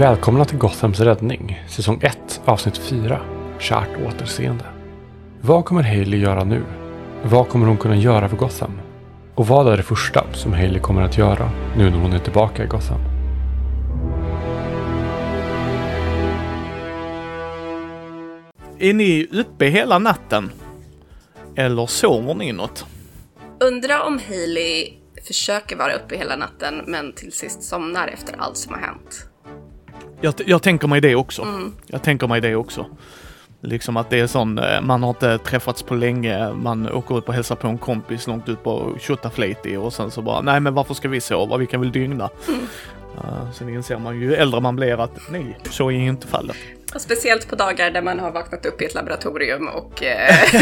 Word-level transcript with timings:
Välkomna 0.00 0.44
till 0.44 0.58
Gothams 0.58 1.00
räddning, 1.00 1.64
säsong 1.68 2.00
1, 2.02 2.40
avsnitt 2.44 2.78
4. 2.78 3.20
Kärt 3.58 3.88
återseende. 4.06 4.64
Vad 5.40 5.64
kommer 5.64 5.82
Hailey 5.82 6.20
göra 6.20 6.44
nu? 6.44 6.62
Vad 7.24 7.48
kommer 7.48 7.66
hon 7.66 7.76
kunna 7.76 7.96
göra 7.96 8.28
för 8.28 8.36
Gotham? 8.36 8.80
Och 9.34 9.46
vad 9.46 9.72
är 9.72 9.76
det 9.76 9.82
första 9.82 10.32
som 10.32 10.52
Hailey 10.52 10.80
kommer 10.80 11.02
att 11.02 11.18
göra 11.18 11.50
nu 11.76 11.90
när 11.90 11.98
hon 11.98 12.12
är 12.12 12.18
tillbaka 12.18 12.64
i 12.64 12.66
Gotham? 12.66 13.00
Är 18.78 18.94
ni 18.94 19.28
uppe 19.32 19.66
hela 19.66 19.98
natten? 19.98 20.50
Eller 21.56 21.86
sover 21.86 22.34
ni 22.34 22.52
något? 22.52 22.86
Undra 23.60 24.02
om 24.02 24.20
Hailey 24.28 24.92
försöker 25.26 25.76
vara 25.76 25.92
uppe 25.92 26.16
hela 26.16 26.36
natten 26.36 26.84
men 26.86 27.12
till 27.12 27.32
sist 27.32 27.62
somnar 27.62 28.08
efter 28.08 28.34
allt 28.38 28.56
som 28.56 28.74
har 28.74 28.80
hänt. 28.80 29.29
Jag, 30.20 30.34
jag 30.46 30.62
tänker 30.62 30.88
mig 30.88 31.00
det 31.00 31.14
också. 31.14 31.46
Jag 31.86 32.02
tänker 32.02 32.26
mig 32.26 32.40
det 32.40 32.56
också. 32.56 32.86
Liksom 33.62 33.96
att 33.96 34.10
det 34.10 34.20
är 34.20 34.26
sån, 34.26 34.58
eh, 34.58 34.80
man 34.80 35.02
har 35.02 35.10
inte 35.10 35.38
träffats 35.38 35.82
på 35.82 35.94
länge, 35.94 36.52
man 36.52 36.92
åker 36.92 37.18
ut 37.18 37.28
och 37.28 37.34
hälsar 37.34 37.56
på 37.56 37.68
en 37.68 37.78
kompis 37.78 38.26
långt 38.26 38.48
ut 38.48 38.62
på 38.64 38.96
Tjotaflejti 39.00 39.76
och 39.76 39.92
sen 39.92 40.10
så 40.10 40.22
bara, 40.22 40.40
nej 40.40 40.60
men 40.60 40.74
varför 40.74 40.94
ska 40.94 41.08
vi 41.08 41.20
sova? 41.20 41.56
Vi 41.56 41.66
kan 41.66 41.80
väl 41.80 41.92
dygna. 41.92 42.30
Uh, 43.16 43.52
sen 43.52 43.68
inser 43.68 43.98
man 43.98 44.20
ju 44.20 44.34
äldre 44.34 44.60
man 44.60 44.76
blir 44.76 45.04
att 45.04 45.30
nej, 45.30 45.58
så 45.70 45.90
är 45.90 45.94
inte 45.94 46.26
fallet. 46.26 46.56
Och 46.94 47.00
speciellt 47.00 47.48
på 47.48 47.56
dagar 47.56 47.90
där 47.90 48.02
man 48.02 48.18
har 48.18 48.30
vaknat 48.30 48.66
upp 48.66 48.82
i 48.82 48.84
ett 48.84 48.94
laboratorium 48.94 49.68
och... 49.68 50.02
Eh, 50.02 50.34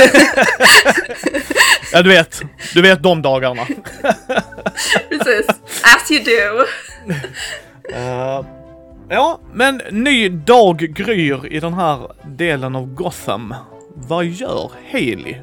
Ja 1.92 2.02
du 2.02 2.08
vet, 2.08 2.42
du 2.74 2.82
vet 2.82 3.02
de 3.02 3.22
dagarna. 3.22 3.66
precis, 5.08 5.46
as 5.82 6.10
you 6.10 6.24
do. 6.24 6.64
Eh, 7.94 8.44
ja, 9.08 9.38
men 9.52 9.80
ny 9.90 10.28
dag 10.28 10.78
gryr 10.78 11.46
i 11.52 11.60
den 11.60 11.74
här 11.74 11.98
delen 12.26 12.76
av 12.76 12.94
Gotham. 12.94 13.54
Vad 13.94 14.24
gör 14.24 14.70
Haley? 14.92 15.36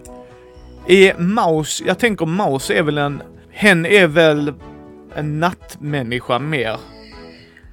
Är 0.88 1.18
Mouse, 1.20 1.84
jag 1.88 2.00
tänker 2.00 2.26
Mouse 2.26 2.74
är 2.74 2.84
väl 2.84 2.98
en, 2.98 3.22
hen 3.52 3.86
är 3.86 4.08
väl 4.08 4.54
en 5.16 5.40
nattmänniska 5.40 6.40
mer. 6.40 6.78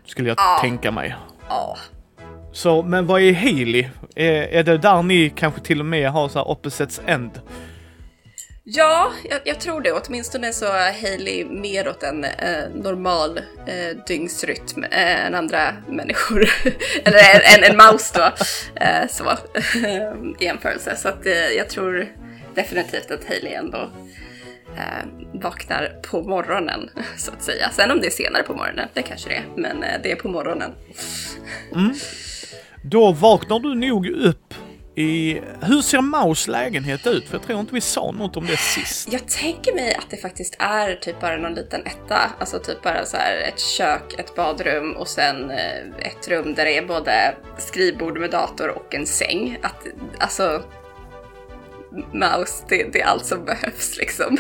Skulle 0.07 0.29
jag 0.29 0.39
Ja. 0.39 0.59
tänka 0.61 0.91
mig. 0.91 1.15
Ja, 1.49 1.77
Så, 2.53 2.83
men 2.83 3.07
vad 3.07 3.21
är 3.21 3.33
Haley? 3.35 3.87
Är, 4.15 4.43
är 4.43 4.63
det 4.63 4.79
där 4.79 5.03
ni 5.03 5.31
kanske 5.37 5.61
till 5.61 5.81
och 5.81 5.87
med 5.87 6.11
har 6.11 6.29
så 6.29 6.39
här 6.39 6.49
opposites 6.51 7.01
end? 7.07 7.31
Ja 8.65 9.13
jag, 9.31 9.41
jag 9.45 9.61
tror 9.61 9.81
det. 9.81 9.93
Åtminstone 9.93 10.53
så 10.53 10.67
är 10.67 10.93
Hailey 11.03 11.45
mer 11.45 11.89
åt 11.89 12.03
en 12.03 12.25
eh, 12.25 12.69
normal 12.75 13.39
eh, 13.67 13.97
dygnsrytm 14.07 14.85
eh, 14.85 15.27
än 15.27 15.35
andra 15.35 15.77
människor. 15.89 16.41
Eller 17.05 17.19
en, 17.19 17.65
en, 17.65 17.71
en 17.71 17.77
mouse 17.77 18.15
då. 18.15 18.33
Eh, 18.85 19.09
så, 19.09 19.25
i 20.41 20.45
jämförelse. 20.45 20.97
Så 20.97 21.09
att 21.09 21.27
eh, 21.27 21.49
jag 21.57 21.71
tror 21.71 22.07
definitivt 22.55 23.11
att 23.11 23.29
Hailey 23.29 23.53
ändå 23.53 23.91
eh, 24.77 25.07
vaknar 25.33 26.01
på 26.11 26.23
morgonen, 26.23 26.91
så 27.17 27.33
att 27.33 27.43
säga. 27.43 27.71
Sen 27.73 27.91
om 27.91 28.01
det 28.01 28.07
är 28.07 28.11
senare 28.11 28.43
på 28.43 28.55
morgonen, 28.55 28.89
det 28.95 29.03
kanske 29.03 29.29
det 29.29 29.35
är, 29.35 29.45
men 29.57 29.83
eh, 29.83 30.01
det 30.03 30.13
är 30.13 30.17
på 30.17 30.29
morgonen. 30.29 30.73
Mm. 31.75 31.95
Då 32.85 33.13
vaknar 33.13 33.61
du 33.61 33.75
nog 33.75 34.07
upp 34.07 34.55
i... 34.95 35.41
Hur 35.61 35.83
ser 35.83 36.01
Maus 36.01 36.49
lägenhet 36.49 37.07
ut? 37.07 37.29
För 37.29 37.35
jag 37.35 37.47
tror 37.47 37.61
inte 37.61 37.75
vi 37.75 37.81
sa 37.81 38.11
något 38.11 38.37
om 38.37 38.47
det 38.47 38.57
sist. 38.57 39.13
Jag 39.13 39.29
tänker 39.29 39.75
mig 39.75 39.95
att 39.95 40.11
det 40.11 40.17
faktiskt 40.17 40.57
är 40.59 40.95
typ 40.95 41.21
bara 41.21 41.37
någon 41.37 41.55
liten 41.55 41.87
etta, 41.87 42.19
alltså 42.39 42.59
typ 42.59 42.83
bara 42.83 43.05
så 43.05 43.17
här 43.17 43.37
ett 43.37 43.61
kök, 43.61 44.15
ett 44.19 44.35
badrum 44.35 44.93
och 44.93 45.09
sen 45.09 45.51
eh, 45.51 45.79
ett 45.99 46.29
rum 46.29 46.55
där 46.55 46.65
det 46.65 46.79
är 46.79 46.87
både 46.87 47.35
skrivbord 47.59 48.19
med 48.19 48.31
dator 48.31 48.69
och 48.69 48.95
en 48.95 49.07
säng. 49.07 49.59
Att, 49.63 49.87
alltså, 50.19 50.63
mouse, 52.13 52.65
det, 52.69 52.93
det 52.93 53.01
är 53.01 53.07
allt 53.07 53.27
som 53.27 53.45
behövs 53.45 53.97
liksom. 53.97 54.37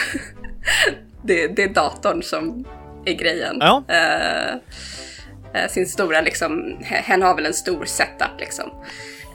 det, 1.22 1.46
det 1.48 1.62
är 1.62 1.69
datorn 1.69 2.22
som 2.22 2.64
är 3.04 3.14
grejen. 3.14 3.56
Ja. 3.60 3.82
Eh, 3.88 4.58
sin 5.69 5.86
stora 5.86 6.20
liksom, 6.20 6.76
hen 6.82 7.22
har 7.22 7.34
väl 7.36 7.46
en 7.46 7.54
stor 7.54 7.84
setup 7.84 8.40
liksom. 8.40 8.70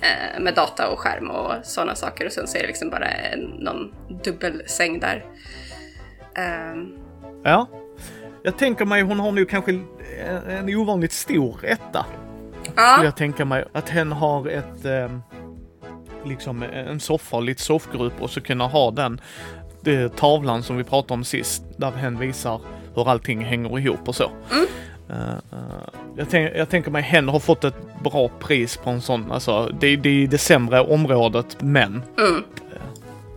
Eh, 0.02 0.40
med 0.40 0.56
data 0.56 0.90
och 0.90 1.00
skärm 1.00 1.30
och 1.30 1.54
sådana 1.64 1.96
saker 1.96 2.26
och 2.26 2.32
sen 2.32 2.48
så 2.48 2.58
är 2.58 2.62
det 2.62 2.68
liksom 2.68 2.90
bara 2.90 3.08
en, 3.08 3.40
någon 3.40 3.94
dubbelsäng 4.24 5.00
där. 5.00 5.26
Ehm, 6.36 6.98
Ja. 7.44 7.68
Jag 8.44 8.58
tänker 8.58 8.86
mig 8.86 9.02
hon 9.02 9.20
har 9.20 9.32
nu 9.32 9.46
kanske 9.46 9.72
en, 9.72 9.88
en 10.50 10.76
ovanligt 10.76 11.12
stor 11.12 11.66
etta. 11.66 12.06
Skulle 12.62 12.82
ja, 12.82 13.04
jag 13.04 13.16
tänka 13.18 13.46
mig 13.46 13.66
att 13.74 13.90
hen 13.90 14.12
har 14.12 14.48
ett... 14.48 14.86
ehm, 14.86 15.22
liksom 16.26 16.64
en 16.64 17.00
soffa 17.00 17.36
och 17.38 17.44
lite 17.44 17.62
soffgrupp 17.62 18.22
och 18.22 18.30
så 18.30 18.42
kunna 18.42 18.68
ha 18.68 18.92
den 18.92 19.22
det, 19.82 20.16
tavlan 20.16 20.64
som 20.64 20.78
vi 20.78 20.84
pratade 20.84 21.14
om 21.14 21.24
sist. 21.24 21.64
Där 21.78 21.92
hen 21.92 22.20
visar 22.20 22.62
hur 22.96 23.10
allting 23.10 23.46
hänger 23.46 23.80
ihop 23.80 24.08
och 24.08 24.16
så. 24.16 24.24
Eh, 24.24 24.30
jag, 26.18 26.30
tänk, 26.30 26.52
jag 26.56 26.70
tänker 26.70 26.92
mig 26.92 27.02
hen 27.02 27.30
har 27.30 27.40
fått 27.40 27.64
ett 27.64 27.76
bra 28.04 28.30
pris 28.40 28.78
på 28.78 28.90
en 28.90 29.02
sån, 29.02 29.32
alltså 29.32 29.72
det, 29.80 29.96
det 29.96 30.24
är 30.24 30.28
det 30.28 30.38
sämre 30.38 30.82
området 30.82 31.58
men 31.60 32.04
mm. 32.18 32.44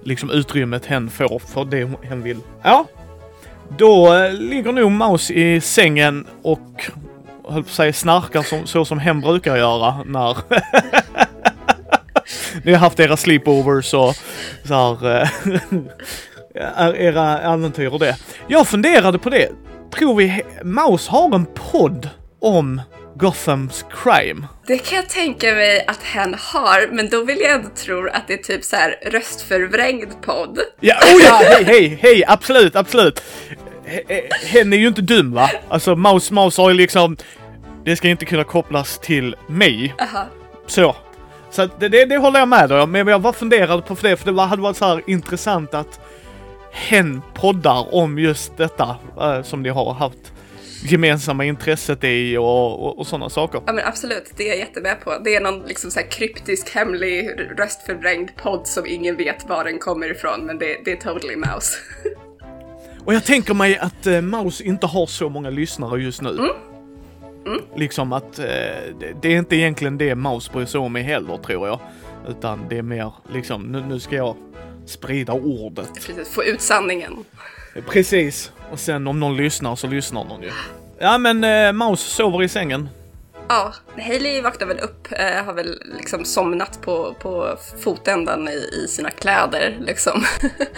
liksom 0.05 0.31
utrymmet 0.31 0.87
hen 0.87 1.11
får 1.11 1.39
för 1.39 1.65
det 1.65 1.91
hen 2.03 2.23
vill. 2.23 2.39
Ja. 2.63 2.87
Då 3.79 4.15
eh, 4.15 4.33
ligger 4.33 4.73
nog 4.73 4.91
Maus 4.91 5.31
i 5.31 5.61
sängen 5.61 6.27
och 6.43 6.91
höll 7.49 7.63
på 7.63 7.69
att 7.69 7.75
säga 7.75 7.93
snarkar 7.93 8.43
som, 8.43 8.67
så 8.67 8.85
som 8.85 8.99
hen 8.99 9.21
brukar 9.21 9.57
göra 9.57 10.03
när 10.07 10.37
ni 12.65 12.73
har 12.73 12.79
haft 12.79 13.01
era 13.01 13.17
sleepovers 13.17 13.95
och 13.95 14.15
så 14.65 14.75
här, 14.75 15.23
eh, 15.23 15.29
är 16.77 16.97
era 16.97 17.39
äventyr 17.39 17.93
och 17.93 17.99
det. 17.99 18.17
Jag 18.47 18.67
funderade 18.67 19.19
på 19.19 19.31
det. 19.31 19.49
Tror 19.99 20.15
vi 20.15 20.43
Maus 20.65 21.09
har 21.09 21.35
en 21.35 21.47
podd 21.55 22.09
om 22.41 22.81
Gothams 23.15 23.85
crime? 24.03 24.47
Det 24.67 24.79
kan 24.79 24.97
jag 24.97 25.09
tänka 25.09 25.55
mig 25.55 25.85
att 25.87 26.03
hen 26.03 26.35
har, 26.39 26.89
men 26.93 27.09
då 27.09 27.25
vill 27.25 27.41
jag 27.41 27.51
ändå 27.51 27.69
tro 27.69 28.09
att 28.09 28.27
det 28.27 28.35
är 28.35 28.43
typ 28.43 28.65
så 28.65 28.77
här 28.77 28.99
röstförvrängd 29.07 30.23
podd. 30.23 30.59
Ja, 30.81 30.95
oh 31.15 31.23
ja, 31.25 31.41
hej, 31.45 31.65
hej, 31.65 31.99
hej, 32.03 32.25
absolut, 32.27 32.77
absolut. 32.77 33.23
Hen 34.45 34.73
är 34.73 34.77
ju 34.77 34.89
inte 34.89 35.03
dum 35.03 35.33
va? 35.33 35.51
Alltså 35.69 35.97
Maus 35.97 36.31
Maus 36.31 36.57
har 36.57 36.71
ju 36.71 36.77
liksom, 36.77 37.17
det 37.85 37.97
ska 37.97 38.09
inte 38.09 38.25
kunna 38.25 38.45
kopplas 38.45 38.99
till 38.99 39.37
mig. 39.47 39.95
Aha. 40.01 40.27
Så. 40.67 40.97
Så 41.51 41.69
det, 41.79 41.89
det, 41.89 42.05
det 42.05 42.17
håller 42.17 42.39
jag 42.39 42.49
med 42.49 42.73
om, 42.73 42.91
men 42.91 43.07
jag 43.07 43.21
bara 43.21 43.33
funderade 43.33 43.83
på 43.83 43.97
det, 44.01 44.17
för 44.17 44.33
det 44.33 44.43
hade 44.43 44.63
varit 44.63 44.77
så 44.77 44.85
här 44.85 45.03
intressant 45.07 45.75
att 45.75 46.01
hen 46.71 47.23
poddar 47.35 47.95
om 47.95 48.19
just 48.19 48.57
detta 48.57 48.97
eh, 49.21 49.43
som 49.43 49.63
ni 49.63 49.69
har 49.69 49.95
haft 49.95 50.33
gemensamma 50.83 51.45
intresset 51.45 52.05
i 52.05 52.37
och, 52.37 52.87
och, 52.87 52.99
och 52.99 53.07
sådana 53.07 53.31
saker. 53.31 53.63
Ja 53.67 53.73
men 53.73 53.85
absolut, 53.85 54.33
det 54.37 54.45
är 54.45 54.49
jag 54.49 54.59
jättemed 54.59 55.01
på. 55.05 55.19
Det 55.25 55.35
är 55.35 55.41
någon 55.41 55.63
liksom 55.63 55.91
så 55.91 56.01
kryptisk, 56.11 56.75
hemlig, 56.75 57.31
röstförvrängd 57.59 58.31
podd 58.37 58.67
som 58.67 58.87
ingen 58.87 59.17
vet 59.17 59.49
var 59.49 59.65
den 59.65 59.79
kommer 59.79 60.11
ifrån, 60.11 60.47
men 60.47 60.59
det, 60.59 60.77
det 60.85 60.93
är 60.93 60.97
totally 60.97 61.37
mouse. 61.37 61.77
Och 63.05 63.15
jag 63.15 63.25
tänker 63.25 63.55
mig 63.55 63.79
att 63.79 64.07
eh, 64.07 64.21
Maus 64.21 64.61
inte 64.61 64.87
har 64.87 65.07
så 65.07 65.29
många 65.29 65.51
lyssnare 65.51 66.03
just 66.03 66.23
nu. 66.23 66.39
Liksom 67.77 68.13
att 68.13 68.39
eh, 68.39 68.45
det, 68.45 69.15
det 69.23 69.29
är 69.29 69.37
inte 69.37 69.57
egentligen 69.57 69.99
det 69.99 70.15
Maus 70.15 70.53
bryr 70.53 70.67
sig 70.67 70.81
om 70.81 70.95
heller 70.95 71.37
tror 71.37 71.69
jag. 71.69 71.81
Utan 72.29 72.61
det 72.69 72.79
är 72.79 72.83
mer 72.83 73.13
liksom, 73.33 73.63
nu, 73.63 73.85
nu 73.89 74.01
ska 74.01 74.17
jag 74.17 74.37
sprida 74.91 75.33
ordet. 75.33 76.07
Precis, 76.07 76.29
få 76.29 76.45
ut 76.45 76.61
sanningen. 76.61 77.25
Precis. 77.89 78.53
Och 78.71 78.81
sen 78.81 79.07
om 79.07 79.21
någon 79.21 79.37
lyssnar 79.37 79.77
så 79.77 79.87
lyssnar 79.87 80.25
någon 80.25 80.43
ju. 80.43 80.51
Ja 80.99 81.19
men 81.19 81.45
eh, 81.45 81.73
Maus 81.73 82.01
sover 82.01 82.43
i 82.43 82.49
sängen. 82.49 82.89
Ja, 83.49 83.75
Hailey 83.99 84.41
vaknar 84.41 84.67
väl 84.67 84.79
upp, 84.79 85.09
eh, 85.11 85.45
har 85.45 85.55
väl 85.55 85.83
liksom 85.97 86.25
somnat 86.25 86.83
på, 86.83 87.15
på 87.21 87.57
fotändan 87.79 88.49
i, 88.49 88.85
i 88.85 88.89
sina 88.89 89.11
kläder 89.11 89.79
liksom. 89.81 90.25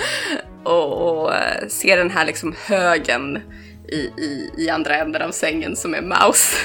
och 0.64 1.12
och 1.22 1.34
eh, 1.34 1.68
ser 1.68 1.96
den 1.96 2.10
här 2.10 2.26
liksom 2.26 2.54
högen 2.66 3.40
i, 3.88 3.96
i, 3.96 4.50
i 4.58 4.70
andra 4.70 4.96
änden 4.96 5.22
av 5.22 5.30
sängen 5.30 5.76
som 5.76 5.94
är 5.94 6.02
Mouse. 6.02 6.56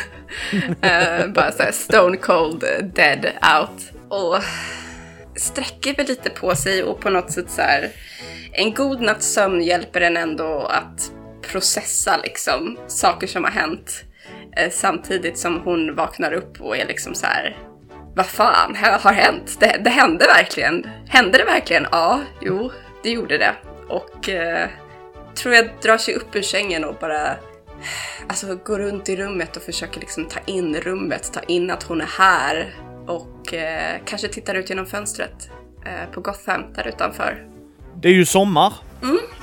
eh, 0.81 1.27
bara 1.27 1.51
såhär 1.51 1.71
stone 1.71 2.17
cold 2.17 2.63
eh, 2.63 2.85
dead 2.85 3.25
out. 3.25 3.91
Och 4.09 4.43
sträcker 5.37 5.95
väl 5.95 6.05
lite 6.05 6.29
på 6.29 6.55
sig 6.55 6.83
och 6.83 6.99
på 6.99 7.09
något 7.09 7.31
sätt 7.31 7.49
så 7.49 7.61
här. 7.61 7.89
En 8.51 8.73
god 8.73 9.01
natts 9.01 9.33
sömn 9.33 9.61
hjälper 9.61 10.01
en 10.01 10.17
ändå 10.17 10.65
att 10.65 11.11
processa 11.41 12.17
liksom 12.17 12.77
saker 12.87 13.27
som 13.27 13.43
har 13.43 13.51
hänt. 13.51 14.03
Eh, 14.57 14.69
samtidigt 14.71 15.37
som 15.37 15.61
hon 15.61 15.95
vaknar 15.95 16.31
upp 16.33 16.61
och 16.61 16.77
är 16.77 16.85
liksom 16.85 17.15
så 17.15 17.25
här. 17.25 17.57
Vad 18.15 18.25
fan 18.25 18.75
har 18.75 18.91
har 18.99 19.13
hänt? 19.13 19.57
Det, 19.59 19.81
det 19.83 19.89
hände 19.89 20.25
verkligen. 20.25 20.89
Hände 21.07 21.37
det 21.37 21.45
verkligen? 21.45 21.87
Ja, 21.91 22.21
jo, 22.41 22.71
det 23.03 23.09
gjorde 23.09 23.37
det. 23.37 23.55
Och 23.89 24.29
eh, 24.29 24.69
tror 25.35 25.55
jag 25.55 25.69
drar 25.81 25.97
sig 25.97 26.13
upp 26.13 26.35
ur 26.35 26.41
sängen 26.41 26.83
och 26.83 26.95
bara 26.95 27.35
alltså 28.27 28.55
går 28.55 28.79
runt 28.79 29.09
i 29.09 29.15
rummet 29.15 29.57
och 29.57 29.63
försöker 29.63 29.99
liksom 29.99 30.25
ta 30.25 30.39
in 30.45 30.75
rummet, 30.75 31.33
ta 31.33 31.39
in 31.39 31.71
att 31.71 31.83
hon 31.83 32.01
är 32.01 32.09
här 32.17 32.75
och 33.07 33.53
eh, 33.53 33.99
kanske 34.05 34.27
tittar 34.27 34.55
ut 34.55 34.69
genom 34.69 34.85
fönstret 34.85 35.49
eh, 35.85 36.13
på 36.13 36.21
Gotham 36.21 36.73
där 36.73 36.87
utanför. 36.87 37.47
Det 37.95 38.09
är 38.09 38.13
ju 38.13 38.25
sommar. 38.25 38.73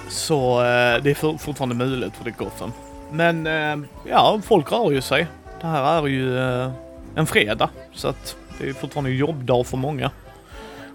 Så 0.09 0.61
eh, 0.61 1.03
det 1.03 1.11
är 1.11 1.15
for, 1.15 1.39
fortfarande 1.39 1.75
möjligt 1.75 2.17
för 2.17 2.25
det 2.25 2.31
är 2.31 2.45
Gotham. 2.45 2.73
Men 3.13 3.47
eh, 3.47 3.89
ja, 4.09 4.41
folk 4.45 4.73
rör 4.73 4.91
ju 4.91 5.01
sig. 5.01 5.27
Det 5.61 5.67
här 5.67 6.03
är 6.03 6.07
ju 6.07 6.39
eh, 6.39 6.71
en 7.15 7.27
fredag. 7.27 7.71
Så 7.93 8.09
att 8.09 8.37
det 8.59 8.69
är 8.69 8.73
fortfarande 8.73 9.11
jobbdag 9.11 9.67
för 9.67 9.77
många. 9.77 10.11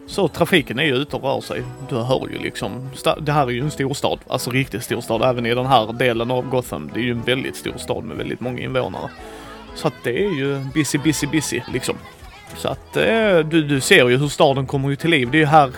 Så 0.07 0.27
trafiken 0.27 0.79
är 0.79 0.83
ju 0.83 0.95
ute 0.95 1.15
och 1.15 1.23
rör 1.23 1.41
sig. 1.41 1.63
Du 1.89 1.95
hör 1.95 2.27
ju 2.31 2.39
liksom. 2.39 2.89
Det 3.21 3.31
här 3.31 3.47
är 3.47 3.51
ju 3.51 3.61
en 3.61 3.71
storstad. 3.71 4.19
Alltså 4.27 4.51
riktigt 4.51 4.83
storstad. 4.83 5.21
Även 5.23 5.45
i 5.45 5.55
den 5.55 5.65
här 5.65 5.93
delen 5.93 6.31
av 6.31 6.49
Gotham. 6.49 6.91
Det 6.93 6.99
är 6.99 7.03
ju 7.03 7.11
en 7.11 7.21
väldigt 7.21 7.55
stor 7.55 7.77
stad 7.77 8.03
med 8.03 8.17
väldigt 8.17 8.39
många 8.39 8.59
invånare. 8.59 9.09
Så 9.75 9.87
att 9.87 9.93
det 10.03 10.25
är 10.25 10.29
ju 10.29 10.59
busy, 10.73 10.97
busy, 10.97 11.27
busy 11.27 11.61
liksom. 11.73 11.95
Så 12.57 12.67
att 12.67 12.97
eh, 12.97 13.39
du, 13.39 13.63
du 13.63 13.81
ser 13.81 14.09
ju 14.09 14.17
hur 14.17 14.27
staden 14.27 14.67
kommer 14.67 14.89
ju 14.89 14.95
till 14.95 15.09
liv. 15.09 15.29
Det 15.31 15.37
är 15.37 15.39
ju 15.39 15.45
här 15.45 15.71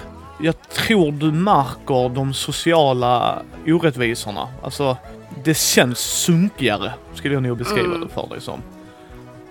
jag 0.44 0.70
tror 0.70 1.12
du 1.12 1.32
märker 1.32 2.10
de 2.16 2.34
sociala 2.34 3.42
orättvisorna. 3.68 4.48
Alltså, 4.64 4.98
det 5.44 5.58
känns 5.58 6.00
sunkigare, 6.00 6.94
skulle 7.14 7.34
jag 7.34 7.44
nog 7.44 7.58
beskriva 7.58 7.86
Mm. 7.86 8.02
det 8.02 8.14
för 8.14 8.28
dig 8.30 8.42
som. 8.42 8.62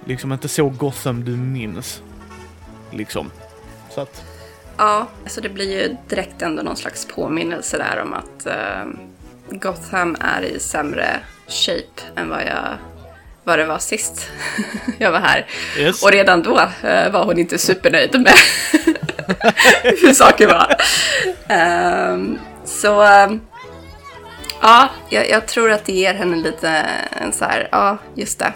Liksom 0.04 0.32
inte 0.32 0.48
så 0.48 0.68
Gotham 0.68 1.24
du 1.24 1.30
minns. 1.30 2.02
Liksom. 2.90 3.30
Så 3.90 4.00
att, 4.00 4.22
Ja, 4.76 5.06
så 5.26 5.40
det 5.40 5.48
blir 5.48 5.80
ju 5.80 5.96
direkt 6.08 6.42
ändå 6.42 6.62
någon 6.62 6.76
slags 6.76 7.06
påminnelse 7.06 7.78
där 7.78 8.02
om 8.02 8.12
att 8.12 8.46
eh, 8.46 8.84
Gotham 9.50 10.16
är 10.20 10.42
i 10.42 10.60
sämre 10.60 11.20
shape 11.48 12.20
än 12.20 12.28
vad 12.28 12.40
jag 12.42 12.68
vad 13.44 13.58
det 13.58 13.64
var 13.64 13.78
sist 13.78 14.30
jag 14.98 15.12
var 15.12 15.20
här. 15.20 15.46
yes. 15.78 16.02
Och 16.02 16.12
redan 16.12 16.42
då 16.42 16.60
eh, 16.82 17.10
var 17.10 17.24
hon 17.24 17.38
inte 17.38 17.58
supernöjd 17.58 18.20
med 18.20 18.34
hur 20.02 20.12
saker 20.12 20.46
var. 20.46 20.76
Ehm, 21.48 22.38
så 22.64 23.02
ehm, 23.02 23.40
ja, 24.62 24.88
jag, 25.08 25.28
jag 25.30 25.46
tror 25.46 25.70
att 25.72 25.84
det 25.84 25.92
ger 25.92 26.14
henne 26.14 26.36
lite 26.36 26.68
en 27.20 27.32
så 27.32 27.44
här, 27.44 27.68
ja, 27.72 27.98
just 28.14 28.38
det. 28.38 28.52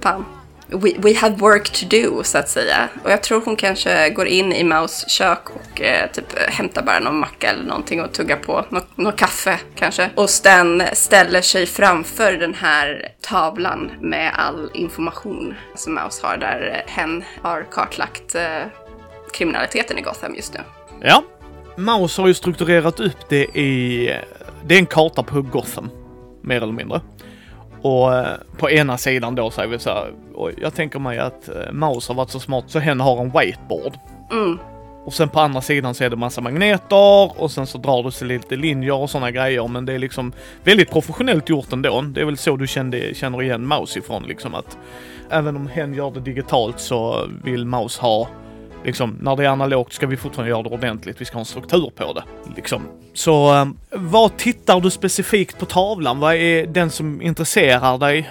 Fan. 0.00 0.24
We, 0.72 0.92
we 0.98 1.14
have 1.14 1.36
work 1.36 1.70
to 1.70 1.86
do, 1.86 2.22
så 2.24 2.38
att 2.38 2.48
säga. 2.48 2.88
Och 3.04 3.10
jag 3.10 3.22
tror 3.22 3.42
hon 3.44 3.56
kanske 3.56 4.10
går 4.10 4.26
in 4.26 4.52
i 4.52 4.64
Maus 4.64 5.04
kök 5.08 5.50
och 5.50 5.80
eh, 5.80 6.10
typ 6.10 6.38
hämtar 6.48 6.82
bara 6.82 6.98
någon 6.98 7.18
macka 7.18 7.50
eller 7.50 7.64
någonting 7.64 8.02
och 8.02 8.12
tuggar 8.12 8.36
på. 8.36 8.64
Något, 8.68 8.96
något 8.96 9.16
kaffe 9.16 9.58
kanske. 9.74 10.10
Och 10.14 10.30
Stan 10.30 10.82
ställer 10.92 11.40
sig 11.40 11.66
framför 11.66 12.32
den 12.32 12.54
här 12.54 13.08
tavlan 13.20 13.90
med 14.00 14.32
all 14.34 14.70
information 14.74 15.54
som 15.74 15.94
Maus 15.94 16.22
har 16.22 16.36
där 16.36 16.84
hen 16.86 17.24
har 17.42 17.66
kartlagt 17.70 18.34
eh, 18.34 18.62
kriminaliteten 19.32 19.98
i 19.98 20.02
Gotham 20.02 20.34
just 20.34 20.54
nu. 20.54 20.60
Ja. 21.00 21.24
Maus 21.76 22.18
har 22.18 22.26
ju 22.28 22.34
strukturerat 22.34 23.00
upp 23.00 23.28
det 23.28 23.44
i... 23.44 24.06
Det 24.64 24.74
är 24.74 24.78
en 24.78 24.86
karta 24.86 25.22
på 25.22 25.42
Gotham. 25.42 25.90
Mer 26.42 26.56
eller 26.56 26.72
mindre. 26.72 27.00
Och 27.82 28.14
eh, 28.14 28.26
på 28.58 28.70
ena 28.70 28.98
sidan 28.98 29.34
då 29.34 29.50
säger 29.50 29.68
vi 29.68 29.78
så 29.78 29.90
här, 29.90 30.12
och 30.34 30.50
jag 30.60 30.74
tänker 30.74 30.98
mig 30.98 31.18
att 31.18 31.48
eh, 31.48 31.72
Maus 31.72 32.08
har 32.08 32.14
varit 32.14 32.30
så 32.30 32.40
smart 32.40 32.64
så 32.68 32.78
hen 32.78 33.00
har 33.00 33.20
en 33.20 33.30
whiteboard. 33.30 33.98
Mm, 34.32 34.58
Och 35.04 35.12
sen 35.14 35.28
på 35.28 35.40
andra 35.40 35.60
sidan 35.60 35.94
så 35.94 36.04
är 36.04 36.10
det 36.10 36.16
massa 36.16 36.40
magneter 36.40 37.40
och 37.42 37.50
sen 37.50 37.66
så 37.66 37.78
drar 37.78 38.02
du 38.02 38.10
sig 38.10 38.28
lite 38.28 38.56
linjer 38.56 38.94
och 38.94 39.10
sådana 39.10 39.30
grejer. 39.30 39.68
Men 39.68 39.86
det 39.86 39.92
är 39.92 39.98
liksom 39.98 40.32
väldigt 40.64 40.90
professionellt 40.90 41.48
gjort 41.48 41.72
ändå. 41.72 42.00
Det 42.02 42.20
är 42.20 42.24
väl 42.24 42.36
så 42.36 42.56
du 42.56 42.66
kände, 42.66 43.14
känner 43.14 43.42
igen 43.42 43.66
Maus 43.66 43.96
ifrån 43.96 44.22
liksom 44.22 44.54
att 44.54 44.78
även 45.30 45.56
om 45.56 45.68
hen 45.68 45.94
gör 45.94 46.10
det 46.10 46.20
digitalt 46.20 46.80
så 46.80 47.28
vill 47.44 47.66
Maus 47.66 47.98
ha 47.98 48.28
liksom 48.84 49.18
när 49.20 49.36
det 49.36 49.44
är 49.44 49.48
analogt 49.48 49.92
ska 49.92 50.06
vi 50.06 50.16
fortfarande 50.16 50.50
göra 50.50 50.62
det 50.62 50.68
ordentligt. 50.68 51.20
Vi 51.20 51.24
ska 51.24 51.34
ha 51.34 51.40
en 51.40 51.46
struktur 51.46 51.92
på 51.96 52.12
det 52.12 52.22
liksom. 52.56 52.82
Så 53.14 53.54
eh, 53.54 53.66
vad 53.90 54.36
tittar 54.36 54.80
du 54.80 54.90
specifikt 54.90 55.58
på 55.58 55.66
tavlan? 55.66 56.20
Vad 56.20 56.34
är 56.34 56.66
den 56.66 56.90
som 56.90 57.22
intresserar 57.22 57.98
dig? 57.98 58.30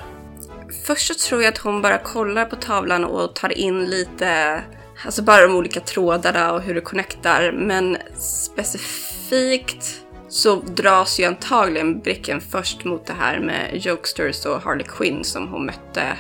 Först 0.86 1.07
så 1.07 1.30
tror 1.30 1.42
jag 1.42 1.50
att 1.50 1.57
hon 1.57 1.81
bara 1.81 1.98
kollar 1.98 2.45
på 2.45 2.56
tavlan 2.56 3.06
och 3.06 3.36
tar 3.36 3.57
in 3.57 3.86
lite, 3.86 4.62
alltså 5.06 5.24
bara 5.24 5.48
de 5.48 5.56
olika 5.56 5.80
trådarna 5.80 6.54
och 6.54 6.62
hur 6.62 6.75
det 6.75 6.81
connectar. 6.81 7.51
Men 7.51 7.97
specifikt 8.18 10.01
så 10.30 10.56
dras 10.56 11.19
ju 11.19 11.25
antagligen 11.25 12.00
blicken 12.00 12.42
först 12.42 12.86
mot 12.86 13.06
det 13.06 13.13
här 13.13 13.39
med 13.39 13.86
Jokesters 13.86 14.45
och 14.45 14.62
Harley 14.62 14.86
Quinn 14.88 15.24
som 15.24 15.47
hon 15.47 15.65
mötte 15.65 16.18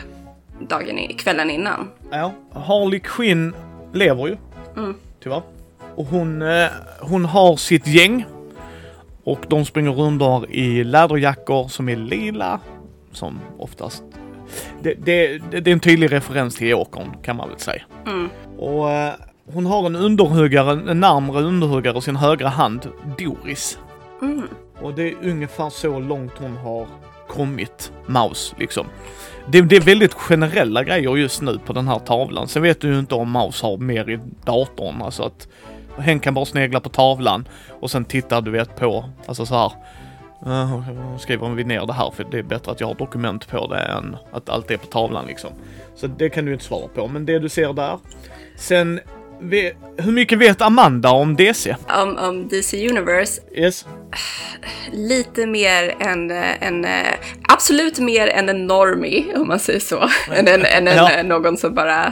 dagen 0.69 0.99
i, 0.99 1.13
kvällen 1.13 1.49
innan. 1.49 1.89
Ja, 2.11 2.33
Harley 2.53 2.99
Quinn 2.99 3.53
lever 3.93 4.27
ju. 4.27 4.37
Mm. 4.77 4.95
Tyvärr. 5.23 5.41
Och 5.95 6.05
hon, 6.05 6.41
eh, 6.41 6.67
hon 6.99 7.25
har 7.25 7.55
sitt 7.55 7.87
gäng. 7.87 8.25
Och 9.23 9.39
de 9.47 9.65
springer 9.65 9.91
runt 9.91 10.49
i 10.49 10.83
läderjackor 10.83 11.67
som 11.67 11.89
är 11.89 11.95
lila. 11.95 12.59
Som 13.11 13.39
oftast... 13.57 14.03
Det, 14.81 14.93
det, 14.93 15.37
det, 15.37 15.67
är 15.67 15.73
en 15.73 15.79
tydlig 15.79 16.11
referens 16.11 16.55
till 16.55 16.73
Åkern 16.73 17.15
kan 17.23 17.35
man 17.35 17.49
väl 17.49 17.59
säga. 17.59 17.83
Mm. 18.07 18.29
Och 18.57 18.91
eh, 18.91 19.13
hon 19.53 19.65
har 19.65 19.85
en 19.85 19.95
underhuggare, 19.95 20.91
en 20.91 20.99
närmre 20.99 21.41
underhuggare 21.41 21.97
i 21.97 22.01
sin 22.01 22.15
högra 22.15 22.49
hand, 22.49 22.87
Doris. 23.17 23.79
Mm. 24.21 24.47
Och 24.81 24.93
det 24.93 25.03
är 25.03 25.15
ungefär 25.23 25.69
så 25.69 25.99
långt 25.99 26.31
hon 26.37 26.57
har 26.57 26.87
kommit, 27.27 27.91
Maus, 28.05 28.55
liksom. 28.57 28.85
Det, 29.51 29.61
det 29.61 29.75
är 29.75 29.81
väldigt 29.81 30.13
generella 30.13 30.83
grejer 30.83 31.15
just 31.15 31.41
nu 31.41 31.59
på 31.65 31.73
den 31.73 31.87
här 31.87 31.99
tavlan. 31.99 32.47
Sen 32.47 32.61
vet 32.61 32.81
du 32.81 32.87
ju 32.87 32.99
inte 32.99 33.15
om 33.15 33.31
Maus 33.31 33.61
har 33.61 33.77
mer 33.77 34.09
i 34.09 34.19
datorn, 34.45 35.01
alltså 35.01 35.23
att 35.23 35.47
hen 35.97 36.19
kan 36.19 36.33
bara 36.33 36.45
snegla 36.45 36.79
på 36.79 36.89
tavlan 36.89 37.47
och 37.69 37.91
sen 37.91 38.05
tittar 38.05 38.41
du 38.41 38.51
vet 38.51 38.75
på, 38.75 39.05
alltså 39.25 39.45
så 39.45 39.55
här. 39.55 39.71
Uh, 40.47 41.17
skriver 41.17 41.49
vi 41.49 41.63
ner 41.63 41.85
det 41.85 41.93
här 41.93 42.11
för 42.11 42.23
det 42.31 42.39
är 42.39 42.43
bättre 42.43 42.71
att 42.71 42.79
jag 42.79 42.87
har 42.87 42.95
dokument 42.95 43.47
på 43.47 43.67
det 43.67 43.79
än 43.79 44.17
att 44.31 44.49
allt 44.49 44.71
är 44.71 44.77
på 44.77 44.85
tavlan 44.85 45.25
liksom. 45.27 45.49
Så 45.95 46.07
det 46.07 46.29
kan 46.29 46.45
du 46.45 46.53
inte 46.53 46.65
svara 46.65 46.87
på, 46.87 47.07
men 47.07 47.25
det 47.25 47.39
du 47.39 47.49
ser 47.49 47.73
där. 47.73 47.99
Sen, 48.57 48.99
ve- 49.41 49.73
hur 49.97 50.11
mycket 50.11 50.37
vet 50.39 50.61
Amanda 50.61 51.09
om 51.09 51.35
DC? 51.35 51.75
Om, 52.01 52.17
om 52.17 52.47
DC 52.47 52.89
Universe, 52.89 53.41
Yes. 53.55 53.85
lite 54.91 55.45
mer 55.45 55.95
än, 55.99 56.31
en, 56.31 56.85
absolut 57.47 57.99
mer 57.99 58.27
än 58.27 58.49
en 58.49 58.67
normie 58.67 59.25
om 59.35 59.47
man 59.47 59.59
säger 59.59 59.79
så. 59.79 60.09
än 60.35 60.47
en, 60.47 60.65
en, 60.65 60.85
Ja. 60.85 61.23
någon 61.23 61.57
som 61.57 61.73
bara 61.75 62.05
eh, 62.05 62.11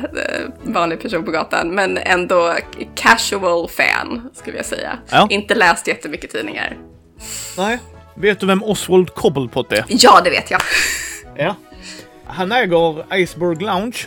vanlig 0.63 1.01
person 1.01 1.23
på 1.25 1.31
gatan. 1.31 1.69
Men 1.75 1.97
ändå 1.97 2.55
casual 2.95 3.69
fan 3.69 4.29
skulle 4.33 4.57
jag 4.57 4.65
säga. 4.65 4.97
Ja. 5.11 5.27
Inte 5.29 5.55
läst 5.55 5.87
jättemycket 5.87 6.29
tidningar. 6.31 6.77
Nej. 7.57 7.79
Vet 8.15 8.39
du 8.39 8.45
vem 8.45 8.63
Oswald 8.63 9.13
Cobblepot 9.13 9.71
är? 9.71 9.85
Ja, 9.87 10.21
det 10.23 10.29
vet 10.29 10.51
jag. 10.51 10.61
Ja. 11.37 11.55
Han 12.25 12.51
äger 12.51 13.15
Iceberg 13.15 13.55
Lounge, 13.65 13.97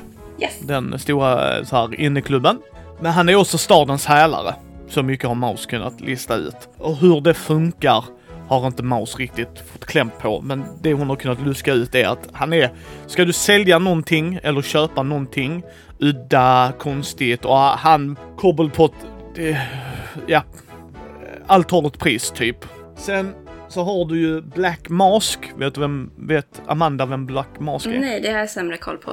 Yes. 0.40 0.52
den 0.60 0.98
stora 0.98 1.64
så 1.64 1.76
här 1.76 2.00
inneklubben. 2.00 2.58
Men 3.02 3.12
han 3.12 3.28
är 3.28 3.34
också 3.34 3.58
stadens 3.58 4.06
hälare. 4.06 4.54
Så 4.88 5.02
mycket 5.02 5.28
har 5.28 5.34
Maus 5.34 5.66
kunnat 5.66 6.00
lista 6.00 6.36
ut. 6.36 6.68
Och 6.78 6.96
hur 6.96 7.20
det 7.20 7.34
funkar 7.34 8.04
har 8.48 8.66
inte 8.66 8.82
Maus 8.82 9.18
riktigt 9.18 9.62
fått 9.72 9.84
kläm 9.84 10.10
på. 10.20 10.40
Men 10.40 10.64
det 10.82 10.92
hon 10.92 11.08
har 11.08 11.16
kunnat 11.16 11.40
luska 11.40 11.72
ut 11.72 11.94
är 11.94 12.08
att 12.08 12.28
han 12.32 12.52
är, 12.52 12.70
ska 13.06 13.24
du 13.24 13.32
sälja 13.32 13.78
någonting 13.78 14.38
eller 14.42 14.62
köpa 14.62 15.02
någonting 15.02 15.62
udda, 15.98 16.72
konstigt 16.78 17.44
och 17.44 17.56
han, 17.56 18.16
Cobblepot, 18.36 18.94
det, 19.34 19.60
ja. 20.26 20.42
Allt 21.46 21.70
har 21.70 21.86
ett 21.86 21.98
pris 21.98 22.30
typ. 22.30 22.56
Sen 22.96 23.34
så 23.68 23.82
har 23.82 24.04
du 24.04 24.20
ju 24.20 24.40
Black 24.40 24.88
Mask. 24.88 25.38
Vet 25.56 25.74
du 25.74 25.80
vem, 25.80 26.10
vet 26.16 26.62
Amanda 26.66 27.06
vem 27.06 27.26
Black 27.26 27.60
Mask 27.60 27.86
är? 27.86 28.00
Nej, 28.00 28.20
det 28.20 28.32
har 28.32 28.38
jag 28.38 28.50
sämre 28.50 28.76
koll 28.76 28.96
på. 28.96 29.12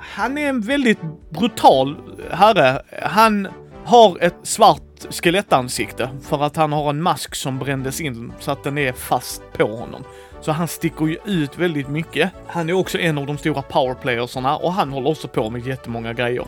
Han 0.00 0.38
är 0.38 0.48
en 0.48 0.60
väldigt 0.60 0.98
brutal 1.30 1.96
herre. 2.30 2.82
Han 3.02 3.48
har 3.84 4.18
ett 4.20 4.36
svart 4.42 4.82
skelettansikte 5.10 6.08
för 6.22 6.42
att 6.42 6.56
han 6.56 6.72
har 6.72 6.90
en 6.90 7.02
mask 7.02 7.34
som 7.34 7.58
brändes 7.58 8.00
in 8.00 8.32
så 8.40 8.50
att 8.50 8.64
den 8.64 8.78
är 8.78 8.92
fast 8.92 9.42
på 9.52 9.66
honom. 9.76 10.04
Så 10.40 10.52
han 10.52 10.68
sticker 10.68 11.06
ju 11.06 11.16
ut 11.26 11.58
väldigt 11.58 11.88
mycket. 11.88 12.30
Han 12.46 12.68
är 12.68 12.72
också 12.72 12.98
en 12.98 13.18
av 13.18 13.26
de 13.26 13.38
stora 13.38 13.62
powerplayersarna 13.62 14.56
och 14.56 14.72
han 14.72 14.92
håller 14.92 15.10
också 15.10 15.28
på 15.28 15.50
med 15.50 15.66
jättemånga 15.66 16.12
grejer. 16.12 16.44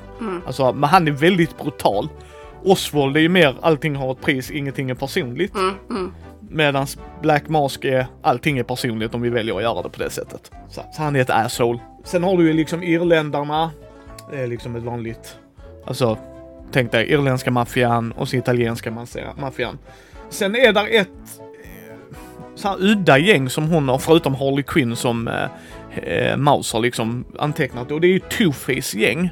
Alltså, 0.46 0.72
men 0.72 0.90
han 0.90 1.08
är 1.08 1.12
väldigt 1.12 1.58
brutal. 1.58 2.08
Oswald 2.64 3.16
är 3.16 3.20
ju 3.20 3.28
mer 3.28 3.56
allting 3.60 3.96
har 3.96 4.12
ett 4.12 4.20
pris, 4.20 4.50
ingenting 4.50 4.90
är 4.90 4.94
personligt. 4.94 5.54
Mm, 5.54 5.74
mm. 5.90 6.14
Medan 6.48 6.86
Black 7.22 7.48
Mask 7.48 7.84
är 7.84 8.06
allting 8.22 8.58
är 8.58 8.62
personligt 8.62 9.14
om 9.14 9.22
vi 9.22 9.30
väljer 9.30 9.56
att 9.56 9.62
göra 9.62 9.82
det 9.82 9.88
på 9.88 9.98
det 9.98 10.10
sättet. 10.10 10.50
Så, 10.68 10.82
så 10.92 11.02
han 11.02 11.16
är 11.16 11.20
ett 11.20 11.30
asshole. 11.30 11.78
Sen 12.04 12.24
har 12.24 12.36
du 12.36 12.46
ju 12.46 12.52
liksom 12.52 12.82
irländarna. 12.82 13.70
Det 14.30 14.40
är 14.40 14.46
liksom 14.46 14.76
ett 14.76 14.82
vanligt... 14.82 15.36
Alltså, 15.86 16.18
tänk 16.72 16.92
dig 16.92 17.12
irländska 17.12 17.50
maffian 17.50 18.12
och 18.12 18.28
så 18.28 18.36
italienska 18.36 19.06
maffian. 19.36 19.78
Sen 20.28 20.56
är 20.56 20.72
där 20.72 20.88
ett 20.90 21.08
eh, 21.64 22.16
så 22.54 22.68
här 22.68 22.76
udda 22.80 23.18
gäng 23.18 23.50
som 23.50 23.68
hon 23.68 23.88
har, 23.88 23.98
förutom 23.98 24.34
Harley 24.34 24.62
Quinn 24.62 24.96
som 24.96 25.28
eh, 25.28 25.48
eh, 26.04 26.36
Mouse 26.36 26.76
har 26.76 26.82
liksom 26.82 27.24
antecknat 27.38 27.90
och 27.90 28.00
det 28.00 28.06
är 28.06 28.12
ju 28.12 28.18
Two-Face 28.18 28.98
gäng. 28.98 29.30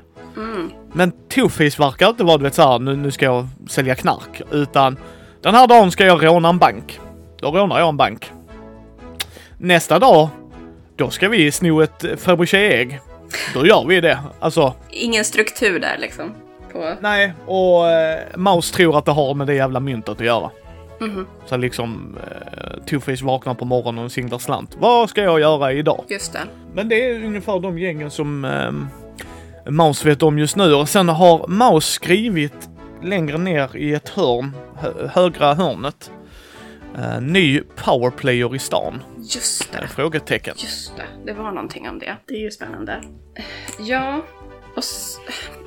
Men 0.93 1.13
Two-Face 1.29 1.79
verkar 1.79 2.09
inte 2.09 2.25
vara 2.25 2.37
du 2.37 2.45
vet 2.45 2.55
såhär, 2.55 2.79
nu, 2.79 2.97
nu 2.97 3.11
ska 3.11 3.25
jag 3.25 3.49
sälja 3.69 3.95
knark. 3.95 4.43
Utan 4.51 4.97
den 5.43 5.55
här 5.55 5.67
dagen 5.67 5.91
ska 5.91 6.05
jag 6.05 6.25
råna 6.25 6.49
en 6.49 6.59
bank. 6.59 7.01
Då 7.41 7.51
rånar 7.51 7.79
jag 7.79 7.89
en 7.89 7.97
bank. 7.97 8.33
Nästa 9.59 9.99
dag, 9.99 10.29
då 11.01 11.11
ska 11.11 11.29
vi 11.29 11.53
sno 11.53 11.81
ett 11.81 12.05
Fabergé-ägg. 12.17 13.01
Då 13.55 13.67
gör 13.67 13.85
vi 13.87 14.01
det. 14.01 14.19
Alltså, 14.41 14.75
Ingen 14.91 15.25
struktur 15.25 15.81
där 15.81 15.97
liksom. 15.99 16.35
På... 16.73 16.95
nej. 17.01 17.33
Och 17.47 17.89
eh, 17.89 18.19
Mouse 18.37 18.75
tror 18.75 18.99
att 18.99 19.05
det 19.05 19.13
har 19.13 19.35
med 19.35 19.47
det 19.47 19.55
jävla 19.55 19.81
myntet 19.81 20.09
att 20.09 20.27
göra. 20.27 20.51
Mhm. 21.01 21.27
Så 21.47 21.57
liksom, 21.57 22.19
eh, 22.23 22.85
Two-Face 22.87 23.25
vaknar 23.25 23.55
på 23.55 23.65
morgonen 23.65 24.05
och 24.05 24.13
singlar 24.13 24.39
slant. 24.39 24.77
Vad 24.79 25.11
ska 25.11 25.23
jag 25.23 25.41
göra 25.41 25.73
idag? 25.73 26.05
Just 26.09 26.33
det. 26.33 26.41
Men 26.75 26.89
det 26.89 27.11
är 27.11 27.25
ungefär 27.25 27.61
de 27.61 27.79
gängen 27.79 28.11
som 28.11 28.45
ehm, 28.45 28.89
Mouse 29.69 30.09
vet 30.09 30.23
om 30.23 30.39
just 30.39 30.57
nu. 30.57 30.75
Och 30.75 30.89
sen 30.89 31.09
har 31.09 31.49
Mouse 31.49 31.93
skrivit 31.93 32.69
längre 33.03 33.39
ner 33.39 33.77
i 33.77 33.95
ett 33.95 34.09
hörn, 34.09 34.53
hö 34.77 35.09
högra 35.09 35.55
hörnet. 35.55 36.11
Eh, 36.99 37.21
ny 37.21 37.61
powerplayer 37.77 38.55
i 38.55 38.59
stan? 38.59 39.03
Just 39.19 39.73
det. 39.73 39.89
Frågetecken. 39.89 40.55
Just 40.59 40.97
det. 40.97 41.03
Det 41.27 41.33
var 41.33 41.51
någonting 41.53 41.89
om 41.89 41.99
det. 41.99 42.17
Det 42.27 42.35
är 42.35 42.39
ju 42.41 42.51
spännande. 42.51 43.03
Ja, 43.81 44.21
och 44.73 44.79
s- 44.79 45.19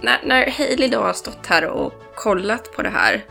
när, 0.01 0.18
när 0.25 0.51
Hailey 0.51 0.88
då 0.89 1.00
har 1.00 1.13
stått 1.13 1.46
här 1.48 1.65
och 1.68 1.94
kollat 2.15 2.72
på 2.75 2.82
det 2.82 2.89
här 2.89 3.24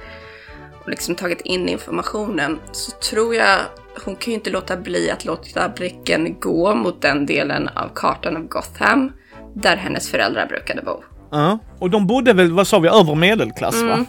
och 0.85 0.89
liksom 0.91 1.15
tagit 1.15 1.41
in 1.41 1.69
informationen 1.69 2.59
så 2.73 2.91
tror 2.91 3.35
jag 3.35 3.59
hon 4.05 4.17
kan 4.17 4.31
ju 4.31 4.35
inte 4.35 4.51
låta 4.51 4.77
bli 4.77 5.11
att 5.11 5.25
låta 5.25 5.69
blicken 5.69 6.37
gå 6.41 6.75
mot 6.75 7.03
den 7.03 7.27
delen 7.27 7.69
av 7.69 7.89
kartan 7.95 8.37
av 8.37 8.43
Gotham 8.43 9.13
där 9.55 9.77
hennes 9.77 10.11
föräldrar 10.11 10.47
brukade 10.47 10.83
bo. 10.83 11.03
Ja. 11.31 11.59
Och 11.79 11.91
de 11.91 12.07
bodde 12.07 12.33
väl, 12.33 12.53
vad 12.53 12.67
sa 12.67 12.79
vi, 12.79 12.89
över 12.89 13.15
medelklass 13.15 13.83
va? 13.83 13.93
Mm. 13.93 14.07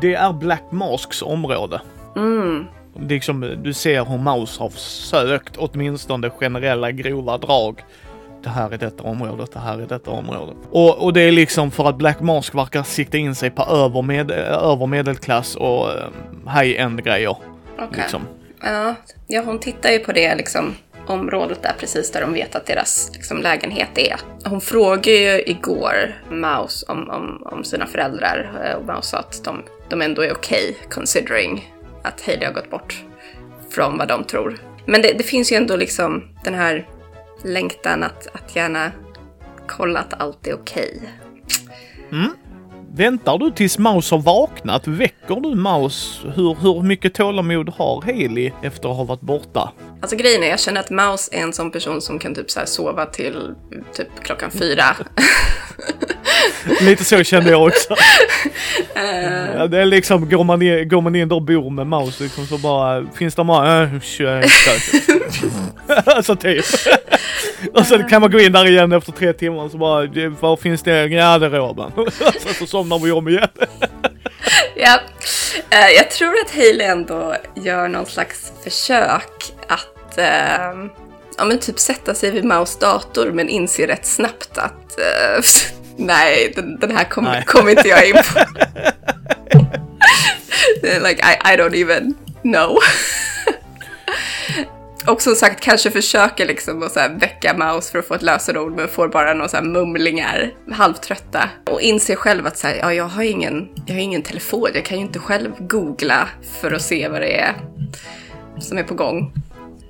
Det 0.00 0.14
är 0.14 0.32
Black 0.32 0.62
Masks 0.72 1.22
område. 1.22 1.80
Mm, 2.16 2.64
Liksom, 2.98 3.54
du 3.62 3.72
ser 3.74 4.04
hur 4.04 4.18
Mouse 4.18 4.62
har 4.62 4.70
sökt 4.70 5.56
åtminstone 5.56 6.30
generella 6.30 6.90
grova 6.90 7.38
drag. 7.38 7.84
Det 8.42 8.48
här 8.48 8.72
är 8.72 8.78
detta 8.78 9.02
området, 9.02 9.52
det 9.52 9.58
här 9.58 9.78
är 9.78 9.86
detta 9.86 10.10
området. 10.10 10.56
Och, 10.70 11.04
och 11.04 11.12
det 11.12 11.20
är 11.20 11.32
liksom 11.32 11.70
för 11.70 11.88
att 11.88 11.96
Black 11.96 12.20
Mask 12.20 12.54
verkar 12.54 12.82
sikta 12.82 13.18
in 13.18 13.34
sig 13.34 13.50
på 13.50 13.62
över, 13.62 14.02
med, 14.02 14.30
över 14.30 14.86
medelklass 14.86 15.56
och 15.56 15.90
eh, 15.90 16.04
high-end 16.56 17.04
grejer. 17.04 17.36
okej. 17.78 17.88
Liksom. 17.92 18.26
Ja, 18.62 18.94
ja, 19.26 19.42
hon 19.42 19.58
tittar 19.58 19.90
ju 19.90 19.98
på 19.98 20.12
det 20.12 20.34
liksom, 20.34 20.74
området 21.06 21.62
där 21.62 21.74
precis 21.78 22.12
där 22.12 22.20
de 22.20 22.32
vet 22.32 22.56
att 22.56 22.66
deras 22.66 23.10
liksom, 23.14 23.42
lägenhet 23.42 23.98
är. 23.98 24.16
Hon 24.44 24.60
frågade 24.60 25.10
ju 25.10 25.42
igår 25.46 26.14
Mouse 26.30 26.86
om, 26.88 27.10
om, 27.10 27.42
om 27.44 27.64
sina 27.64 27.86
föräldrar 27.86 28.50
eh, 28.64 28.74
och 28.74 28.86
Mouse 28.86 29.08
sa 29.08 29.18
att 29.18 29.44
de, 29.44 29.62
de 29.88 30.02
ändå 30.02 30.22
är 30.22 30.32
okej 30.32 30.76
considering 30.90 31.72
att 32.02 32.20
Hailey 32.20 32.46
har 32.46 32.52
gått 32.52 32.70
bort 32.70 33.04
från 33.70 33.98
vad 33.98 34.08
de 34.08 34.24
tror. 34.24 34.58
Men 34.86 35.02
det, 35.02 35.12
det 35.12 35.24
finns 35.24 35.52
ju 35.52 35.56
ändå 35.56 35.76
liksom 35.76 36.22
den 36.44 36.54
här 36.54 36.88
längtan 37.44 38.02
att, 38.02 38.26
att 38.32 38.56
gärna 38.56 38.92
kolla 39.66 40.00
att 40.00 40.20
allt 40.20 40.46
är 40.46 40.54
okej. 40.54 41.00
Väntar 42.94 43.38
du 43.38 43.50
tills 43.50 43.78
Mouse 43.78 44.14
har 44.14 44.22
vaknat? 44.22 44.86
Väcker 44.86 45.40
du 45.40 45.54
Mouse? 45.54 46.28
Hur, 46.34 46.54
hur 46.54 46.82
mycket 46.82 47.14
tålamod 47.14 47.68
har 47.68 48.02
Haley 48.02 48.52
efter 48.62 48.88
att 48.88 48.96
ha 48.96 49.04
varit 49.04 49.20
borta? 49.20 49.72
Alltså 50.00 50.16
grejen 50.16 50.42
är, 50.42 50.46
jag 50.48 50.60
känner 50.60 50.80
att 50.80 50.90
Mouse 50.90 51.36
är 51.36 51.42
en 51.42 51.52
sån 51.52 51.70
person 51.70 52.00
som 52.00 52.18
kan 52.18 52.34
typ 52.34 52.50
så 52.50 52.60
sova 52.64 53.06
till 53.06 53.54
typ 53.92 54.08
klockan 54.22 54.50
fyra. 54.50 54.84
Lite 56.80 57.04
så 57.04 57.24
kände 57.24 57.50
jag 57.50 57.66
också. 57.66 57.94
ja, 59.56 59.66
det 59.66 59.78
är 59.78 59.84
liksom, 59.84 60.28
går 60.28 60.44
man, 60.44 60.62
in, 60.62 60.88
går 60.88 61.00
man 61.00 61.16
in 61.16 61.28
där 61.28 61.36
och 61.36 61.42
bor 61.42 61.70
med 61.70 61.86
Mouse 61.86 62.22
liksom 62.22 62.46
så 62.46 62.58
bara, 62.58 63.06
finns 63.14 63.34
det 63.34 63.44
bara, 63.44 63.82
äh. 63.82 63.88
Alltså 66.06 66.36
typ. 66.36 66.64
och 67.74 67.86
sen 67.86 68.08
kan 68.08 68.20
man 68.20 68.30
gå 68.30 68.40
in 68.40 68.52
där 68.52 68.66
igen 68.66 68.92
efter 68.92 69.12
tre 69.12 69.32
timmar 69.32 69.68
så 69.68 69.78
bara, 69.78 70.06
var 70.40 70.56
finns 70.56 70.82
det 70.82 71.08
garderoben? 71.08 71.92
så, 72.40 72.54
så 72.58 72.66
somnar 72.66 72.98
vi 72.98 73.10
om 73.10 73.28
igen. 73.28 73.48
Ja, 74.76 75.00
eh, 75.70 75.88
jag 75.96 76.10
tror 76.10 76.34
att 76.44 76.54
Hailey 76.54 76.86
ändå 76.86 77.34
gör 77.54 77.88
någon 77.88 78.06
slags 78.06 78.52
försök 78.64 79.52
att 79.68 80.18
eh, 80.18 80.90
ja, 81.38 81.44
men 81.44 81.58
typ 81.58 81.78
sätta 81.78 82.14
sig 82.14 82.30
vid 82.30 82.44
Maus 82.44 82.76
dator 82.76 83.32
men 83.32 83.48
inser 83.48 83.86
rätt 83.86 84.06
snabbt 84.06 84.58
att 84.58 84.98
eh, 84.98 85.42
nej, 86.00 86.52
den, 86.56 86.78
den 86.80 86.90
här 86.96 87.04
kommer 87.04 87.42
kom 87.42 87.68
inte 87.68 87.88
jag 87.88 88.08
in 88.08 88.14
på. 88.14 88.40
like, 91.08 91.22
I, 91.22 91.54
I 91.54 91.56
don't 91.56 91.74
even 91.74 92.14
know. 92.42 92.78
Och 95.06 95.22
som 95.22 95.34
sagt 95.34 95.60
kanske 95.60 95.90
försöker 95.90 96.46
liksom 96.46 96.82
att 96.82 96.92
så 96.92 97.00
väcka 97.20 97.56
Maus 97.56 97.90
för 97.90 97.98
att 97.98 98.06
få 98.06 98.14
ett 98.14 98.22
lösenord 98.22 98.76
men 98.76 98.88
får 98.88 99.08
bara 99.08 99.34
några 99.34 99.48
så 99.48 99.62
mumlingar, 99.62 100.50
halvtrötta. 100.72 101.50
Och 101.70 101.80
inser 101.80 102.16
själv 102.16 102.46
att 102.46 102.58
så 102.58 102.66
här, 102.66 102.76
ja, 102.76 102.94
jag, 102.94 103.04
har 103.04 103.22
ingen, 103.22 103.68
jag 103.86 103.94
har 103.94 104.00
ingen 104.00 104.22
telefon, 104.22 104.68
jag 104.74 104.84
kan 104.84 104.98
ju 104.98 105.04
inte 105.04 105.18
själv 105.18 105.50
googla 105.58 106.28
för 106.60 106.72
att 106.72 106.82
se 106.82 107.08
vad 107.08 107.20
det 107.20 107.40
är 107.40 107.54
som 108.58 108.78
är 108.78 108.82
på 108.82 108.94
gång. 108.94 109.32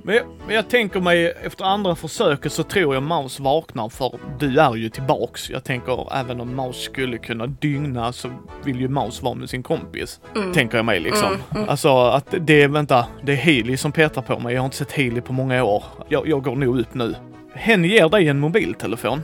Men 0.02 0.14
jag, 0.14 0.24
men 0.46 0.54
jag 0.54 0.68
tänker 0.68 1.00
mig 1.00 1.34
efter 1.44 1.64
andra 1.64 1.94
försöket 1.94 2.52
så 2.52 2.62
tror 2.62 2.94
jag 2.94 3.02
Mouse 3.02 3.42
vaknar 3.42 3.88
för 3.88 4.18
du 4.38 4.60
är 4.60 4.74
ju 4.74 4.88
tillbaks. 4.88 5.50
Jag 5.50 5.64
tänker 5.64 6.16
även 6.20 6.40
om 6.40 6.56
Mouse 6.56 6.80
skulle 6.80 7.18
kunna 7.18 7.46
dygna 7.46 8.12
så 8.12 8.28
vill 8.64 8.80
ju 8.80 8.88
Mouse 8.88 9.24
vara 9.24 9.34
med 9.34 9.50
sin 9.50 9.62
kompis. 9.62 10.20
Tänker 10.54 10.76
jag 10.76 10.84
mig 10.84 11.00
liksom. 11.00 11.36
Alltså 11.68 11.98
att 11.98 12.34
det 12.40 12.62
är, 12.62 12.68
vänta, 12.68 13.06
det 13.22 13.32
är 13.32 13.36
Healy 13.36 13.76
som 13.76 13.92
petar 13.92 14.22
på 14.22 14.38
mig. 14.38 14.54
Jag 14.54 14.60
har 14.60 14.64
inte 14.64 14.76
sett 14.76 14.92
Healy 14.92 15.20
på 15.20 15.32
många 15.32 15.64
år. 15.64 15.84
Jag, 16.08 16.28
jag 16.28 16.42
går 16.42 16.56
nog 16.56 16.80
upp 16.80 16.94
nu. 16.94 17.14
Hen 17.54 17.84
ger 17.84 18.08
dig 18.08 18.28
en 18.28 18.40
mobiltelefon. 18.40 19.22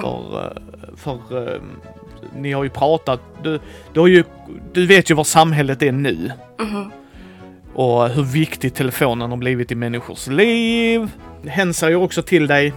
För, 0.00 0.44
eh, 0.44 0.96
för 0.96 1.52
eh, 1.54 1.60
ni 2.36 2.52
har 2.52 2.64
ju 2.64 2.70
pratat, 2.70 3.20
du, 3.42 3.60
du, 3.92 4.08
ju, 4.08 4.24
du 4.72 4.86
vet 4.86 5.10
ju 5.10 5.14
var 5.14 5.24
samhället 5.24 5.82
är 5.82 5.92
nu. 5.92 6.32
Och 7.74 8.08
hur 8.08 8.22
viktig 8.22 8.74
telefonen 8.74 9.30
har 9.30 9.36
blivit 9.36 9.72
i 9.72 9.74
människors 9.74 10.26
liv. 10.26 11.10
Hen 11.46 11.74
säger 11.74 11.96
också 11.96 12.22
till 12.22 12.46
dig, 12.46 12.72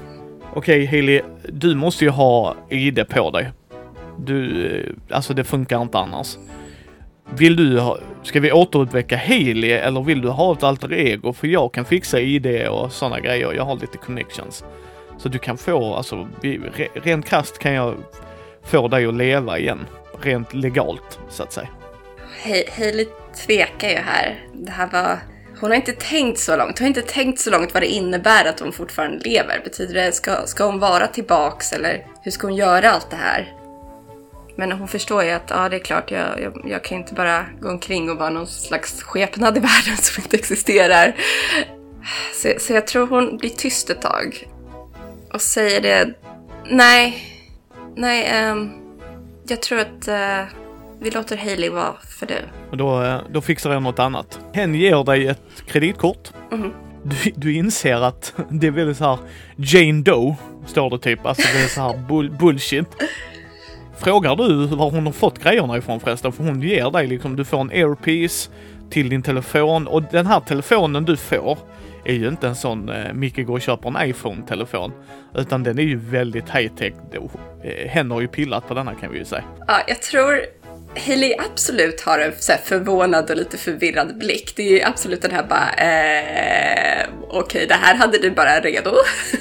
okej 0.53 0.85
Hailey, 0.85 1.21
du 1.49 1.75
måste 1.75 2.05
ju 2.05 2.09
ha 2.09 2.55
ID 2.69 3.09
på 3.09 3.31
dig. 3.31 3.51
Du, 4.19 4.65
eh, 4.65 5.15
alltså 5.15 5.33
det 5.33 5.43
funkar 5.43 5.81
inte 5.81 5.97
annars. 5.97 6.37
Vill 7.35 7.55
du 7.55 7.79
ha, 7.79 7.97
ska 8.23 8.39
vi 8.39 8.51
återuppväcka 8.51 9.17
Hailey 9.17 9.71
eller 9.71 10.01
vill 10.01 10.21
du 10.21 10.29
ha 10.29 10.53
ett 10.53 10.63
alter 10.63 10.93
ego? 10.93 11.33
För 11.33 11.47
jag 11.47 11.73
kan 11.73 11.85
fixa 11.85 12.19
ID 12.19 12.67
och 12.67 12.91
sådana 12.91 13.19
grejer, 13.19 13.53
jag 13.53 13.65
har 13.65 13.75
lite 13.75 13.97
connections. 13.97 14.63
Så 15.17 15.29
du 15.29 15.39
kan 15.39 15.57
få, 15.57 15.95
alltså 15.95 16.27
rent 16.93 17.25
krasst 17.25 17.59
kan 17.59 17.73
jag 17.73 17.95
få 18.63 18.87
dig 18.87 19.05
att 19.05 19.13
leva 19.13 19.59
igen. 19.59 19.85
Rent 20.21 20.53
legalt, 20.53 21.19
så 21.29 21.43
att 21.43 21.53
säga. 21.53 21.67
Hailey 22.77 23.07
tvekar 23.45 23.89
ju 23.89 23.95
här. 23.95 24.45
Det 24.53 24.71
här 24.71 24.87
var... 24.87 25.19
Hon 25.59 25.69
har 25.69 25.75
inte 25.75 25.93
tänkt 25.93 26.39
så 26.39 26.55
långt. 26.55 26.79
Hon 26.79 26.85
har 26.85 26.87
inte 26.87 27.01
tänkt 27.01 27.39
så 27.39 27.49
långt 27.49 27.73
vad 27.73 27.83
det 27.83 27.87
innebär 27.87 28.45
att 28.45 28.59
hon 28.59 28.73
fortfarande 28.73 29.29
lever. 29.29 29.61
Betyder 29.63 29.93
det, 29.93 30.11
ska, 30.11 30.45
ska 30.45 30.65
hon 30.65 30.79
vara 30.79 31.07
tillbaks 31.07 31.73
eller 31.73 32.05
hur 32.21 32.31
ska 32.31 32.47
hon 32.47 32.55
göra 32.55 32.91
allt 32.91 33.09
det 33.09 33.15
här? 33.15 33.53
Men 34.55 34.71
hon 34.71 34.87
förstår 34.87 35.23
ju 35.23 35.31
att 35.31 35.49
ja, 35.49 35.69
det 35.69 35.75
är 35.75 35.79
klart, 35.79 36.11
jag, 36.11 36.41
jag, 36.41 36.65
jag 36.65 36.83
kan 36.83 36.97
inte 36.97 37.13
bara 37.13 37.45
gå 37.61 37.69
omkring 37.69 38.09
och 38.09 38.17
vara 38.17 38.29
någon 38.29 38.47
slags 38.47 39.01
skepnad 39.01 39.57
i 39.57 39.59
världen 39.59 39.97
som 39.97 40.23
inte 40.23 40.37
existerar. 40.37 41.15
Så, 42.33 42.53
så 42.59 42.73
jag 42.73 42.87
tror 42.87 43.07
hon 43.07 43.37
blir 43.37 43.49
tyst 43.49 43.89
ett 43.89 44.01
tag. 44.01 44.47
Och 45.33 45.41
säger 45.41 45.81
det, 45.81 46.13
nej, 46.69 47.23
nej, 47.95 48.25
ehm, 48.25 48.71
jag 49.47 49.61
tror 49.61 49.79
att 49.79 50.07
uh, 50.07 50.66
vi 50.99 51.09
låter 51.09 51.37
Hailey 51.37 51.69
vara 51.69 51.93
för 52.19 52.25
det. 52.25 52.41
Och 52.71 52.77
då, 52.77 53.03
eh, 53.03 53.21
då 53.31 53.41
fixar 53.41 53.73
jag 53.73 53.83
något 53.83 53.99
annat. 53.99 54.39
Hen 54.53 54.75
ger 54.75 55.03
dig 55.03 55.27
ett 55.27 55.41
kreditkort. 55.67 56.31
Mhm. 56.51 56.73
Du, 57.03 57.31
du 57.35 57.53
inser 57.53 58.01
att 58.01 58.33
det 58.49 58.67
är 58.67 58.71
väldigt 58.71 58.97
så 58.97 59.03
här 59.03 59.17
Jane 59.55 60.01
Doe, 60.01 60.35
står 60.65 60.89
det 60.89 60.99
typ. 60.99 61.25
Alltså 61.25 61.47
det 61.53 61.63
är 61.63 61.67
så 61.67 61.81
här 61.81 61.97
bull, 62.07 62.31
bullshit. 62.31 62.87
Frågar 63.97 64.35
du 64.35 64.65
var 64.65 64.91
hon 64.91 65.05
har 65.05 65.13
fått 65.13 65.43
grejerna 65.43 65.77
ifrån 65.77 65.99
förresten? 65.99 66.31
För 66.31 66.43
hon 66.43 66.61
ger 66.61 66.91
dig 66.91 67.07
liksom, 67.07 67.35
du 67.35 67.45
får 67.45 67.61
en 67.61 67.69
airpiece 67.69 68.49
till 68.89 69.09
din 69.09 69.21
telefon 69.21 69.87
och 69.87 70.03
den 70.11 70.25
här 70.25 70.39
telefonen 70.39 71.05
du 71.05 71.17
får 71.17 71.57
är 72.05 72.13
ju 72.13 72.27
inte 72.27 72.47
en 72.47 72.55
sån 72.55 72.89
eh, 72.89 73.13
Micke 73.13 73.45
går 73.45 73.53
och 73.53 73.61
köper 73.61 73.89
en 73.89 74.09
iPhone-telefon. 74.09 74.91
Utan 75.35 75.63
den 75.63 75.79
är 75.79 75.83
ju 75.83 75.95
väldigt 75.97 76.49
high-tech. 76.49 76.93
Eh, 77.63 77.89
Hen 77.89 78.11
har 78.11 78.21
ju 78.21 78.27
pillat 78.27 78.67
på 78.67 78.73
denna 78.73 78.93
kan 78.93 79.11
vi 79.11 79.17
ju 79.17 79.25
säga. 79.25 79.43
Ja, 79.67 79.79
jag 79.87 80.01
tror 80.01 80.39
Hailey 81.05 81.35
absolut 81.51 82.01
har 82.01 82.19
en 82.19 82.33
så 82.39 82.53
förvånad 82.65 83.29
och 83.29 83.37
lite 83.37 83.57
förvirrad 83.57 84.17
blick. 84.17 84.53
Det 84.55 84.63
är 84.63 84.71
ju 84.71 84.81
absolut 84.81 85.21
den 85.21 85.31
här 85.31 85.43
bara, 85.43 85.73
eh, 85.73 87.09
okej 87.27 87.39
okay, 87.39 87.65
det 87.65 87.73
här 87.73 87.95
hade 87.95 88.17
du 88.17 88.31
bara 88.31 88.59
redo. 88.59 88.95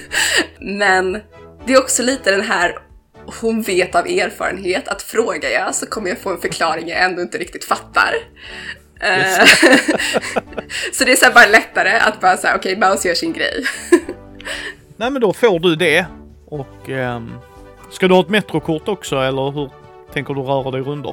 Men 0.58 1.12
det 1.66 1.72
är 1.72 1.78
också 1.78 2.02
lite 2.02 2.30
den 2.30 2.40
här, 2.40 2.78
hon 3.40 3.62
vet 3.62 3.94
av 3.94 4.06
erfarenhet 4.06 4.88
att 4.88 5.02
frågar 5.02 5.50
jag 5.50 5.75
så 5.75 5.86
kommer 5.86 6.08
jag 6.08 6.18
få 6.18 6.30
en 6.30 6.40
förklaring 6.40 6.88
jag 6.88 7.04
ändå 7.04 7.22
inte 7.22 7.38
riktigt 7.38 7.64
fattar. 7.64 8.14
Eh, 9.00 9.44
så 10.92 11.04
det 11.04 11.12
är 11.12 11.16
så 11.16 11.32
bara 11.34 11.46
lättare 11.46 11.90
att 11.90 12.20
bara 12.20 12.36
säga 12.36 12.56
okej, 12.56 12.76
okay, 12.76 12.90
Mouse 12.90 13.08
gör 13.08 13.14
sin 13.14 13.32
grej. 13.32 13.64
Nej 14.96 15.10
men 15.10 15.20
då 15.20 15.32
får 15.32 15.58
du 15.58 15.76
det. 15.76 16.06
Och 16.46 16.88
um, 16.88 17.38
ska 17.90 18.08
du 18.08 18.14
ha 18.14 18.20
ett 18.20 18.28
metrokort 18.28 18.88
också 18.88 19.16
eller 19.16 19.50
hur 19.50 19.70
tänker 20.12 20.34
du 20.34 20.40
röra 20.40 20.70
dig 20.70 20.80
runt? 20.80 21.06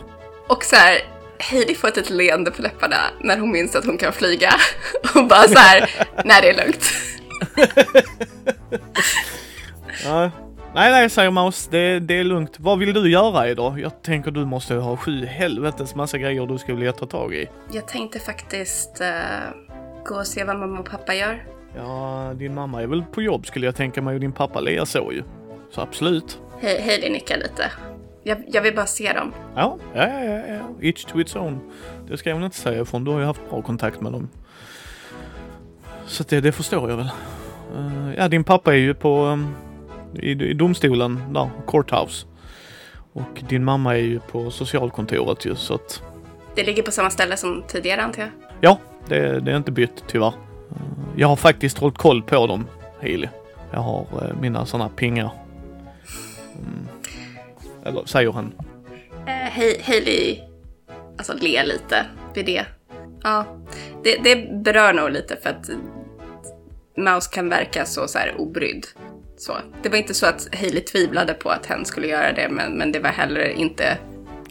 Och 0.48 0.64
så 0.64 0.76
här, 0.76 1.00
Heidi 1.40 1.76
får 1.76 1.88
ett 1.88 2.10
leende 2.10 2.52
på 2.52 2.62
läpparna 2.62 2.98
när 3.20 3.40
hon 3.40 3.52
minns 3.52 3.76
att 3.76 3.86
hon 3.86 3.98
kan 3.98 4.14
flyga. 4.14 4.54
Och 5.16 5.28
bara 5.28 5.44
så 5.44 5.60
här, 5.60 5.90
nej 6.26 6.42
det 6.42 6.50
är 6.50 6.66
lugnt. 6.66 6.94
ja. 10.06 10.32
Nej, 10.76 10.92
nej, 10.92 11.10
säger 11.10 11.32
Maus. 11.32 11.68
Det, 11.68 12.00
det 12.00 12.20
är 12.20 12.24
lugnt. 12.24 12.56
Vad 12.60 12.80
vill 12.80 12.94
du 12.94 13.12
göra 13.12 13.50
idag? 13.50 13.80
Jag 13.80 14.02
tänker 14.02 14.32
du 14.32 14.46
måste 14.46 14.74
ha 14.74 14.98
sju 14.98 15.26
helvetes 15.26 15.96
massa 15.96 16.18
grejer 16.18 16.46
du 16.46 16.58
skulle 16.58 16.78
vilja 16.78 16.94
ta 16.94 17.06
tag 17.06 17.34
i. 17.34 17.50
Jag 17.72 17.88
tänkte 17.88 18.20
faktiskt 18.20 19.02
uh, 19.02 19.08
gå 20.06 20.16
och 20.16 20.28
se 20.28 20.44
vad 20.44 20.60
mamma 20.60 20.80
och 20.80 20.90
pappa 20.90 21.14
gör. 21.14 21.46
Ja, 21.76 22.32
din 22.36 22.54
mamma 22.54 22.82
är 22.82 22.88
väl 22.88 23.04
på 23.04 23.22
jobb 23.22 23.46
skulle 23.46 23.66
jag 23.66 23.76
tänka 23.76 24.02
mig 24.02 24.14
och 24.14 24.20
din 24.20 24.32
pappa 24.32 24.60
Lea 24.60 24.86
så 24.86 25.12
ju. 25.14 25.24
Så 25.72 25.82
absolut. 25.82 26.40
Hej, 26.62 26.82
Hailey 26.82 27.10
nickar 27.10 27.38
lite. 27.38 27.72
Jag, 28.24 28.44
jag, 28.48 28.62
vill 28.62 28.76
bara 28.76 28.86
se 28.86 29.14
dem. 29.14 29.34
Ja, 29.56 29.78
ja, 29.94 30.08
ja, 30.08 30.42
ja. 30.48 30.62
Each 30.82 31.06
to 31.06 31.20
its 31.20 31.36
own. 31.36 31.60
Det 32.08 32.18
ska 32.18 32.30
jag 32.30 32.36
väl 32.36 32.46
inte 32.46 32.58
säga 32.58 32.82
ifrån. 32.82 33.04
Du 33.04 33.12
har 33.12 33.20
ju 33.20 33.26
haft 33.26 33.50
bra 33.50 33.62
kontakt 33.62 34.02
med 34.02 34.12
dem. 34.12 34.30
Så 36.06 36.24
det, 36.24 36.42
det 36.42 36.52
förstår 36.52 36.90
jag 36.90 36.98
väl. 36.98 37.10
Uh, 37.78 38.14
ja, 38.18 38.28
din 38.28 38.44
pappa 38.44 38.74
är 38.74 38.78
ju 38.78 38.94
på 38.94 39.26
um, 39.26 39.56
i, 40.14 40.32
i 40.32 40.54
domstolen 40.54 41.34
där, 41.34 41.50
courthouse. 41.68 42.26
Och 43.14 43.44
din 43.50 43.64
mamma 43.64 43.98
är 43.98 44.02
ju 44.02 44.20
på 44.20 44.52
socialkontoret 44.52 45.46
ju 45.46 45.56
så 45.56 45.74
att... 45.74 46.02
Det 46.56 46.64
ligger 46.64 46.84
på 46.84 46.92
samma 46.92 47.10
ställe 47.10 47.38
som 47.38 47.64
tidigare 47.68 48.02
antar 48.02 48.22
jag? 48.22 48.32
Ja, 48.62 48.80
det, 49.08 49.40
det 49.40 49.52
är 49.52 49.58
inte 49.58 49.72
bytt 49.72 50.04
tyvärr. 50.08 50.28
Uh, 50.28 50.34
jag 51.16 51.28
har 51.28 51.36
faktiskt 51.36 51.78
hållit 51.78 51.98
koll 51.98 52.22
på 52.24 52.48
dem, 52.48 52.68
Healy. 53.00 53.28
Jag 53.72 53.80
har 53.80 54.02
uh, 54.02 54.42
mina 54.42 54.66
sådana 54.66 54.90
pingar. 54.90 55.30
Mm. 56.56 56.88
Eller 57.86 58.06
säger 58.06 58.32
han. 58.32 58.54
He 59.26 59.82
Hailey, 59.84 60.40
alltså 61.18 61.34
ler 61.34 61.64
lite 61.64 62.06
vid 62.36 62.46
det. 62.46 62.66
Ja, 63.24 63.46
det, 64.04 64.18
det 64.24 64.64
berör 64.64 64.94
nog 64.94 65.12
lite 65.12 65.38
för 65.44 65.50
att 65.50 65.70
Mouse 66.98 67.30
kan 67.34 67.50
verka 67.50 67.86
så, 67.86 68.08
så 68.08 68.18
här 68.18 68.34
obrydd. 68.38 68.86
Så. 69.38 69.54
Det 69.84 69.90
var 69.90 69.98
inte 69.98 70.14
så 70.14 70.26
att 70.26 70.56
Hailey 70.56 70.82
tvivlade 70.82 71.34
på 71.34 71.50
att 71.50 71.66
hen 71.66 71.86
skulle 71.86 72.08
göra 72.08 72.34
det, 72.34 72.50
men, 72.50 72.78
men 72.78 72.92
det 72.92 73.00
var 73.00 73.10
heller 73.10 73.50
inte... 73.50 73.98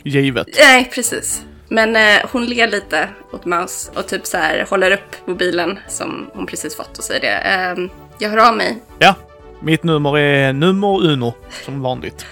Givet. 0.02 0.46
Nej, 0.58 0.90
precis. 0.94 1.44
Men 1.68 1.96
eh, 1.96 2.30
hon 2.32 2.46
ler 2.46 2.68
lite 2.68 3.08
åt 3.32 3.44
Mouse 3.44 3.92
och 3.94 4.08
typ 4.08 4.26
så 4.26 4.36
här 4.36 4.66
håller 4.70 4.90
upp 4.90 5.26
mobilen 5.26 5.78
som 5.88 6.30
hon 6.34 6.46
precis 6.46 6.76
fått 6.76 6.98
och 6.98 7.04
säger 7.04 7.20
det. 7.20 7.36
Eh, 7.36 7.90
jag 8.18 8.30
hör 8.30 8.48
av 8.48 8.56
mig. 8.56 8.82
Ja, 8.98 9.14
mitt 9.60 9.82
nummer 9.82 10.18
är 10.18 10.52
nummer 10.52 11.06
uno, 11.06 11.34
som 11.64 11.82
vanligt. 11.82 12.26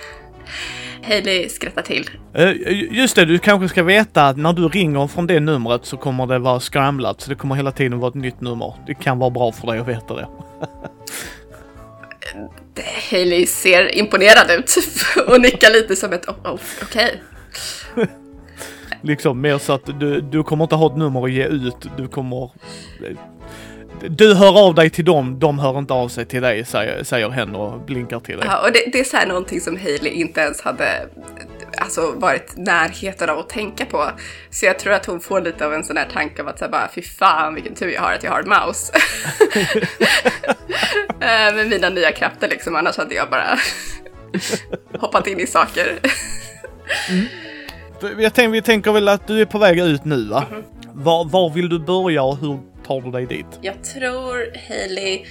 Hailey 1.11 1.49
skrattar 1.49 1.83
till. 1.83 2.11
Uh, 2.39 2.53
just 2.97 3.17
det, 3.17 3.25
du 3.25 3.39
kanske 3.39 3.69
ska 3.69 3.83
veta 3.83 4.27
att 4.27 4.37
när 4.37 4.53
du 4.53 4.69
ringer 4.69 5.07
från 5.07 5.27
det 5.27 5.41
numret 5.41 5.85
så 5.87 5.97
kommer 5.97 6.27
det 6.27 6.39
vara 6.39 6.61
scramblat, 6.61 7.21
så 7.21 7.31
det 7.31 7.37
kommer 7.37 7.55
hela 7.55 7.73
tiden 7.73 7.99
vara 7.99 8.09
ett 8.09 8.15
nytt 8.15 8.41
nummer. 8.41 8.75
Det 8.87 8.95
kan 8.95 9.19
vara 9.19 9.31
bra 9.31 9.53
för 9.53 9.67
dig 9.67 9.79
att 9.79 9.89
veta 9.89 10.15
det. 10.15 10.29
Hailey 13.11 13.47
ser 13.47 13.99
imponerad 13.99 14.51
ut 14.59 14.75
och 15.29 15.41
nickar 15.41 15.73
lite 15.73 15.97
som 15.97 16.13
ett 16.13 16.29
oh, 16.29 16.35
oh 16.45 16.61
okej. 16.83 17.23
Okay. 17.93 18.07
liksom 19.03 19.41
mer 19.41 19.59
så 19.59 19.73
att 19.73 20.01
du, 20.01 20.21
du 20.21 20.43
kommer 20.43 20.65
inte 20.65 20.75
ha 20.75 20.87
ett 20.87 20.97
nummer 20.97 21.25
att 21.25 21.33
ge 21.33 21.45
ut. 21.45 21.77
Du 21.97 22.09
kommer... 22.09 22.51
Du 24.09 24.35
hör 24.35 24.67
av 24.67 24.75
dig 24.75 24.91
till 24.91 25.05
dem, 25.05 25.39
de 25.39 25.59
hör 25.59 25.79
inte 25.79 25.93
av 25.95 26.09
sig 26.09 26.27
till 26.27 26.43
dig, 26.43 26.65
säger, 26.65 27.05
säger 27.05 27.29
hen 27.29 27.55
och 27.55 27.81
blinkar 27.81 28.21
till 28.21 28.37
dig. 28.37 28.47
Ja, 28.49 28.67
och 28.67 28.73
det, 28.73 28.85
det 28.93 29.01
är 29.01 29.05
så 29.05 29.17
här 29.17 29.27
någonting 29.27 29.61
som 29.61 29.77
Hailey 29.77 30.13
inte 30.13 30.41
ens 30.41 30.61
hade 30.61 31.09
alltså, 31.77 32.13
varit 32.17 32.57
närheten 32.57 33.31
av 33.31 33.39
att 33.39 33.49
tänka 33.49 33.85
på. 33.87 34.11
Så 34.51 34.67
jag 34.67 34.79
tror 34.79 34.93
att 34.93 35.07
hon 35.07 35.21
får 35.21 35.41
lite 35.41 35.67
av 35.67 35.75
en 35.75 35.85
sån 35.85 35.97
här 35.97 36.09
tanke 36.13 36.43
av 36.43 36.49
att 36.49 36.59
säga 36.59 36.71
bara 36.71 36.89
fy 36.95 37.03
fan 37.03 37.55
vilken 37.55 37.75
tur 37.75 37.89
jag 37.89 38.03
har 38.03 38.13
att 38.13 38.25
jag 38.25 38.31
har 38.31 38.41
en 38.41 38.49
mouse. 38.49 38.93
Eh, 41.21 41.55
med 41.55 41.69
mina 41.69 41.89
nya 41.89 42.13
krafter 42.13 42.49
liksom, 42.49 42.77
annars 42.77 42.97
hade 42.97 43.15
jag 43.15 43.31
bara 43.31 43.59
hoppat 44.99 45.27
in 45.27 45.41
i 45.41 45.47
saker. 45.47 45.99
mm. 47.09 48.21
jag 48.21 48.35
tänk, 48.35 48.55
vi 48.55 48.63
tänker 48.63 48.93
väl 48.93 49.09
att 49.09 49.27
du 49.27 49.41
är 49.41 49.47
på 49.47 49.59
väg 49.59 49.79
ut 49.79 50.05
nu 50.05 50.29
va? 50.29 50.45
Mm 50.51 50.63
-hmm. 50.63 50.65
var, 50.95 51.25
var 51.25 51.51
vill 51.51 51.69
du 51.69 51.79
börja 51.79 52.23
och 52.23 52.37
hur 52.37 52.59
tar 52.91 53.01
du 53.01 53.11
dig 53.11 53.27
dit? 53.27 53.47
Jag 53.61 53.85
tror 53.85 54.53
Hailey, 54.69 55.27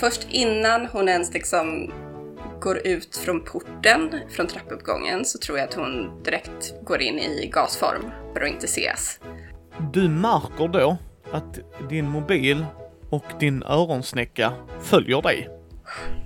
först 0.00 0.26
innan 0.30 0.86
hon 0.86 1.08
ens 1.08 1.34
liksom 1.34 1.92
går 2.60 2.86
ut 2.86 3.16
från 3.16 3.44
porten, 3.44 4.20
från 4.30 4.46
trappuppgången, 4.46 5.24
så 5.24 5.38
tror 5.38 5.58
jag 5.58 5.68
att 5.68 5.74
hon 5.74 6.22
direkt 6.22 6.74
går 6.84 7.00
in 7.02 7.18
i 7.18 7.50
gasform 7.54 8.10
för 8.32 8.40
att 8.40 8.48
inte 8.48 8.66
ses. 8.66 9.20
Du 9.92 10.08
märker 10.08 10.68
då 10.68 10.96
att 11.32 11.58
din 11.88 12.08
mobil 12.08 12.66
och 13.10 13.24
din 13.40 13.62
öronsnäcka 13.62 14.52
följer 14.82 15.22
dig. 15.22 15.48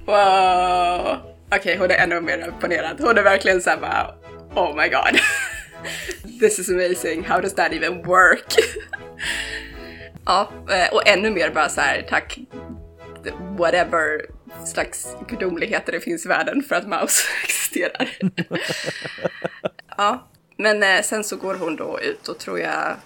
Wow! 0.07 1.17
Okej, 1.47 1.59
okay, 1.59 1.77
hon 1.77 1.91
är 1.91 1.95
ännu 1.95 2.21
mer 2.21 2.49
imponerad. 2.49 3.01
Hon 3.01 3.19
är 3.19 3.23
verkligen 3.23 3.61
såhär 3.61 3.81
bara, 3.81 4.15
oh 4.55 4.77
my 4.77 4.89
god. 4.89 5.21
This 6.41 6.59
is 6.59 6.69
amazing, 6.69 7.25
how 7.25 7.41
does 7.41 7.55
that 7.55 7.73
even 7.73 8.03
work? 8.03 8.55
ja, 10.27 10.51
eh, 10.71 10.95
och 10.95 11.09
ännu 11.09 11.31
mer 11.31 11.51
bara 11.51 11.69
så 11.69 11.81
här, 11.81 12.07
tack 12.09 12.39
whatever 13.59 14.27
slags 14.67 15.17
gudomligheter 15.29 15.93
det 15.93 16.01
finns 16.01 16.27
i 16.27 16.29
världen 16.29 16.63
för 16.69 16.75
att 16.77 16.89
Mouse 16.89 17.25
existerar. 17.45 18.09
ja, 19.97 20.29
men 20.57 20.83
eh, 20.83 21.03
sen 21.03 21.25
så 21.25 21.37
går 21.37 21.55
hon 21.55 21.77
då 21.77 22.01
ut 22.01 22.29
och 22.29 22.39
tror 22.39 22.61
jag 22.61 22.97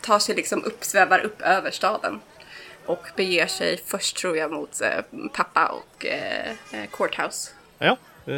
tar 0.00 0.18
sig 0.18 0.34
liksom 0.34 0.64
upp, 0.64 0.84
svävar 0.84 1.18
upp 1.18 1.42
över 1.42 1.70
staden 1.70 2.20
och 2.86 3.06
beger 3.16 3.46
sig 3.46 3.80
först 3.86 4.16
tror 4.16 4.36
jag 4.36 4.52
mot 4.52 4.80
eh, 4.80 5.28
pappa 5.32 5.66
och 5.66 6.06
eh, 6.06 6.52
courthouse. 6.90 7.50
Ja, 7.78 7.96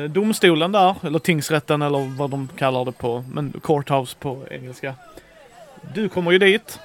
domstolen 0.08 0.72
där, 0.72 0.94
eller 1.02 1.18
tingsrätten 1.18 1.82
eller 1.82 2.16
vad 2.18 2.30
de 2.30 2.48
kallar 2.56 2.84
det 2.84 2.92
på, 2.92 3.24
men 3.32 3.60
courthouse 3.62 4.16
på 4.18 4.46
engelska. 4.50 4.94
Du 5.94 6.08
kommer 6.08 6.32
ju 6.32 6.38
dit. 6.38 6.80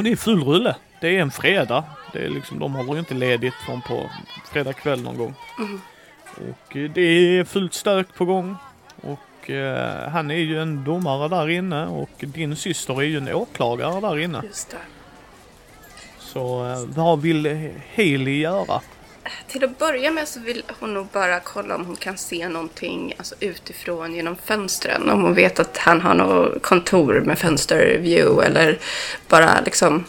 Och 0.00 0.04
det 0.04 0.12
är 0.12 0.16
full 0.16 0.44
rulle. 0.44 0.76
Det 1.00 1.16
är 1.16 1.20
en 1.20 1.30
fredag. 1.30 1.84
Det 2.12 2.24
är 2.24 2.28
liksom, 2.28 2.58
de 2.58 2.74
håller 2.74 2.92
ju 2.92 2.98
inte 2.98 3.14
ledigt 3.14 3.54
från 3.54 3.82
på 3.82 4.10
fredag 4.52 4.72
kväll 4.72 5.02
någon 5.02 5.16
gång. 5.16 5.34
Mm. 5.58 5.80
Och 6.34 6.76
eh, 6.76 6.90
det 6.90 7.00
är 7.00 7.44
fullt 7.44 7.74
stök 7.74 8.14
på 8.14 8.24
gång. 8.24 8.56
Och 9.02 9.50
eh, 9.50 10.08
han 10.08 10.30
är 10.30 10.34
ju 10.34 10.62
en 10.62 10.84
domare 10.84 11.28
där 11.28 11.48
inne 11.48 11.86
och 11.86 12.10
din 12.18 12.56
syster 12.56 13.02
är 13.02 13.06
ju 13.06 13.16
en 13.16 13.34
åklagare 13.34 14.00
där 14.00 14.18
inne. 14.18 14.42
Just 14.44 14.70
det. 14.70 14.76
Så 16.18 16.66
eh, 16.66 16.84
vad 16.86 17.20
vill 17.20 17.70
Haley 17.96 18.40
göra? 18.40 18.80
Till 19.48 19.64
att 19.64 19.78
börja 19.78 20.10
med 20.10 20.28
så 20.28 20.40
vill 20.40 20.62
hon 20.80 20.94
nog 20.94 21.06
bara 21.06 21.40
kolla 21.40 21.74
om 21.74 21.86
hon 21.86 21.96
kan 21.96 22.18
se 22.18 22.48
någonting 22.48 23.14
alltså, 23.18 23.34
utifrån 23.40 24.14
genom 24.14 24.36
fönstren. 24.44 25.10
Om 25.10 25.22
hon 25.22 25.34
vet 25.34 25.60
att 25.60 25.78
han 25.78 26.00
har 26.00 26.14
något 26.14 26.62
kontor 26.62 27.20
med 27.20 27.38
fönsterview 27.38 28.46
eller 28.46 28.78
bara 29.28 29.60
liksom 29.60 30.04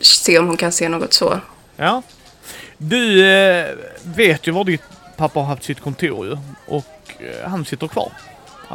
se 0.00 0.38
om 0.38 0.46
hon 0.46 0.56
kan 0.56 0.72
se 0.72 0.88
något 0.88 1.12
så. 1.12 1.40
Ja. 1.76 2.02
Du 2.78 3.26
eh, 3.26 3.74
vet 4.02 4.46
ju 4.46 4.52
var 4.52 4.64
ditt 4.64 4.82
pappa 5.16 5.40
har 5.40 5.46
haft 5.46 5.64
sitt 5.64 5.80
kontor 5.80 6.26
ju. 6.26 6.36
Och 6.66 7.22
eh, 7.22 7.50
han 7.50 7.64
sitter 7.64 7.88
kvar. 7.88 8.12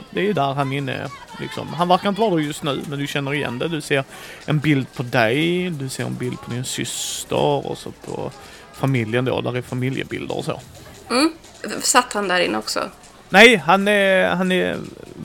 Det 0.10 0.30
är 0.30 0.34
där 0.34 0.54
han 0.54 0.74
är 0.74 0.78
inne 0.78 1.10
liksom. 1.40 1.68
Han 1.68 1.88
verkar 1.88 2.10
inte 2.10 2.22
vara 2.22 2.36
där 2.36 2.42
just 2.42 2.64
nu 2.64 2.82
men 2.90 3.00
du 3.00 3.08
känner 3.08 3.34
igen 3.34 3.60
det. 3.60 3.68
Du 3.68 3.82
ser 3.82 4.04
en 4.46 4.60
bild 4.60 4.94
på 4.94 5.04
dig, 5.04 5.70
du 5.70 5.90
ser 5.90 6.06
en 6.06 6.16
bild 6.16 6.42
på 6.42 6.52
din 6.52 6.66
syster 6.66 7.68
och 7.68 7.78
så 7.78 7.92
på 7.92 8.32
familjen 8.74 9.26
då. 9.26 9.42
Där 9.42 9.58
är 9.58 9.62
familjebilder 9.62 10.38
och 10.38 10.46
så. 10.46 10.62
Mm. 11.10 11.34
Satt 11.82 12.14
han 12.14 12.28
där 12.28 12.40
inne 12.40 12.58
också? 12.58 12.90
Nej, 13.30 13.56
han 13.56 13.88
är, 13.88 14.30
han 14.30 14.52
är, 14.52 14.78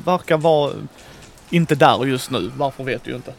verkar 0.04 0.36
vara 0.36 0.72
inte 1.50 1.74
där 1.74 2.04
just 2.04 2.30
nu. 2.30 2.50
Varför 2.56 2.84
vet 2.84 3.04
du 3.04 3.14
inte. 3.14 3.32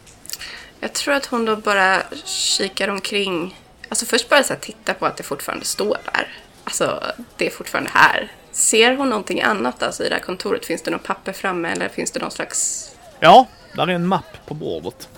Jag 0.80 0.92
tror 0.92 1.14
att 1.14 1.26
hon 1.26 1.44
då 1.44 1.56
bara 1.56 2.02
kikar 2.24 2.88
omkring. 2.88 3.58
Alltså 3.88 4.06
först 4.06 4.28
bara 4.28 4.42
så 4.42 4.52
här, 4.52 4.60
titta 4.60 4.94
på 4.94 5.06
att 5.06 5.16
det 5.16 5.22
fortfarande 5.22 5.64
står 5.64 5.98
där. 6.12 6.28
Alltså 6.64 7.02
det 7.36 7.46
är 7.46 7.50
fortfarande 7.50 7.90
här. 7.94 8.32
Ser 8.56 8.96
hon 8.96 9.08
någonting 9.08 9.42
annat 9.42 9.82
alltså 9.82 10.04
i 10.04 10.08
det 10.08 10.14
här 10.14 10.22
kontoret? 10.22 10.66
Finns 10.66 10.82
det 10.82 10.90
något 10.90 11.02
papper 11.02 11.32
framme 11.32 11.68
eller 11.68 11.88
finns 11.88 12.10
det 12.10 12.20
någon 12.20 12.30
slags... 12.30 12.90
Ja, 13.20 13.46
där 13.74 13.88
är 13.88 13.92
en 13.92 14.06
mapp 14.06 14.46
på 14.46 14.54
bordet. 14.54 15.08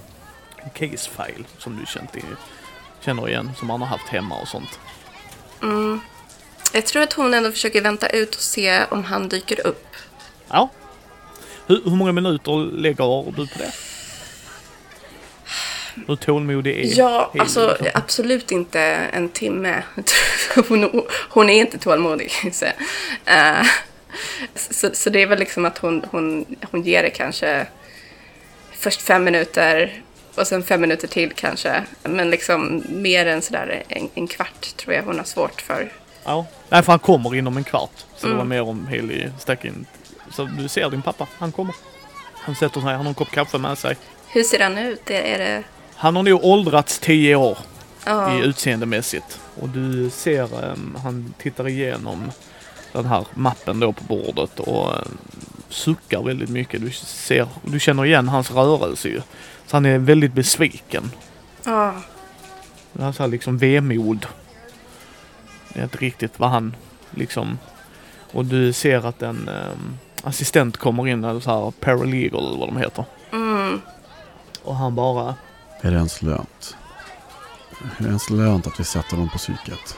En 0.57 0.71
case 0.71 1.11
file 1.11 1.45
som 1.59 1.77
du 1.77 1.87
känt 1.87 2.11
känner 3.01 3.29
igen, 3.29 3.51
som 3.59 3.71
han 3.71 3.81
har 3.81 3.89
haft 3.89 4.09
hemma 4.09 4.41
och 4.41 4.49
sånt. 4.49 4.81
Mm. 5.63 6.01
Jag 6.73 6.87
tror 6.87 7.03
att 7.03 7.13
hon 7.13 7.35
ändå 7.35 7.53
försöker 7.53 7.83
vänta 7.83 8.09
ut 8.09 8.35
och 8.35 8.41
se 8.41 8.85
om 8.85 9.05
han 9.05 9.29
dyker 9.29 9.67
upp. 9.67 9.87
Ja. 10.49 10.69
Hur, 11.67 11.83
hur 11.85 11.97
många 11.97 12.13
minuter 12.13 12.73
lägger 12.73 13.33
du 13.37 13.47
på 13.47 13.59
det? 13.59 13.73
Hur 16.07 16.17
tålmodig 16.17 16.79
är 16.79 16.99
Ja, 16.99 17.19
Hailey, 17.33 17.41
alltså 17.41 17.69
liksom? 17.69 17.87
absolut 17.95 18.51
inte 18.53 18.81
en 19.13 19.29
timme. 19.29 19.83
Hon, 20.69 21.03
hon 21.31 21.51
är 21.51 21.61
inte 21.61 21.79
tålmodig. 21.79 22.31
Så, 22.53 22.65
eh, 23.25 23.63
så, 24.55 24.91
så 24.95 25.11
det 25.11 25.23
är 25.23 25.27
väl 25.27 25.39
liksom 25.39 25.65
att 25.65 25.79
hon, 25.79 26.05
hon, 26.11 26.57
hon 26.71 26.83
ger 26.83 27.03
det 27.03 27.11
kanske 27.11 27.67
först 28.73 29.03
fem 29.03 29.25
minuter 29.25 30.03
och 30.35 30.47
sen 30.47 30.63
fem 30.63 30.81
minuter 30.81 31.09
till 31.09 31.33
kanske. 31.33 31.85
Men 32.03 32.31
liksom 32.31 32.83
mer 32.89 33.27
än 33.27 33.43
sådär 33.43 33.83
en, 33.89 34.09
en 34.15 34.27
kvart 34.29 34.77
tror 34.77 34.95
jag 34.95 35.03
hon 35.03 35.19
har 35.19 35.25
svårt 35.25 35.61
för. 35.61 35.93
Ja. 36.25 36.47
Nej, 36.69 36.83
för 36.83 36.93
han 36.93 36.99
kommer 36.99 37.35
inom 37.35 37.57
en 37.57 37.65
kvart. 37.65 37.91
Så 38.17 38.27
det 38.27 38.33
Mm. 38.33 38.39
var 38.39 38.45
mer 38.45 38.63
om 38.63 38.87
Haley 38.87 39.29
stack 39.39 39.65
in. 39.65 39.87
Så 40.33 40.45
du 40.45 40.69
ser 40.69 40.91
din 40.91 41.03
pappa, 41.03 41.27
han 41.39 41.53
kommer. 41.53 41.75
Han 42.35 42.55
sätter 42.57 42.81
sig, 42.81 42.91
han 42.91 43.01
har 43.01 43.09
en 43.09 43.15
kopp 43.15 43.31
kaffe 43.31 43.59
med 43.59 43.79
sig. 43.79 43.97
Hur 44.29 44.43
ser 44.43 44.61
han 44.61 44.79
ut? 44.79 45.11
Är, 45.11 45.23
är 45.23 45.39
det... 45.39 45.63
Han 46.01 46.17
har 46.17 46.23
nog 46.23 46.45
åldrats 46.45 46.99
tio 46.99 47.37
år 47.37 47.59
Ja, 48.05 48.35
i 48.35 48.45
utseendemässigt. 48.45 49.41
Och 49.61 49.69
du 49.69 50.11
ser, 50.11 50.65
ehm, 50.65 50.97
han 51.03 51.35
tittar 51.39 51.69
igenom 51.69 52.31
den 52.93 53.05
här 53.05 53.27
mappen 53.35 53.81
då 53.81 53.93
på 53.93 54.05
bordet 54.05 54.61
och 54.61 54.97
ehm, 54.97 55.19
suckar 55.69 56.23
väldigt 56.23 56.49
mycket. 56.49 56.81
Du 56.81 56.91
ser, 56.91 57.47
du 57.63 57.81
känner 57.81 58.05
igen 58.05 58.29
hans 58.29 58.51
rörelse 58.51 59.09
ju. 59.09 59.21
Så 59.67 59.77
han 59.77 59.87
är 59.87 59.99
väldigt 59.99 60.33
besviken. 60.33 61.11
ja. 61.65 61.95
Så 62.93 63.23
här 63.23 63.29
liksom 63.29 63.59
vemod. 63.59 64.27
Det 65.69 65.81
är 65.81 65.85
inte 65.85 65.99
riktigt 65.99 66.39
vad 66.39 66.51
han 66.51 66.77
liksom... 67.11 67.59
Och 68.33 68.45
du 68.45 68.73
ser 68.73 69.07
att 69.07 69.23
en 69.23 69.49
ehm, 69.49 69.99
assistent 70.23 70.77
kommer 70.77 71.09
in, 71.09 71.25
eller 71.25 71.41
så 71.41 71.51
här 71.51 71.71
paralegal 71.71 72.47
eller 72.47 72.59
vad 72.59 72.69
de 72.69 72.77
heter. 72.77 73.05
Mm. 73.33 73.81
Och 74.63 74.77
han 74.77 74.95
bara... 74.95 75.35
Är 75.81 75.91
det 75.91 75.97
ens 75.97 76.23
lönt? 76.23 76.77
Är 77.99 78.03
det 78.03 78.09
ens 78.09 78.31
lönt 78.31 78.67
att 78.67 78.81
vi 78.81 78.85
sätter 78.85 79.11
honom 79.11 79.31
på 79.31 79.39
psyket? 79.39 79.97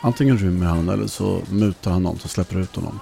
Antingen 0.00 0.38
rymmer 0.38 0.66
han 0.66 0.88
eller 0.88 1.06
så 1.06 1.42
mutar 1.50 1.90
han 1.90 2.02
någon 2.02 2.18
som 2.18 2.30
släpper 2.30 2.56
ut 2.56 2.76
honom. 2.76 3.00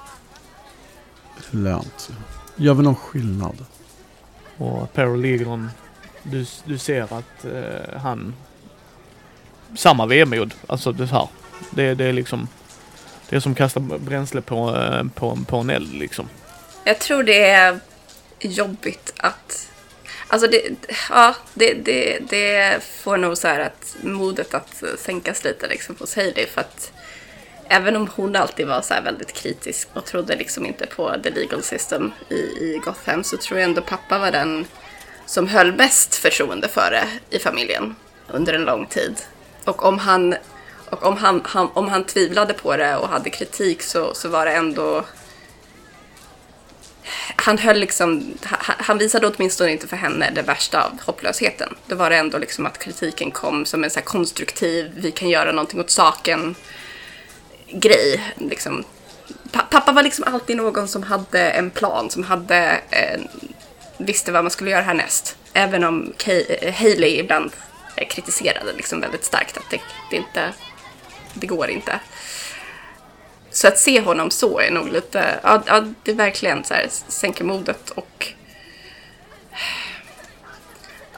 Är 1.36 1.42
det 1.50 1.58
lönt? 1.58 2.10
Gör 2.56 2.74
vi 2.74 2.82
någon 2.82 2.96
skillnad? 2.96 3.64
Och 4.56 4.92
paralegalon, 4.92 5.70
du, 6.22 6.46
du 6.64 6.78
ser 6.78 7.02
att 7.02 7.44
eh, 7.44 8.00
han... 8.00 8.34
Samma 9.76 10.06
vemod. 10.06 10.54
Alltså 10.66 10.92
det 10.92 11.06
här. 11.06 11.28
Det, 11.70 11.94
det 11.94 12.04
är 12.04 12.12
liksom... 12.12 12.48
Det 13.28 13.36
är 13.36 13.40
som 13.40 13.54
kasta 13.54 13.80
bränsle 13.80 14.40
på, 14.40 14.76
eh, 14.76 15.04
på, 15.14 15.38
på 15.46 15.56
en 15.56 15.70
eld 15.70 15.94
liksom. 15.94 16.28
Jag 16.84 16.98
tror 16.98 17.22
det 17.22 17.50
är 17.50 17.80
jobbigt 18.40 19.12
att... 19.16 19.68
Alltså 20.32 20.48
det, 20.48 20.62
ja, 21.10 21.34
det, 21.54 21.74
det, 21.74 22.18
det 22.30 22.82
får 22.82 23.16
nog 23.16 23.38
så 23.38 23.48
här 23.48 23.60
att 23.60 23.96
modet 24.02 24.54
att 24.54 24.82
sänkas 24.98 25.44
lite 25.44 25.68
liksom 25.68 25.96
hos 25.98 26.16
Hailey 26.16 26.46
för 26.46 26.60
att 26.60 26.92
även 27.68 27.96
om 27.96 28.08
hon 28.16 28.36
alltid 28.36 28.66
var 28.66 28.82
så 28.82 28.94
här 28.94 29.02
väldigt 29.02 29.32
kritisk 29.32 29.88
och 29.92 30.04
trodde 30.04 30.36
liksom 30.36 30.66
inte 30.66 30.86
på 30.86 31.16
the 31.22 31.30
legal 31.30 31.62
system 31.62 32.12
i, 32.28 32.34
i 32.34 32.80
Gotham 32.84 33.24
så 33.24 33.36
tror 33.36 33.60
jag 33.60 33.68
ändå 33.68 33.82
pappa 33.82 34.18
var 34.18 34.30
den 34.30 34.66
som 35.26 35.48
höll 35.48 35.72
mest 35.72 36.14
förtroende 36.14 36.68
för 36.68 36.90
det 36.90 37.36
i 37.36 37.38
familjen 37.38 37.96
under 38.28 38.52
en 38.52 38.64
lång 38.64 38.86
tid. 38.86 39.14
Och 39.64 39.84
om 39.84 39.98
han, 39.98 40.34
och 40.90 41.06
om 41.06 41.16
han, 41.16 41.42
han, 41.44 41.68
om 41.74 41.88
han 41.88 42.04
tvivlade 42.04 42.54
på 42.54 42.76
det 42.76 42.96
och 42.96 43.08
hade 43.08 43.30
kritik 43.30 43.82
så, 43.82 44.14
så 44.14 44.28
var 44.28 44.46
det 44.46 44.52
ändå 44.52 45.04
han 47.36 47.58
höll 47.58 47.78
liksom, 47.78 48.34
han, 48.60 48.98
visade 48.98 49.26
åtminstone 49.26 49.72
inte 49.72 49.86
för 49.86 49.96
henne 49.96 50.30
det 50.34 50.42
värsta 50.42 50.82
av 50.82 51.00
hopplösheten. 51.06 51.74
Det 51.86 51.94
var 51.94 52.10
det 52.10 52.16
ändå 52.16 52.38
liksom 52.38 52.66
att 52.66 52.78
kritiken 52.78 53.30
kom 53.30 53.66
som 53.66 53.84
en 53.84 53.90
så 53.90 53.98
här 53.98 54.04
konstruktiv, 54.04 54.92
vi 54.96 55.10
kan 55.10 55.28
göra 55.28 55.52
någonting 55.52 55.80
åt 55.80 55.90
saken 55.90 56.54
grej. 57.72 58.34
Liksom. 58.36 58.84
Pappa 59.52 59.92
var 59.92 60.02
liksom 60.02 60.24
alltid 60.34 60.56
någon 60.56 60.88
som 60.88 61.02
hade 61.02 61.50
en 61.50 61.70
plan, 61.70 62.10
som 62.10 62.24
hade, 62.24 62.80
eh, 62.90 63.20
visste 63.98 64.32
vad 64.32 64.44
man 64.44 64.50
skulle 64.50 64.70
göra 64.70 64.82
härnäst. 64.82 65.36
Även 65.52 65.84
om 65.84 66.12
Kay, 66.16 66.44
eh, 66.48 66.74
Hailey 66.74 67.18
ibland 67.18 67.50
eh, 67.96 68.08
kritiserade 68.08 68.72
liksom 68.72 69.00
väldigt 69.00 69.24
starkt 69.24 69.56
att 69.56 69.70
det, 69.70 69.80
det 70.10 70.16
inte, 70.16 70.52
det 71.34 71.46
går 71.46 71.70
inte. 71.70 72.00
Så 73.50 73.68
att 73.68 73.78
se 73.78 74.00
honom 74.00 74.30
så 74.30 74.60
är 74.60 74.70
nog 74.70 74.88
lite, 74.88 75.40
ja, 75.42 75.62
ja 75.66 75.84
det 76.02 76.10
är 76.10 76.14
verkligen 76.14 76.64
så 76.64 76.74
här, 76.74 76.86
sänker 77.08 77.44
modet 77.44 77.90
och 77.90 78.32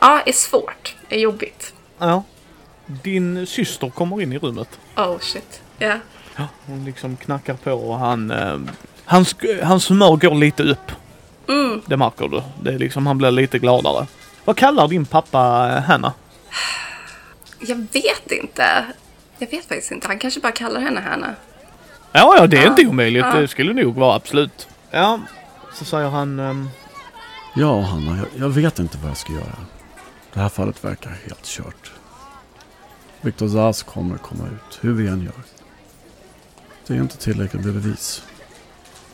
ja, 0.01 0.23
är 0.27 0.33
svårt, 0.33 0.97
är 1.09 1.19
jobbigt. 1.19 1.75
Ja. 1.99 2.25
Din 2.87 3.47
syster 3.47 3.91
kommer 3.91 4.23
in 4.23 4.33
i 4.33 4.39
rummet. 4.39 4.79
Oh 4.97 5.19
shit, 5.19 5.63
ja. 5.79 5.99
Ja, 6.37 6.49
hon 6.67 6.85
liksom 6.85 7.17
knackar 7.17 7.55
på 7.55 7.73
och 7.73 7.99
han... 7.99 8.31
Eh, 8.31 8.59
hans, 9.05 9.37
hans 9.63 9.91
humör 9.91 10.17
går 10.17 10.35
lite 10.35 10.63
upp. 10.63 10.93
Mm. 11.49 11.83
Det 11.87 11.97
märker 11.97 12.29
du. 12.29 12.43
Det 12.63 12.75
är 12.75 12.79
liksom, 12.79 13.07
han 13.07 13.19
blir 13.19 13.31
lite 13.31 13.59
gladare. 13.59 14.07
Vad 14.45 14.57
kallar 14.57 14.89
din 14.89 15.07
pappa 15.07 15.71
eh, 15.77 15.83
Hanna? 15.83 16.13
Jag 17.59 17.77
vet 17.77 18.33
inte. 18.33 18.87
Jag 19.39 19.51
vet 19.51 19.65
faktiskt 19.65 19.91
inte. 19.93 20.09
Han 20.09 20.19
kanske 20.19 20.41
bara 20.41 20.53
kallar 20.53 20.81
henne 20.81 21.01
Hanna. 21.01 21.35
Ja, 22.13 22.35
ja, 22.39 22.47
det 22.47 22.57
är 22.57 22.63
Ja. 22.63 22.69
inte 22.69 22.87
omöjligt. 22.87 23.25
Ja. 23.25 23.41
Det 23.41 23.49
skulle 23.49 23.73
nog 23.73 23.95
vara 23.95 24.15
absolut. 24.17 24.69
Ja, 24.91 25.21
så 25.75 25.85
säger 25.85 26.09
han... 26.09 26.39
ehm, 26.41 26.69
Ja, 27.55 27.81
Hanna, 27.81 28.17
jag, 28.17 28.27
jag 28.37 28.49
vet 28.49 28.79
inte 28.79 28.99
vad 28.99 29.11
jag 29.11 29.17
ska 29.17 29.33
göra. 29.33 29.57
Det 30.33 30.41
här 30.41 30.49
fallet 30.49 30.85
verkar 30.85 31.11
helt 31.27 31.45
kört. 31.45 31.93
Viktor 33.21 33.49
Zaz 33.49 33.83
kommer 33.83 34.19
komma 34.19 34.45
ut, 34.47 34.79
hur 34.81 34.93
vi 34.95 35.09
än 35.09 35.23
gör. 35.23 35.33
Det 36.87 36.95
är 36.95 36.99
inte 36.99 37.17
tillräckligt 37.17 37.65
med 37.65 37.75
bevis. 37.75 38.23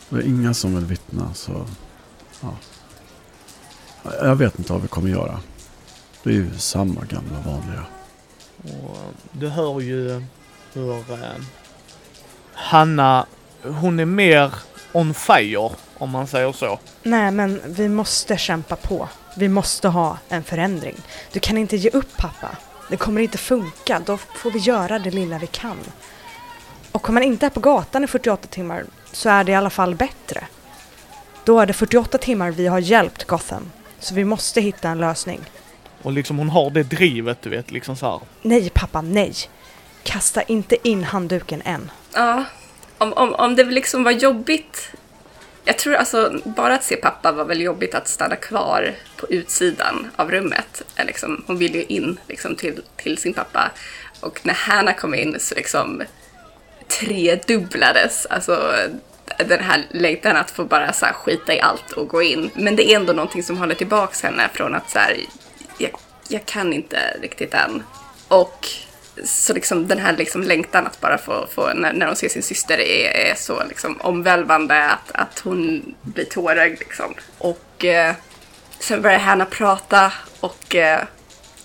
Det 0.08 0.16
är 0.16 0.22
inga 0.26 0.54
som 0.54 0.74
vill 0.74 0.84
vittna, 0.84 1.34
så... 1.34 1.66
Ja. 2.40 2.56
Jag 4.22 4.36
vet 4.36 4.58
inte 4.58 4.72
vad 4.72 4.82
vi 4.82 4.88
kommer 4.88 5.08
göra. 5.10 5.40
Det 6.22 6.30
är 6.30 6.34
ju 6.34 6.50
samma 6.58 7.00
gamla 7.04 7.40
vanliga. 7.46 7.84
Och 8.82 8.98
du 9.32 9.48
hör 9.48 9.80
ju 9.80 10.22
hur 10.72 10.90
eh, 10.92 11.34
Hanna, 12.68 13.26
hon 13.62 14.00
är 14.00 14.04
mer 14.04 14.54
on 14.92 15.14
fire 15.14 15.70
om 15.98 16.10
man 16.10 16.26
säger 16.26 16.52
så. 16.52 16.78
Nej, 17.02 17.30
men 17.30 17.60
vi 17.66 17.88
måste 17.88 18.36
kämpa 18.36 18.76
på. 18.76 19.08
Vi 19.36 19.48
måste 19.48 19.88
ha 19.88 20.18
en 20.28 20.44
förändring. 20.44 20.94
Du 21.32 21.40
kan 21.40 21.58
inte 21.58 21.76
ge 21.76 21.90
upp 21.90 22.16
pappa. 22.16 22.48
Det 22.90 22.96
kommer 22.96 23.20
inte 23.20 23.38
funka. 23.38 24.02
Då 24.06 24.16
får 24.16 24.50
vi 24.50 24.58
göra 24.58 24.98
det 24.98 25.10
lilla 25.10 25.38
vi 25.38 25.46
kan. 25.46 25.76
Och 26.92 27.08
om 27.08 27.14
man 27.14 27.22
inte 27.22 27.46
är 27.46 27.50
på 27.50 27.60
gatan 27.60 28.04
i 28.04 28.06
48 28.06 28.46
timmar 28.50 28.84
så 29.12 29.28
är 29.28 29.44
det 29.44 29.52
i 29.52 29.54
alla 29.54 29.70
fall 29.70 29.94
bättre. 29.94 30.44
Då 31.44 31.60
är 31.60 31.66
det 31.66 31.72
48 31.72 32.18
timmar 32.18 32.50
vi 32.50 32.66
har 32.66 32.78
hjälpt 32.78 33.24
Gotham. 33.24 33.70
Så 33.98 34.14
vi 34.14 34.24
måste 34.24 34.60
hitta 34.60 34.88
en 34.88 34.98
lösning. 34.98 35.40
Och 36.02 36.12
liksom 36.12 36.38
hon 36.38 36.48
har 36.50 36.70
det 36.70 36.82
drivet 36.82 37.42
du 37.42 37.50
vet 37.50 37.70
liksom 37.70 37.96
så 37.96 38.06
här. 38.06 38.20
Nej 38.42 38.70
pappa, 38.70 39.00
nej. 39.00 39.34
Kasta 40.02 40.42
inte 40.42 40.88
in 40.88 41.04
handduken 41.04 41.62
än. 41.64 41.90
Ja, 42.12 42.44
om, 42.98 43.12
om, 43.12 43.34
om 43.34 43.56
det 43.56 43.64
liksom 43.64 44.04
var 44.04 44.10
jobbigt. 44.10 44.90
Jag 45.64 45.78
tror 45.78 45.94
alltså 45.94 46.40
bara 46.44 46.74
att 46.74 46.84
se 46.84 46.96
pappa 46.96 47.32
var 47.32 47.44
väl 47.44 47.60
jobbigt 47.60 47.94
att 47.94 48.08
stanna 48.08 48.36
kvar 48.36 48.94
på 49.16 49.26
utsidan 49.28 50.10
av 50.16 50.30
rummet. 50.30 50.82
Liksom, 51.06 51.44
hon 51.46 51.58
ville 51.58 51.78
ju 51.78 51.84
in 51.84 52.20
liksom, 52.28 52.56
till, 52.56 52.82
till 52.96 53.18
sin 53.18 53.34
pappa. 53.34 53.70
Och 54.20 54.40
när 54.42 54.54
Hanna 54.54 54.92
kom 54.92 55.14
in 55.14 55.36
så 55.40 55.54
liksom 55.54 56.02
tredubblades 56.88 58.26
alltså 58.26 58.74
den 59.38 59.60
här 59.60 59.86
längtan 59.90 60.36
att 60.36 60.50
få 60.50 60.64
bara 60.64 60.92
så 60.92 61.06
här, 61.06 61.12
skita 61.12 61.54
i 61.54 61.60
allt 61.60 61.92
och 61.92 62.08
gå 62.08 62.22
in. 62.22 62.50
Men 62.54 62.76
det 62.76 62.90
är 62.90 62.96
ändå 62.96 63.12
någonting 63.12 63.42
som 63.42 63.58
håller 63.58 63.74
tillbaks 63.74 64.22
henne 64.22 64.48
från 64.52 64.74
att 64.74 64.90
så 64.90 64.98
här, 64.98 65.16
jag, 65.78 65.90
jag 66.28 66.46
kan 66.46 66.72
inte 66.72 67.16
riktigt 67.22 67.54
än. 67.54 67.82
Och 68.28 68.68
så 69.24 69.54
liksom 69.54 69.88
den 69.88 69.98
här 69.98 70.16
liksom 70.16 70.42
längtan 70.42 70.86
att 70.86 71.00
bara 71.00 71.18
få, 71.18 71.46
få 71.54 71.72
när, 71.74 71.92
när 71.92 72.06
hon 72.06 72.16
ser 72.16 72.28
sin 72.28 72.42
syster 72.42 72.78
är, 72.78 73.30
är 73.30 73.34
så 73.34 73.62
liksom 73.68 74.00
omvälvande 74.00 74.84
att, 74.84 75.12
att 75.12 75.38
hon 75.38 75.94
blir 76.02 76.24
tårögd 76.24 76.78
liksom. 76.78 77.14
Och 77.38 77.84
eh, 77.84 78.14
sen 78.78 79.02
börjar 79.02 79.18
Hanna 79.18 79.44
prata 79.44 80.12
och 80.40 80.74
eh, 80.74 81.00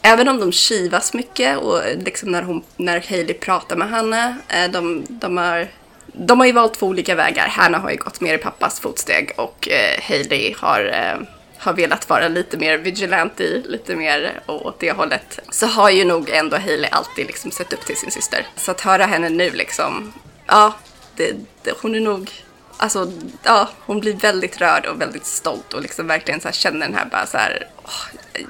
även 0.01 0.27
om 0.27 0.39
de 0.39 0.51
kivas 0.51 1.13
mycket 1.13 1.57
och 1.57 1.81
liksom 1.97 2.31
när, 2.31 2.41
hon, 2.41 2.63
när 2.77 3.03
Hailey 3.09 3.33
pratar 3.33 3.75
med 3.75 3.89
Hanna, 3.89 4.37
eh, 4.49 4.71
de, 4.71 5.05
de 5.09 5.37
har 5.37 5.67
de 6.13 6.39
har 6.39 6.47
ju 6.47 6.51
valt 6.51 6.73
två 6.73 6.87
olika 6.87 7.15
vägar. 7.15 7.47
Hanna 7.47 7.77
har 7.77 7.91
ju 7.91 7.97
gått 7.97 8.21
mer 8.21 8.33
i 8.33 8.37
pappas 8.37 8.79
fotsteg 8.79 9.31
och 9.35 9.69
eh, 9.69 10.01
Hailey 10.01 10.55
har, 10.57 10.85
eh, 10.85 11.27
har 11.63 11.73
velat 11.73 12.09
vara 12.09 12.27
lite 12.27 12.57
mer 12.57 12.77
vigilante, 12.77 13.61
lite 13.65 13.95
mer 13.95 14.41
åt 14.45 14.79
det 14.79 14.91
hållet. 14.91 15.39
Så 15.49 15.65
har 15.65 15.89
ju 15.89 16.05
nog 16.05 16.29
ändå 16.29 16.57
Hailey 16.57 16.89
alltid 16.91 17.27
liksom 17.27 17.51
sett 17.51 17.73
upp 17.73 17.85
till 17.85 17.97
sin 17.97 18.11
syster. 18.11 18.47
Så 18.55 18.71
att 18.71 18.81
höra 18.81 19.05
henne 19.05 19.29
nu 19.29 19.51
liksom, 19.51 20.13
ja, 20.47 20.73
det, 21.15 21.33
det, 21.63 21.73
hon 21.81 21.95
är 21.95 21.99
nog 21.99 22.31
Alltså, 22.77 23.11
ja, 23.43 23.69
hon 23.79 23.99
blir 23.99 24.13
väldigt 24.13 24.61
rörd 24.61 24.85
och 24.85 25.01
väldigt 25.01 25.25
stolt 25.25 25.73
och 25.73 25.81
liksom 25.81 26.07
verkligen 26.07 26.41
så 26.41 26.47
här 26.47 26.53
känner 26.53 26.79
den 26.79 26.95
här 26.95 27.05
bara 27.05 27.25
så 27.25 27.37
här, 27.37 27.67
åh, 27.83 28.45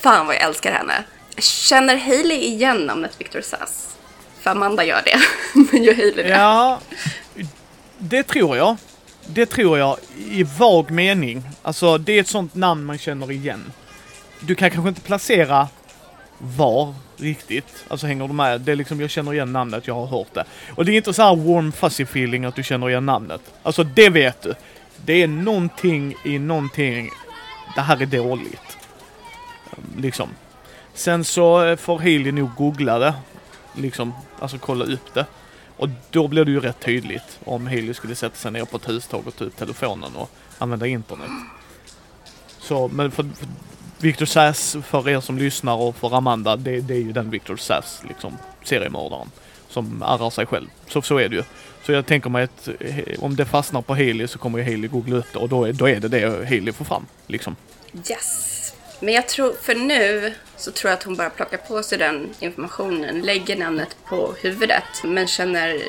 fan 0.00 0.26
vad 0.26 0.34
jag 0.36 0.42
älskar 0.42 0.72
henne. 0.72 1.04
Känner 1.38 1.96
Hailey 1.96 2.38
igen 2.38 2.86
namnet 2.86 3.20
Victor 3.20 3.40
Sass? 3.40 3.88
För 4.40 4.50
Amanda 4.50 4.84
gör 4.84 5.02
det, 5.04 5.20
men 5.72 5.82
gör 5.82 5.94
Hailey 5.94 6.22
det? 6.22 6.28
Ja, 6.28 6.80
det 7.98 8.22
tror 8.22 8.56
jag. 8.56 8.76
Det 9.26 9.46
tror 9.46 9.78
jag 9.78 9.96
i 10.30 10.42
vag 10.42 10.90
mening. 10.90 11.42
Alltså 11.62 11.98
det 11.98 12.12
är 12.12 12.20
ett 12.20 12.28
sånt 12.28 12.54
namn 12.54 12.84
man 12.84 12.98
känner 12.98 13.30
igen. 13.30 13.72
Du 14.40 14.54
kan 14.54 14.70
kanske 14.70 14.88
inte 14.88 15.00
placera 15.00 15.68
var 16.38 16.94
riktigt. 17.16 17.84
Alltså 17.88 18.06
hänger 18.06 18.28
du 18.28 18.34
med? 18.34 18.60
Det 18.60 18.72
är 18.72 18.76
liksom, 18.76 19.00
jag 19.00 19.10
känner 19.10 19.32
igen 19.32 19.52
namnet, 19.52 19.86
jag 19.86 19.94
har 19.94 20.06
hört 20.06 20.34
det. 20.34 20.44
Och 20.74 20.84
det 20.84 20.92
är 20.92 20.96
inte 20.96 21.12
så 21.12 21.22
här 21.22 21.36
warm 21.36 21.72
fuzzy 21.72 22.02
feeling 22.02 22.44
att 22.44 22.56
du 22.56 22.62
känner 22.62 22.90
igen 22.90 23.06
namnet. 23.06 23.40
Alltså 23.62 23.84
det 23.84 24.08
vet 24.08 24.42
du. 24.42 24.54
Det 25.04 25.22
är 25.22 25.28
någonting 25.28 26.14
i 26.24 26.38
någonting. 26.38 27.10
Det 27.74 27.80
här 27.80 28.02
är 28.02 28.06
dåligt. 28.06 28.78
Liksom. 29.96 30.28
Sen 30.94 31.24
så 31.24 31.64
eh, 31.64 31.76
får 31.76 31.98
Healy 31.98 32.32
nog 32.32 32.54
googla 32.54 32.98
det. 32.98 33.14
Liksom, 33.76 34.14
alltså 34.38 34.58
kolla 34.58 34.84
upp 34.84 35.14
det. 35.14 35.26
Och 35.80 35.88
då 36.10 36.28
blir 36.28 36.44
det 36.44 36.50
ju 36.50 36.60
rätt 36.60 36.80
tydligt 36.80 37.38
om 37.44 37.66
Haley 37.66 37.94
skulle 37.94 38.14
sätta 38.14 38.36
sig 38.36 38.50
ner 38.50 38.64
på 38.64 38.76
ett 38.76 38.84
hustag 38.84 39.26
och 39.26 39.36
ta 39.36 39.44
upp 39.44 39.56
telefonen 39.56 40.16
och 40.16 40.30
använda 40.58 40.86
internet. 40.86 41.30
Så, 42.58 42.88
men 42.88 43.10
för, 43.10 43.22
för 43.22 43.48
Victor 43.98 44.26
Sass, 44.26 44.76
för 44.84 45.08
er 45.08 45.20
som 45.20 45.38
lyssnar 45.38 45.74
och 45.74 45.96
för 45.96 46.16
Amanda, 46.16 46.56
det, 46.56 46.80
det 46.80 46.94
är 46.94 46.98
ju 46.98 47.12
den 47.12 47.30
Victor 47.30 47.56
Sass, 47.56 48.02
liksom 48.08 48.38
seriemördaren. 48.64 49.30
Som 49.68 50.02
ärrar 50.02 50.30
sig 50.30 50.46
själv. 50.46 50.66
Så, 50.88 51.02
så 51.02 51.18
är 51.18 51.28
det 51.28 51.36
ju. 51.36 51.42
Så 51.86 51.92
jag 51.92 52.06
tänker 52.06 52.30
mig 52.30 52.44
att 52.44 52.68
eh, 52.80 53.04
om 53.18 53.36
det 53.36 53.44
fastnar 53.44 53.82
på 53.82 53.94
Haley 53.94 54.26
så 54.26 54.38
kommer 54.38 54.58
ju 54.58 54.64
Haley 54.64 54.88
googla 54.88 55.16
upp 55.16 55.32
det 55.32 55.38
och 55.38 55.48
då 55.48 55.64
är, 55.64 55.72
då 55.72 55.88
är 55.88 56.00
det 56.00 56.08
det 56.08 56.48
Haley 56.48 56.72
får 56.72 56.84
fram. 56.84 57.06
Liksom. 57.26 57.56
Yes. 58.10 58.59
Men 59.00 59.14
jag 59.14 59.28
tror, 59.28 59.52
för 59.52 59.74
nu 59.74 60.34
så 60.56 60.70
tror 60.72 60.90
jag 60.90 60.98
att 60.98 61.02
hon 61.02 61.16
bara 61.16 61.30
plockar 61.30 61.58
på 61.58 61.82
sig 61.82 61.98
den 61.98 62.34
informationen, 62.40 63.20
lägger 63.20 63.56
namnet 63.56 63.96
på 64.08 64.34
huvudet, 64.40 64.84
men 65.04 65.26
känner 65.26 65.82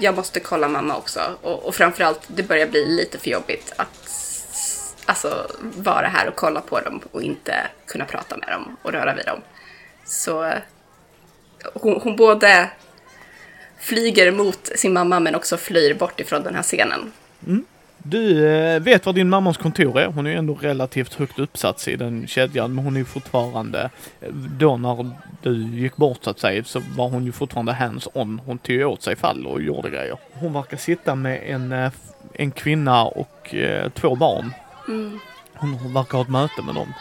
jag 0.00 0.16
måste 0.16 0.40
kolla 0.40 0.68
mamma 0.68 0.96
också. 0.96 1.20
Och, 1.42 1.64
och 1.64 1.74
framförallt, 1.74 2.20
det 2.26 2.42
börjar 2.42 2.66
bli 2.66 2.84
lite 2.84 3.18
för 3.18 3.30
jobbigt 3.30 3.72
att 3.76 4.10
alltså, 5.04 5.50
vara 5.60 6.06
här 6.06 6.28
och 6.28 6.36
kolla 6.36 6.60
på 6.60 6.80
dem 6.80 7.00
och 7.12 7.22
inte 7.22 7.66
kunna 7.86 8.04
prata 8.04 8.36
med 8.36 8.48
dem 8.48 8.76
och 8.82 8.92
röra 8.92 9.14
vid 9.14 9.26
dem. 9.26 9.40
Så 10.04 10.52
hon, 11.74 12.00
hon 12.02 12.16
både 12.16 12.70
flyger 13.78 14.32
mot 14.32 14.70
sin 14.76 14.92
mamma 14.92 15.20
men 15.20 15.34
också 15.34 15.56
flyr 15.56 15.94
bort 15.94 16.20
ifrån 16.20 16.42
den 16.42 16.54
här 16.54 16.62
scenen. 16.62 17.12
Mm. 17.46 17.64
Du 18.08 18.48
eh, 18.48 18.80
vet 18.80 19.06
var 19.06 19.12
din 19.12 19.28
mammas 19.28 19.56
kontor 19.56 20.00
är. 20.00 20.06
Hon 20.06 20.26
är 20.26 20.30
ju 20.30 20.36
ändå 20.36 20.54
relativt 20.54 21.14
högt 21.14 21.38
uppsatt 21.38 21.88
i 21.88 21.96
den 21.96 22.26
kedjan, 22.26 22.74
men 22.74 22.84
hon 22.84 22.94
är 22.94 22.98
ju 22.98 23.04
fortfarande, 23.04 23.90
eh, 24.20 24.32
då 24.32 24.76
när 24.76 25.10
du 25.42 25.54
gick 25.56 25.96
bort 25.96 26.24
så 26.24 26.30
att 26.30 26.38
säga, 26.38 26.64
så 26.64 26.80
var 26.96 27.08
hon 27.08 27.24
ju 27.24 27.32
fortfarande 27.32 27.72
hands-on. 27.72 28.40
Hon 28.46 28.58
tog 28.58 28.80
åt 28.80 29.02
sig 29.02 29.16
fall 29.16 29.46
och 29.46 29.62
gjorde 29.62 29.90
grejer. 29.90 30.18
Hon 30.32 30.52
verkar 30.52 30.76
sitta 30.76 31.14
med 31.14 31.42
en, 31.46 31.72
eh, 31.72 31.92
en 32.32 32.50
kvinna 32.50 33.04
och 33.04 33.54
eh, 33.54 33.88
två 33.88 34.14
barn. 34.14 34.52
Mm. 34.88 35.18
Hon, 35.54 35.72
hon 35.72 35.94
verkar 35.94 36.18
ha 36.18 36.22
ett 36.24 36.30
möte 36.30 36.62
med 36.62 36.74
dem. 36.74 36.92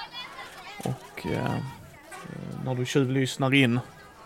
Och 0.78 1.26
eh, 1.26 1.56
när 2.66 2.76
du 2.76 2.86
tjuvlyssnar 2.86 3.54
in 3.54 3.80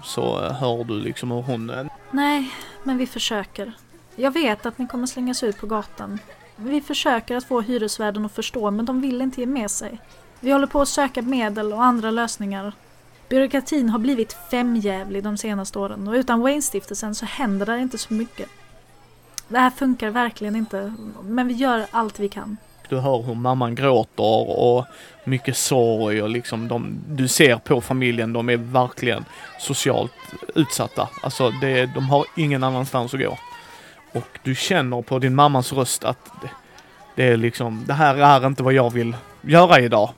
så 0.04 0.40
hör 0.40 0.84
du 0.84 0.94
liksom 0.94 1.32
hur 1.32 1.42
hon... 1.42 1.90
Nej, 2.12 2.52
men 2.84 2.98
vi 2.98 3.08
försöker. 3.08 3.74
Jag 4.16 4.32
vet 4.32 4.66
att 4.66 4.78
ni 4.78 4.88
kommer 4.88 5.08
slängas 5.08 5.44
ut 5.44 5.58
på 5.58 5.68
gatan. 5.68 6.20
Vi 6.62 6.82
försöker 6.82 7.36
att 7.36 7.44
få 7.44 7.62
hyresvärden 7.62 8.26
att 8.26 8.32
förstå 8.32 8.72
men 8.72 8.86
de 8.86 9.02
vill 9.02 9.22
inte 9.22 9.42
ge 9.42 9.48
med 9.48 9.72
sig. 9.72 10.00
Vi 10.40 10.52
håller 10.52 10.68
på 10.68 10.82
att 10.82 10.88
söka 10.88 11.22
medel 11.22 11.74
och 11.74 11.84
andra 11.84 12.12
lösningar. 12.12 12.74
Byråkratin 13.30 13.90
har 13.90 14.00
blivit 14.00 14.38
femjävlig 14.52 15.24
de 15.24 15.38
senaste 15.38 15.80
åren 15.80 16.08
och 16.08 16.14
utan 16.14 16.42
Wayne-stiftelsen 16.42 17.16
så 17.16 17.26
händer 17.26 17.66
det 17.66 17.80
inte 17.80 17.98
så 17.98 18.14
mycket. 18.14 18.50
Det 19.48 19.60
här 19.60 19.70
funkar 19.70 20.10
verkligen 20.10 20.56
inte, 20.56 20.94
men 21.24 21.48
vi 21.48 21.54
gör 21.54 21.86
allt 21.92 22.20
vi 22.20 22.30
kan. 22.30 22.58
Du 22.90 22.98
hör 22.98 23.22
hur 23.22 23.36
mamman 23.36 23.76
gråter 23.76 24.60
och 24.60 24.86
mycket 25.24 25.58
sorg 25.58 26.22
och 26.22 26.30
liksom 26.30 26.68
de, 26.68 27.00
du 27.08 27.28
ser 27.28 27.56
på 27.56 27.82
familjen, 27.82 28.34
de 28.34 28.50
är 28.50 28.58
verkligen 28.58 29.26
socialt 29.60 30.12
utsatta. 30.56 31.10
Alltså 31.24 31.52
det, 31.62 31.86
de 31.86 32.10
har 32.10 32.26
ingen 32.36 32.64
annanstans 32.64 33.14
att 33.14 33.20
gå. 33.20 33.38
Och 34.12 34.40
du 34.44 34.56
känner 34.56 35.02
på 35.02 35.20
din 35.20 35.36
mammas 35.36 35.74
röst 35.74 36.04
att 36.04 36.32
det, 37.16 37.24
är 37.24 37.38
liksom, 37.38 37.84
det 37.88 37.94
här 37.94 38.16
är 38.16 38.48
inte 38.48 38.64
vad 38.64 38.74
jag 38.74 38.94
vill 38.94 39.16
göra 39.42 39.80
idag. 39.80 40.10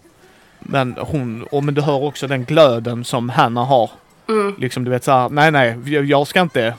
Men 0.60 0.96
hon, 1.00 1.44
och 1.44 1.64
men 1.64 1.74
du 1.74 1.82
hör 1.82 2.04
också 2.04 2.28
den 2.28 2.46
glöden 2.46 3.06
som 3.06 3.30
Hanna 3.30 3.64
har. 3.64 3.90
Mm. 4.30 4.56
Liksom 4.58 4.84
du 4.84 4.92
vet 4.92 5.04
såhär, 5.04 5.30
nej 5.30 5.52
nej, 5.52 5.78
jag, 5.86 6.06
jag 6.06 6.28
ska 6.28 6.42
inte, 6.42 6.74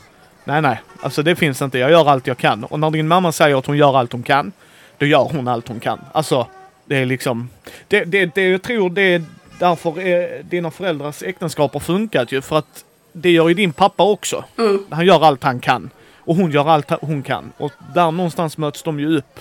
nej 0.44 0.62
nej, 0.62 0.80
alltså 1.00 1.22
det 1.22 1.36
finns 1.36 1.62
inte, 1.62 1.78
jag 1.78 1.90
gör 1.90 2.10
allt 2.10 2.26
jag 2.26 2.38
kan. 2.38 2.64
Och 2.64 2.80
när 2.80 2.90
din 2.90 3.08
mamma 3.08 3.32
säger 3.32 3.58
att 3.58 3.66
hon 3.66 3.76
gör 3.76 3.98
allt 3.98 4.12
hon 4.12 4.22
kan, 4.22 4.52
då 4.98 5.06
gör 5.06 5.24
hon 5.24 5.48
allt 5.48 5.68
hon 5.68 5.80
kan. 5.80 6.00
Alltså, 6.12 6.46
det 6.84 6.96
är 6.96 7.06
liksom, 7.06 7.50
det, 7.88 8.04
det, 8.04 8.34
det 8.34 8.48
jag 8.48 8.62
tror 8.62 8.90
det 8.90 9.02
är 9.02 9.24
därför 9.58 10.00
är 10.00 10.42
dina 10.42 10.70
föräldrars 10.70 11.22
äktenskap 11.22 11.72
har 11.72 11.80
funkat 11.80 12.32
ju, 12.32 12.40
för 12.40 12.58
att 12.58 12.84
det 13.12 13.30
gör 13.30 13.48
ju 13.48 13.54
din 13.54 13.72
pappa 13.72 14.02
också. 14.02 14.44
Mm. 14.58 14.84
Han 14.90 15.06
gör 15.06 15.24
allt 15.24 15.42
han 15.42 15.60
kan. 15.60 15.90
Och 16.24 16.36
hon 16.36 16.50
gör 16.50 16.68
allt 16.68 16.90
hon 16.90 17.22
kan. 17.22 17.52
Och 17.56 17.72
där 17.94 18.10
någonstans 18.10 18.58
möts 18.58 18.82
de 18.82 19.00
ju 19.00 19.18
upp. 19.18 19.40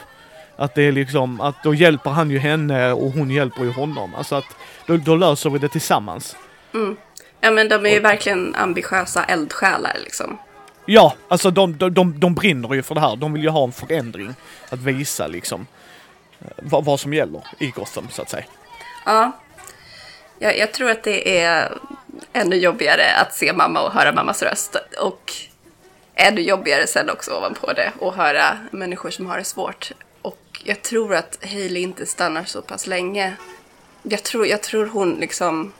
Att 0.55 0.75
det 0.75 0.83
är 0.83 0.91
liksom, 0.91 1.41
att 1.41 1.63
då 1.63 1.73
hjälper 1.73 2.09
han 2.09 2.29
ju 2.29 2.39
henne 2.39 2.91
och 2.91 3.11
hon 3.11 3.31
hjälper 3.31 3.63
ju 3.63 3.71
honom. 3.71 4.15
Alltså 4.15 4.35
att 4.35 4.45
då, 4.85 4.97
då 4.97 5.15
löser 5.15 5.49
vi 5.49 5.59
det 5.59 5.69
tillsammans. 5.69 6.35
Mm. 6.73 6.97
Ja 7.41 7.51
men 7.51 7.69
de 7.69 7.85
är 7.85 7.89
ju 7.89 7.99
verkligen 7.99 8.55
ambitiösa 8.55 9.23
eldsjälar 9.23 9.97
liksom. 10.03 10.37
Ja, 10.85 11.13
alltså 11.27 11.51
de, 11.51 11.77
de, 11.77 11.93
de, 11.93 12.19
de 12.19 12.35
brinner 12.35 12.73
ju 12.73 12.83
för 12.83 12.95
det 12.95 13.01
här. 13.01 13.15
De 13.15 13.33
vill 13.33 13.43
ju 13.43 13.49
ha 13.49 13.63
en 13.63 13.71
förändring. 13.71 14.35
Att 14.69 14.79
visa 14.79 15.27
liksom 15.27 15.67
eh, 16.39 16.47
vad, 16.57 16.85
vad 16.85 16.99
som 16.99 17.13
gäller 17.13 17.41
i 17.59 17.67
Gotham 17.67 18.07
så 18.11 18.21
att 18.21 18.29
säga. 18.29 18.43
Ja. 19.05 19.31
Jag, 20.39 20.57
jag 20.57 20.73
tror 20.73 20.91
att 20.91 21.03
det 21.03 21.39
är 21.41 21.77
ännu 22.33 22.55
jobbigare 22.55 23.03
att 23.21 23.33
se 23.33 23.53
mamma 23.53 23.81
och 23.81 23.93
höra 23.93 24.11
mammas 24.11 24.43
röst. 24.43 24.75
Och 25.01 25.33
ännu 26.21 26.41
jobbigare 26.41 26.87
sen 26.87 27.09
också 27.09 27.31
ovanpå 27.31 27.73
det 27.73 27.91
att 28.01 28.15
höra 28.15 28.57
människor 28.71 29.09
som 29.09 29.25
har 29.25 29.37
det 29.37 29.43
svårt. 29.43 29.91
Och 30.21 30.61
jag 30.63 30.81
tror 30.81 31.15
att 31.15 31.37
Hailey 31.43 31.83
inte 31.83 32.05
stannar 32.05 32.43
så 32.43 32.61
pass 32.61 32.87
länge. 32.87 33.33
Jag 34.03 34.23
tror, 34.23 34.47
jag 34.47 34.61
tror 34.61 34.85
hon 34.85 35.15
liksom 35.15 35.73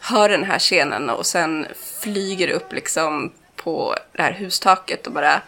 hör 0.00 0.28
den 0.28 0.44
här 0.44 0.58
scenen 0.58 1.10
och 1.10 1.26
sen 1.26 1.66
flyger 2.00 2.48
upp 2.48 2.72
liksom 2.72 3.32
på 3.56 3.94
det 4.12 4.22
här 4.22 4.32
hustaket 4.32 5.06
och 5.06 5.12
bara 5.12 5.42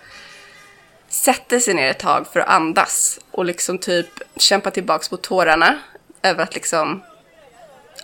sätter 1.08 1.58
sig 1.58 1.74
ner 1.74 1.90
ett 1.90 1.98
tag 1.98 2.26
för 2.32 2.40
att 2.40 2.48
andas 2.48 3.20
och 3.30 3.44
liksom 3.44 3.78
typ 3.78 4.22
kämpa 4.36 4.70
tillbaks 4.70 5.10
mot 5.10 5.22
tårarna 5.22 5.78
över 6.22 6.42
att 6.42 6.54
liksom 6.54 7.02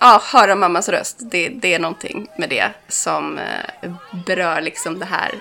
ja, 0.01 0.23
höra 0.25 0.55
mammas 0.55 0.89
röst. 0.89 1.17
Det, 1.21 1.49
det 1.49 1.75
är 1.75 1.79
någonting 1.79 2.29
med 2.39 2.49
det 2.49 2.71
som 2.89 3.39
eh, 3.39 3.93
berör 4.27 4.61
liksom 4.61 4.99
det 4.99 5.05
här 5.07 5.35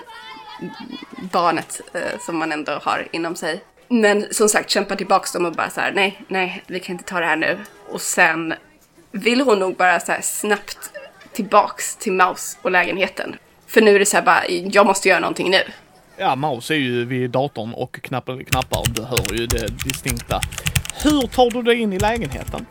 barnet 1.32 1.80
eh, 1.94 2.20
som 2.20 2.38
man 2.38 2.52
ändå 2.52 2.72
har 2.72 3.08
inom 3.12 3.36
sig. 3.36 3.60
Men 3.88 4.26
som 4.30 4.48
sagt, 4.48 4.70
kämpa 4.70 4.96
tillbaks 4.96 5.32
dem 5.32 5.44
och 5.46 5.52
bara 5.52 5.70
så 5.70 5.80
här, 5.80 5.92
nej, 5.92 6.22
nej, 6.28 6.62
vi 6.66 6.80
kan 6.80 6.92
inte 6.92 7.04
ta 7.04 7.20
det 7.20 7.26
här 7.26 7.36
nu. 7.36 7.58
Och 7.88 8.00
sen 8.00 8.54
vill 9.10 9.40
hon 9.40 9.58
nog 9.58 9.76
bara 9.76 10.00
så 10.00 10.12
här 10.12 10.20
snabbt 10.20 10.90
tillbaks 11.32 11.96
till 11.96 12.12
Maus 12.12 12.58
och 12.62 12.70
lägenheten. 12.70 13.36
För 13.66 13.80
nu 13.80 13.94
är 13.94 13.98
det 13.98 14.06
så 14.06 14.16
här 14.16 14.24
bara, 14.24 14.46
jag 14.48 14.86
måste 14.86 15.08
göra 15.08 15.20
någonting 15.20 15.50
nu. 15.50 15.60
Ja, 16.16 16.36
Maus 16.36 16.70
är 16.70 16.74
ju 16.74 17.04
vid 17.04 17.30
datorn 17.30 17.72
och 17.74 18.00
knappar, 18.02 18.42
knappar 18.42 18.82
du 18.86 19.02
hör 19.02 19.34
ju 19.34 19.46
det 19.46 19.68
distinkta. 19.84 20.40
Hur 21.02 21.26
tar 21.26 21.50
du 21.50 21.62
dig 21.62 21.80
in 21.80 21.92
i 21.92 21.98
lägenheten? 21.98 22.66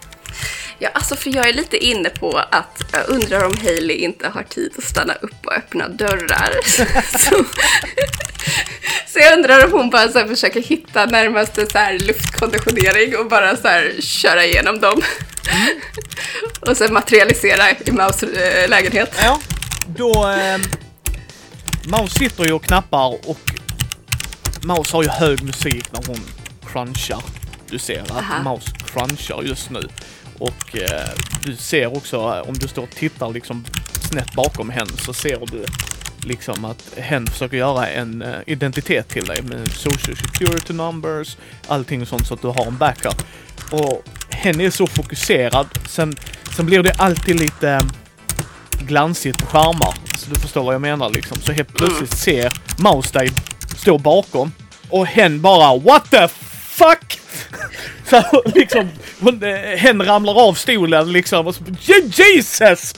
Ja, 0.80 0.90
alltså 0.94 1.16
för 1.16 1.36
jag 1.36 1.50
är 1.50 1.54
lite 1.54 1.78
inne 1.78 2.10
på 2.10 2.38
att 2.52 2.84
jag 2.92 3.10
undrar 3.10 3.46
om 3.46 3.58
Hailey 3.58 3.98
inte 3.98 4.28
har 4.28 4.44
tid 4.44 4.74
att 4.78 4.84
stanna 4.84 5.14
upp 5.14 5.46
och 5.46 5.54
öppna 5.54 5.88
dörrar. 5.88 6.52
så, 7.18 7.44
så 9.08 9.20
jag 9.20 9.38
undrar 9.38 9.66
om 9.66 9.72
hon 9.72 9.90
bara 9.90 10.08
så 10.08 10.28
försöker 10.28 10.62
hitta 10.62 11.06
närmaste 11.06 11.68
så 11.72 11.78
här 11.78 12.00
luftkonditionering 12.00 13.18
och 13.18 13.30
bara 13.30 13.56
så 13.56 13.68
här 13.68 13.94
köra 14.02 14.46
igenom 14.46 14.80
dem. 14.80 15.02
och 16.62 16.78
sen 16.78 16.94
materialisera 16.94 17.72
i 17.86 17.92
Maus 17.92 18.24
äh, 18.24 18.70
lägenhet. 18.70 19.16
Ja, 19.24 19.40
då... 19.88 20.30
Eh, 20.30 20.58
Maus 21.88 22.14
sitter 22.14 22.46
ju 22.46 22.54
och 22.54 22.64
knappar 22.64 23.30
och 23.30 23.40
Mouse 24.64 24.96
har 24.96 25.04
ju 25.04 25.10
hög 25.10 25.44
musik 25.44 25.92
när 25.92 26.08
hon 26.08 26.20
crunchar. 26.72 27.22
Du 27.70 27.80
ser 27.80 28.02
att 28.02 28.12
Aha. 28.12 28.42
Mouse 28.44 28.72
crunchar 28.86 29.44
just 29.44 29.70
nu. 29.70 29.90
Och 30.40 30.78
eh, 30.78 31.10
du 31.44 31.56
ser 31.56 31.98
också, 31.98 32.18
eh, 32.18 32.50
om 32.50 32.54
du 32.54 32.68
står 32.68 32.84
och 32.84 32.90
tittar 32.90 33.30
liksom 33.30 33.66
snett 34.10 34.34
bakom 34.34 34.70
henne 34.70 34.92
så 34.98 35.14
ser 35.14 35.40
du 35.52 35.66
liksom 36.26 36.66
att 36.66 36.94
hen 36.98 37.28
försöker 37.28 37.58
göra 37.58 37.88
en 37.88 38.22
uh, 38.22 38.36
identitet 38.46 39.10
till 39.10 39.26
dig 39.26 39.42
med 39.42 39.72
social 39.72 40.16
security 40.16 40.74
numbers, 40.74 41.38
allting 41.68 42.06
sånt 42.06 42.28
så 42.28 42.34
att 42.34 42.42
du 42.42 42.48
har 42.48 42.66
en 42.66 42.78
backup. 42.78 43.26
Och 43.72 44.04
hen 44.30 44.62
är 44.62 44.70
så 44.70 44.88
fokuserad. 44.88 45.68
Sen, 45.88 46.16
sen 46.56 46.66
blir 46.66 46.84
det 46.84 46.94
alltid 46.98 47.40
lite 47.40 47.70
eh, 47.70 47.82
glansigt 48.80 49.40
på 49.40 49.46
skärmar. 49.46 49.94
Så 50.18 50.30
du 50.30 50.40
förstår 50.40 50.64
vad 50.64 50.74
jag 50.74 50.82
menar 50.82 51.10
liksom. 51.10 51.38
Så 51.42 51.52
helt 51.52 51.74
plötsligt 51.74 52.18
ser 52.18 52.54
Mouse 52.78 53.20
dig 53.20 53.30
stå 53.78 53.98
bakom 53.98 54.52
och 54.90 55.06
hen 55.08 55.42
bara 55.42 55.80
What 55.80 56.12
the 56.12 56.28
fuck? 56.28 57.20
Så 58.10 58.44
liksom, 58.46 58.90
hon, 59.20 59.44
eh, 59.44 59.56
hen 59.78 60.02
ramlar 60.06 60.34
av 60.48 60.54
stolen 60.54 61.12
liksom 61.12 61.48
och 61.48 61.56
så 61.56 61.64
"Je- 61.64 62.22
Jesus! 62.36 62.94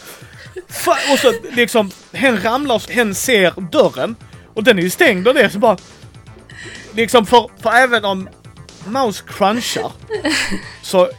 Och 1.12 1.20
så 1.20 1.34
liksom, 1.52 1.92
hen 2.14 2.42
ramlar 2.44 2.92
hen 2.92 3.16
ser 3.16 3.54
dörren 3.72 4.16
och 4.54 4.64
den 4.64 4.78
är 4.80 4.84
ju 4.84 4.90
stängd 4.90 5.28
och 5.28 5.34
det 5.34 5.50
så 5.50 5.60
bara 5.60 5.78
Liksom 6.94 7.26
för, 7.26 7.50
för 7.62 7.72
även 7.72 8.06
om 8.06 8.30
Mouse 8.86 9.24
crunchar 9.28 9.92
så 10.82 11.10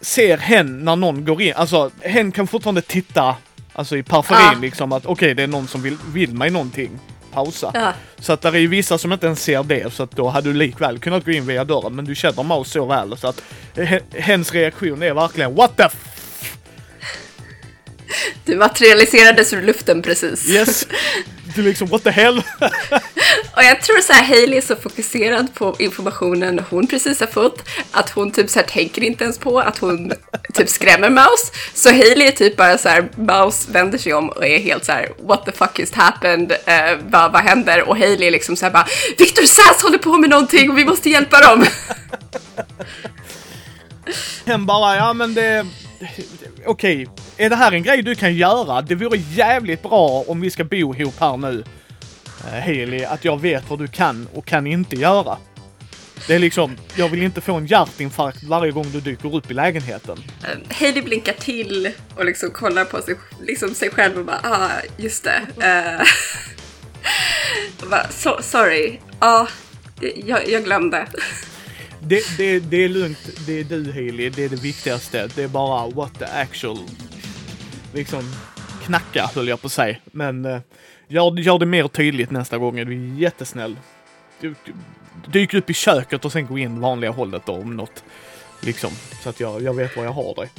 ser 0.00 0.38
hen 0.38 0.84
när 0.84 0.96
någon 0.96 1.24
går 1.24 1.42
in, 1.42 1.52
alltså 1.56 1.90
hen 2.00 2.32
kan 2.32 2.46
fortfarande 2.46 2.82
titta 2.82 3.36
Alltså 3.72 3.96
i 3.96 4.02
periferin 4.02 4.40
Ja. 4.52 4.58
liksom 4.60 4.92
att 4.92 5.06
okej 5.06 5.34
det 5.34 5.42
är 5.42 5.46
någon 5.46 5.68
som 5.68 5.82
vill, 5.82 5.96
vill 6.12 6.34
mig 6.34 6.50
någonting. 6.50 6.90
Pausa. 7.32 7.70
Ja. 7.74 7.92
Så 8.18 8.32
att 8.32 8.40
det 8.40 8.48
är 8.48 8.52
ju 8.56 8.66
vissa 8.66 8.98
som 8.98 9.12
inte 9.12 9.26
ens 9.26 9.42
ser 9.42 9.62
det 9.62 9.92
så 9.92 10.02
att 10.02 10.10
då 10.10 10.28
hade 10.28 10.48
du 10.52 10.54
likväl 10.58 10.98
kunnat 10.98 11.24
gå 11.24 11.30
in 11.30 11.46
via 11.46 11.64
dörren 11.64 11.94
men 11.96 12.04
du 12.04 12.14
känner 12.14 12.42
Mouse 12.42 12.70
så 12.70 12.84
väl 12.86 13.16
så 13.16 13.28
att 13.28 13.42
he- 13.74 14.20
hens 14.20 14.52
reaktion 14.52 15.02
är 15.02 15.14
verkligen 15.14 15.54
what 15.54 15.76
the 15.76 15.82
f- 15.82 16.04
Du 18.44 18.56
materialiserades 18.56 19.52
ur 19.52 19.62
luften 19.62 20.02
precis. 20.02 20.48
yes. 20.48 20.86
Du 21.58 21.64
liksom 21.64 21.88
what 21.88 22.02
the 22.02 22.10
hell. 22.10 22.36
Och 23.56 23.62
jag 23.62 23.82
tror 23.82 24.00
så 24.00 24.12
här, 24.12 24.24
Hailey 24.24 24.58
är 24.58 24.60
så 24.60 24.76
fokuserad 24.76 25.54
på 25.54 25.76
informationen 25.78 26.64
hon 26.70 26.86
precis 26.86 27.20
har 27.20 27.26
fått 27.26 27.62
att 27.92 28.10
hon 28.10 28.30
typ 28.30 28.50
så 28.50 28.58
här 28.58 28.66
tänker 28.66 29.02
inte 29.02 29.24
ens 29.24 29.38
på 29.38 29.60
att 29.60 29.78
hon 29.78 30.12
typ 30.54 30.68
skrämmer 30.68 31.10
Mouse. 31.10 31.52
Så 31.74 31.88
Hailey 31.88 32.28
är 32.28 32.32
typ 32.32 32.56
bara 32.56 32.78
så 32.78 32.88
här, 32.88 33.08
Mouse 33.16 33.72
vänder 33.72 33.98
sig 33.98 34.14
om 34.14 34.28
och 34.28 34.46
är 34.46 34.58
helt 34.58 34.84
så 34.84 34.92
här, 34.92 35.12
what 35.22 35.44
the 35.44 35.52
fuck 35.52 35.78
is 35.78 35.92
happened? 35.92 36.52
Eh, 36.52 36.98
vad, 37.08 37.32
vad 37.32 37.42
händer? 37.42 37.88
Och 37.88 37.98
Hailey 37.98 38.26
är 38.26 38.30
liksom 38.30 38.56
så 38.56 38.64
här 38.64 38.72
bara, 38.72 38.86
Victor 39.18 39.42
Sass 39.42 39.82
håller 39.82 39.98
på 39.98 40.18
med 40.18 40.30
någonting 40.30 40.70
och 40.70 40.78
vi 40.78 40.84
måste 40.84 41.10
hjälpa 41.10 41.40
dem. 41.40 41.66
Hen 44.46 44.66
bara 44.66 44.96
ja 44.96 45.12
men 45.12 45.34
det 45.34 45.66
Okej, 46.66 47.08
är 47.36 47.50
det 47.50 47.56
här 47.56 47.72
en 47.72 47.82
grej 47.82 48.02
du 48.02 48.14
kan 48.14 48.34
göra? 48.34 48.82
Det 48.82 48.94
vore 48.94 49.18
jävligt 49.18 49.82
bra 49.82 50.24
om 50.26 50.40
vi 50.40 50.50
ska 50.50 50.64
bo 50.64 50.94
ihop 50.94 51.14
här 51.20 51.36
nu. 51.36 51.64
eh, 52.46 52.60
Hailey, 52.62 53.04
att 53.04 53.24
jag 53.24 53.40
vet 53.40 53.70
vad 53.70 53.78
du 53.78 53.86
kan 53.88 54.28
och 54.34 54.46
kan 54.46 54.66
inte 54.66 54.96
göra. 54.96 55.36
Det 56.26 56.34
är 56.34 56.38
liksom, 56.38 56.76
jag 56.96 57.08
vill 57.08 57.22
inte 57.22 57.40
få 57.40 57.54
en 57.54 57.66
hjärtinfarkt 57.66 58.42
varje 58.42 58.72
gång 58.72 58.90
du 58.92 59.00
dyker 59.00 59.36
upp 59.36 59.50
i 59.50 59.54
lägenheten. 59.54 60.18
Eh, 60.42 60.76
Hailey 60.76 61.02
blinkar 61.02 61.32
till 61.32 61.92
och 62.16 62.24
liksom 62.24 62.50
kollar 62.50 62.84
på 62.84 63.02
sig, 63.02 63.14
liksom 63.42 63.74
sig 63.74 63.90
själv 63.90 64.18
och 64.18 64.24
bara, 64.24 64.40
ah, 64.42 64.70
just 64.96 65.24
det. 65.24 65.40
Uh, 65.58 66.06
bara, 67.90 68.08
so, 68.10 68.30
sorry, 68.42 68.98
ja, 69.20 69.48
jag, 70.26 70.48
jag 70.48 70.64
glömde. 70.64 71.06
Det, 72.00 72.36
det, 72.36 72.60
det 72.60 72.84
är 72.84 72.88
lugnt, 72.88 73.46
det 73.46 73.60
är 73.60 73.64
du 73.64 73.92
Hailey, 73.92 74.30
det 74.30 74.44
är 74.44 74.48
det 74.48 74.62
viktigaste. 74.62 75.28
Det 75.34 75.42
är 75.42 75.48
bara 75.48 75.90
what 75.90 76.18
the 76.18 76.24
actual, 76.24 76.78
liksom 77.94 78.34
knacka 78.84 79.30
höll 79.34 79.48
jag 79.48 79.60
på 79.60 79.66
att 79.66 79.72
säga. 79.72 79.96
Men 80.04 80.44
eh, 80.44 80.60
gör, 81.08 81.38
gör 81.38 81.58
det 81.58 81.66
mer 81.66 81.88
tydligt 81.88 82.30
nästa 82.30 82.58
gång, 82.58 82.76
du 82.76 82.82
är 82.82 83.20
jättesnäll. 83.20 83.76
Du, 84.40 84.54
du, 84.64 84.72
dyk 85.26 85.54
upp 85.54 85.70
i 85.70 85.74
köket 85.74 86.24
och 86.24 86.32
sen 86.32 86.46
gå 86.46 86.58
in 86.58 86.80
vanliga 86.80 87.10
hållet 87.10 87.42
då 87.46 87.52
om 87.52 87.76
något. 87.76 88.04
Liksom, 88.60 88.90
så 89.22 89.28
att 89.28 89.40
jag, 89.40 89.62
jag 89.62 89.74
vet 89.74 89.96
var 89.96 90.04
jag 90.04 90.12
har 90.12 90.34
dig. 90.34 90.50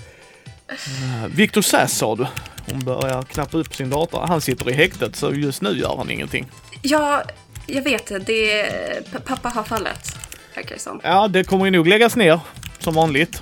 Eh, 0.68 1.28
Victor 1.36 1.62
Sass 1.62 1.98
sa 1.98 2.16
du. 2.16 2.28
Hon 2.72 2.80
börjar 2.80 3.24
knappa 3.24 3.58
upp 3.58 3.76
sin 3.76 3.90
dator. 3.90 4.20
Han 4.28 4.42
sitter 4.42 4.70
i 4.70 4.74
häktet 4.74 5.16
så 5.16 5.34
just 5.34 5.62
nu 5.62 5.70
gör 5.70 5.98
han 5.98 6.12
ingenting. 6.12 6.46
Ja, 6.82 7.24
jag 7.68 7.82
vet 7.82 8.08
det. 8.08 8.20
det 8.20 9.24
pappa 9.26 9.50
har 9.50 9.64
fallet, 9.64 10.18
verkar 10.60 10.76
det 10.76 10.82
som. 10.82 11.00
Ja, 11.04 11.28
det 11.28 11.44
kommer 11.44 11.66
ju 11.66 11.72
nog 11.72 11.88
läggas 11.88 12.16
ner 12.16 12.40
som 12.80 12.94
vanligt. 12.94 13.42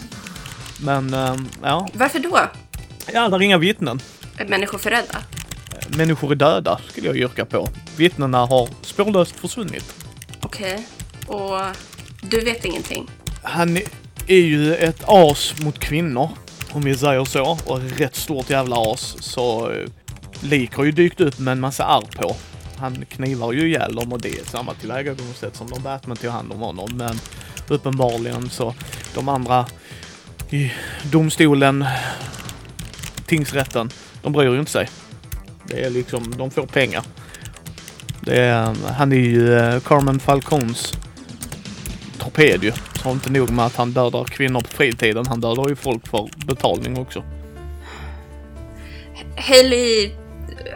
Men 0.81 1.13
eh, 1.13 1.35
ja, 1.63 1.87
Varför 1.93 2.19
då? 2.19 2.39
Ja, 3.13 3.29
där 3.29 3.37
är 3.37 3.41
inga 3.41 3.57
vittnen. 3.57 4.01
Är 4.37 4.45
människor 4.45 4.77
för 4.77 4.89
rädda? 4.89 5.17
Människor 5.87 6.31
är 6.31 6.35
döda, 6.35 6.79
skulle 6.89 7.07
jag 7.07 7.17
yrka 7.17 7.45
på. 7.45 7.67
Vittnena 7.97 8.45
har 8.45 8.69
spårlöst 8.81 9.35
försvunnit. 9.35 9.93
Okej. 10.41 10.87
Och 11.27 11.59
du 12.21 12.39
vet 12.39 12.65
ingenting? 12.65 13.09
Han 13.43 13.77
är 14.27 14.37
ju 14.39 14.75
ett 14.75 15.03
as 15.05 15.53
mot 15.61 15.79
kvinnor, 15.79 16.29
om 16.71 16.81
vi 16.81 16.95
säger 16.97 17.25
så. 17.25 17.57
Och 17.65 17.81
rätt 17.81 18.15
stort 18.15 18.49
jävla 18.49 18.75
as. 18.75 19.15
Så 19.19 19.71
eh, 19.71 19.87
lik 20.41 20.73
har 20.75 20.83
ju 20.83 20.91
dykt 20.91 21.21
upp 21.21 21.39
med 21.39 21.51
en 21.51 21.59
massa 21.59 21.83
arr 21.83 22.07
på. 22.15 22.35
Han 22.79 23.05
knivar 23.05 23.53
ju 23.53 23.67
ihjäl 23.67 23.95
dem 23.95 24.13
och 24.13 24.21
det 24.21 24.39
är 24.39 24.45
samma 24.45 24.73
tillvägagångssätt 24.73 25.55
som 25.55 25.67
när 25.67 25.79
Batman 25.79 26.17
tog 26.17 26.31
hand 26.31 26.51
om 26.51 26.59
honom. 26.59 26.89
Men 26.97 27.19
uppenbarligen 27.67 28.49
så 28.49 28.75
de 29.15 29.29
andra 29.29 29.65
i 30.49 30.71
domstolen, 31.11 31.85
tingsrätten, 33.25 33.89
de 34.21 34.33
bryr 34.33 34.51
ju 34.51 34.59
inte 34.59 34.71
sig. 34.71 34.89
Det 35.67 35.85
är 35.85 35.89
liksom, 35.89 36.33
de 36.37 36.51
får 36.51 36.65
pengar. 36.65 37.03
Det 38.21 38.39
är, 38.41 38.75
han 38.93 39.11
är 39.11 39.17
ju 39.17 39.53
eh, 39.53 39.79
Carmen 39.79 40.19
Falcons 40.19 40.93
torped 42.17 42.63
ju. 42.63 42.71
Så 43.03 43.11
inte 43.11 43.31
nog 43.31 43.49
med 43.49 43.65
att 43.65 43.75
han 43.75 43.91
dödar 43.91 44.23
kvinnor 44.23 44.61
på 44.61 44.67
fritiden, 44.67 45.25
han 45.27 45.41
dödar 45.41 45.69
ju 45.69 45.75
folk 45.75 46.07
för 46.07 46.29
betalning 46.45 46.97
också. 46.97 47.23
Hailey 49.35 50.11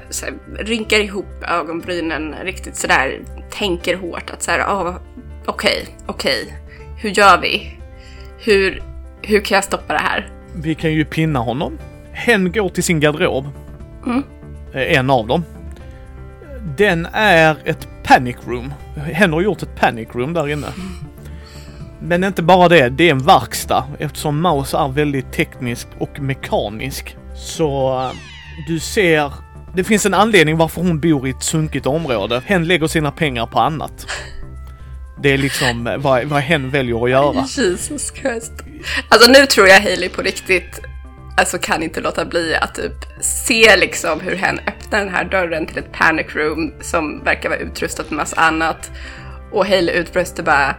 så 0.10 0.25
här, 0.25 0.34
rynkar 0.60 0.97
ihop 0.99 1.43
ögonbrynen 1.47 2.36
riktigt 2.43 2.75
sådär, 2.75 3.19
tänker 3.49 3.95
hårt 3.95 4.30
att 4.30 4.43
såhär, 4.43 4.60
ah, 4.60 4.95
okej, 5.45 5.88
okej, 6.06 6.54
hur 6.97 7.10
gör 7.10 7.41
vi? 7.41 7.77
Hur, 8.39 8.84
hur 9.21 9.39
kan 9.41 9.56
jag 9.56 9.63
stoppa 9.63 9.93
det 9.93 9.99
här? 9.99 10.30
Vi 10.56 10.75
kan 10.75 10.93
ju 10.93 11.06
pinna 11.06 11.39
honom. 11.39 11.77
Hen 12.12 12.51
går 12.51 12.69
till 12.69 12.84
sin 12.84 12.99
garderob. 12.99 13.47
Mm. 14.06 14.23
Eh, 14.73 14.97
En 14.97 15.10
av 15.10 15.27
dem. 15.27 15.43
Den 16.77 17.08
är 17.13 17.58
ett 17.65 17.88
panic 18.04 18.36
room. 18.47 18.73
Hen 19.13 19.34
har 19.34 19.41
gjort 19.41 19.62
ett 19.63 19.75
panic 19.75 20.08
room 20.13 20.34
där 20.34 20.49
inne. 20.49 20.67
Men 21.99 22.23
inte 22.23 22.41
bara 22.43 22.69
det, 22.69 22.89
det 22.89 23.08
är 23.08 23.12
en 23.12 23.19
verkstad. 23.25 23.84
Eftersom 23.99 24.41
Mouse 24.41 24.77
är 24.77 24.88
väldigt 24.88 25.32
teknisk 25.34 25.88
och 25.97 26.19
mekanisk. 26.19 27.17
Så 27.36 27.99
eh, 28.01 28.12
du 28.67 28.80
ser, 28.80 29.32
det 29.75 29.84
finns 29.84 30.05
en 30.05 30.13
anledning 30.13 30.57
varför 30.57 30.81
hon 30.81 30.99
bor 30.99 31.28
i 31.28 31.30
ett 31.30 31.43
sunkigt 31.43 31.86
område. 31.86 32.41
Hen 32.45 32.67
lägger 32.67 32.88
sina 32.88 33.11
pengar 33.11 33.45
på 33.45 33.59
annat. 33.59 34.07
Det 35.24 35.34
är 35.34 35.38
liksom 35.38 35.88
eh, 35.88 35.97
vad, 35.97 36.26
vad 36.26 36.41
hen 36.41 36.69
väljer 36.69 37.03
att 37.03 37.09
göra. 37.09 37.34
Jesus 37.57 38.13
Christ. 38.15 38.53
Alltså 39.09 39.32
nu 39.32 39.45
tror 39.45 39.67
jag 39.67 39.82
Hailey 39.82 40.09
på 40.09 40.22
riktigt 40.22 40.82
alltså 41.38 41.57
kan 41.57 41.84
inte 41.84 42.01
låta 42.01 42.26
bli 42.26 42.55
att 42.55 42.76
typ 42.76 42.93
se 43.22 43.78
liksom 43.78 44.19
hur 44.19 44.36
hen 44.36 44.59
öppnar 44.59 44.99
den 44.99 45.09
här 45.09 45.26
dörren 45.26 45.65
till 45.65 45.78
ett 45.78 45.91
panic 45.91 46.28
room 46.36 46.74
som 46.82 47.24
verkar 47.24 47.49
vara 47.49 47.59
utrustat 47.59 48.09
med 48.09 48.17
massa 48.17 48.41
annat. 48.41 48.91
Och 49.51 49.65
Hailey 49.65 49.95
utbröstar 49.95 50.43
bara 50.43 50.76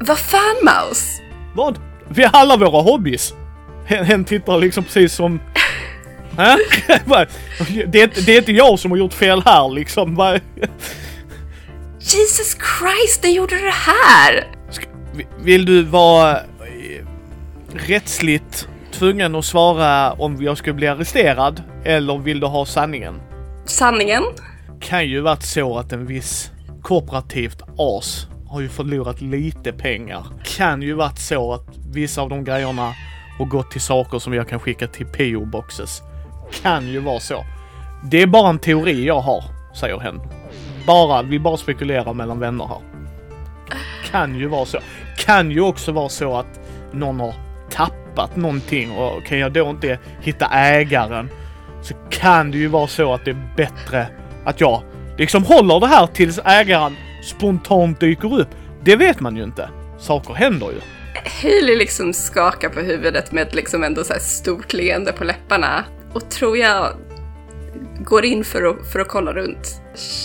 Vad 0.00 0.18
fan 0.18 0.56
Mouse? 0.62 1.22
Vad? 1.54 1.78
Vi 2.08 2.22
har 2.22 2.40
alla 2.40 2.56
våra 2.56 2.82
hobbys. 2.82 3.34
Hen, 3.86 4.04
hen 4.04 4.24
tittar 4.24 4.58
liksom 4.58 4.84
precis 4.84 5.12
som... 5.12 5.40
Det, 7.86 8.02
är, 8.02 8.26
det 8.26 8.32
är 8.32 8.38
inte 8.38 8.52
jag 8.52 8.78
som 8.78 8.90
har 8.90 8.98
gjort 8.98 9.12
fel 9.12 9.42
här 9.44 9.68
liksom. 9.74 10.38
Jesus 12.00 12.56
Christ, 12.78 13.22
när 13.22 13.30
gjorde 13.30 13.56
du 13.56 13.62
det 13.62 13.70
här? 13.70 14.44
Vill 15.38 15.64
du 15.64 15.82
vara 15.82 16.30
eh, 16.36 17.06
rättsligt 17.74 18.68
tvungen 18.92 19.34
att 19.34 19.44
svara 19.44 20.12
om 20.12 20.42
jag 20.42 20.58
skulle 20.58 20.74
bli 20.74 20.86
arresterad? 20.86 21.62
Eller 21.84 22.18
vill 22.18 22.40
du 22.40 22.46
ha 22.46 22.66
sanningen? 22.66 23.20
Sanningen? 23.64 24.22
Kan 24.80 25.06
ju 25.06 25.20
varit 25.20 25.42
så 25.42 25.78
att 25.78 25.92
en 25.92 26.06
viss 26.06 26.50
kooperativt 26.82 27.62
as 27.78 28.26
har 28.48 28.60
ju 28.60 28.68
förlorat 28.68 29.20
lite 29.20 29.72
pengar. 29.72 30.26
Kan 30.44 30.82
ju 30.82 30.94
varit 30.94 31.18
så 31.18 31.52
att 31.52 31.68
vissa 31.92 32.22
av 32.22 32.28
de 32.28 32.44
grejerna 32.44 32.94
har 33.38 33.44
gått 33.44 33.70
till 33.70 33.80
saker 33.80 34.18
som 34.18 34.34
jag 34.34 34.48
kan 34.48 34.60
skicka 34.60 34.86
till 34.86 35.06
PO-boxes. 35.06 36.02
Kan 36.52 36.88
ju 36.88 36.98
vara 36.98 37.20
så. 37.20 37.44
Det 38.04 38.22
är 38.22 38.26
bara 38.26 38.48
en 38.48 38.58
teori 38.58 39.06
jag 39.06 39.20
har, 39.20 39.44
säger 39.74 39.98
hen. 39.98 40.20
Bara, 40.86 41.22
vi 41.22 41.38
bara 41.38 41.56
spekulerar 41.56 42.14
mellan 42.14 42.40
vänner 42.40 42.66
här. 42.66 42.80
kan 44.10 44.34
ju 44.34 44.46
vara 44.46 44.64
så. 44.64 44.78
Kan 45.18 45.50
ju 45.50 45.60
också 45.60 45.92
vara 45.92 46.08
så 46.08 46.36
att 46.36 46.60
någon 46.92 47.20
har 47.20 47.34
tappat 47.70 48.36
någonting 48.36 48.92
och 48.92 49.24
kan 49.24 49.38
jag 49.38 49.52
då 49.52 49.70
inte 49.70 49.98
hitta 50.20 50.46
ägaren 50.46 51.30
så 51.82 51.94
kan 52.10 52.50
det 52.50 52.58
ju 52.58 52.68
vara 52.68 52.86
så 52.86 53.14
att 53.14 53.24
det 53.24 53.30
är 53.30 53.48
bättre 53.56 54.06
att 54.44 54.60
jag 54.60 54.82
liksom 55.18 55.44
håller 55.44 55.80
det 55.80 55.86
här 55.86 56.06
tills 56.06 56.40
ägaren 56.44 56.96
spontant 57.22 58.00
dyker 58.00 58.40
upp. 58.40 58.48
Det 58.84 58.96
vet 58.96 59.20
man 59.20 59.36
ju 59.36 59.42
inte. 59.42 59.68
Saker 59.98 60.34
händer 60.34 60.66
ju. 60.66 60.80
Hailey 61.42 61.76
liksom 61.76 62.12
skakar 62.12 62.68
på 62.68 62.80
huvudet 62.80 63.32
med 63.32 63.42
ett 63.48 63.54
liksom 63.54 63.84
ändå 63.84 64.04
så 64.04 64.12
här 64.12 64.20
stort 64.20 64.72
leende 64.72 65.12
på 65.12 65.24
läpparna 65.24 65.84
och 66.14 66.30
tror 66.30 66.56
jag 66.56 66.96
går 68.04 68.24
in 68.24 68.44
för 68.44 68.62
att, 68.62 68.92
för 68.92 69.00
att 69.00 69.08
kolla 69.08 69.32
runt, 69.32 69.82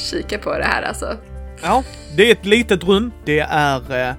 kika 0.09 0.37
på 0.37 0.57
det 0.57 0.63
här 0.63 0.81
alltså. 0.81 1.17
Ja, 1.61 1.83
det 2.15 2.27
är 2.27 2.31
ett 2.31 2.45
litet 2.45 2.83
rum. 2.83 3.11
Det 3.25 3.39
är 3.39 4.09
eh, 4.09 4.15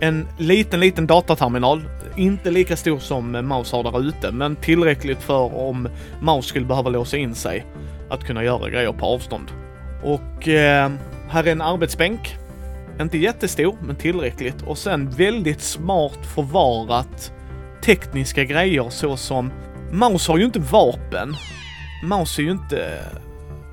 en 0.00 0.28
liten, 0.38 0.80
liten 0.80 1.06
dataterminal. 1.06 1.82
Inte 2.16 2.50
lika 2.50 2.76
stor 2.76 2.98
som 2.98 3.48
Maus 3.48 3.72
har 3.72 3.82
där 3.82 4.08
ute, 4.08 4.32
men 4.32 4.56
tillräckligt 4.56 5.22
för 5.22 5.56
om 5.56 5.88
Maus 6.20 6.46
skulle 6.46 6.66
behöva 6.66 6.90
låsa 6.90 7.16
in 7.16 7.34
sig 7.34 7.66
att 8.10 8.24
kunna 8.24 8.44
göra 8.44 8.70
grejer 8.70 8.92
på 8.92 9.06
avstånd. 9.06 9.50
Och 10.02 10.48
eh, 10.48 10.90
här 11.28 11.44
är 11.44 11.52
en 11.52 11.62
arbetsbänk. 11.62 12.36
Inte 13.00 13.18
jättestor, 13.18 13.76
men 13.86 13.96
tillräckligt. 13.96 14.62
Och 14.62 14.78
sen 14.78 15.10
väldigt 15.10 15.60
smart 15.60 16.26
förvarat 16.34 17.32
tekniska 17.84 18.44
grejer 18.44 18.90
såsom 18.90 19.52
Maus 19.94 20.28
har 20.28 20.38
ju 20.38 20.44
inte 20.44 20.58
vapen. 20.58 21.36
Maus 22.02 22.38
är 22.38 22.42
ju 22.42 22.50
inte 22.50 22.98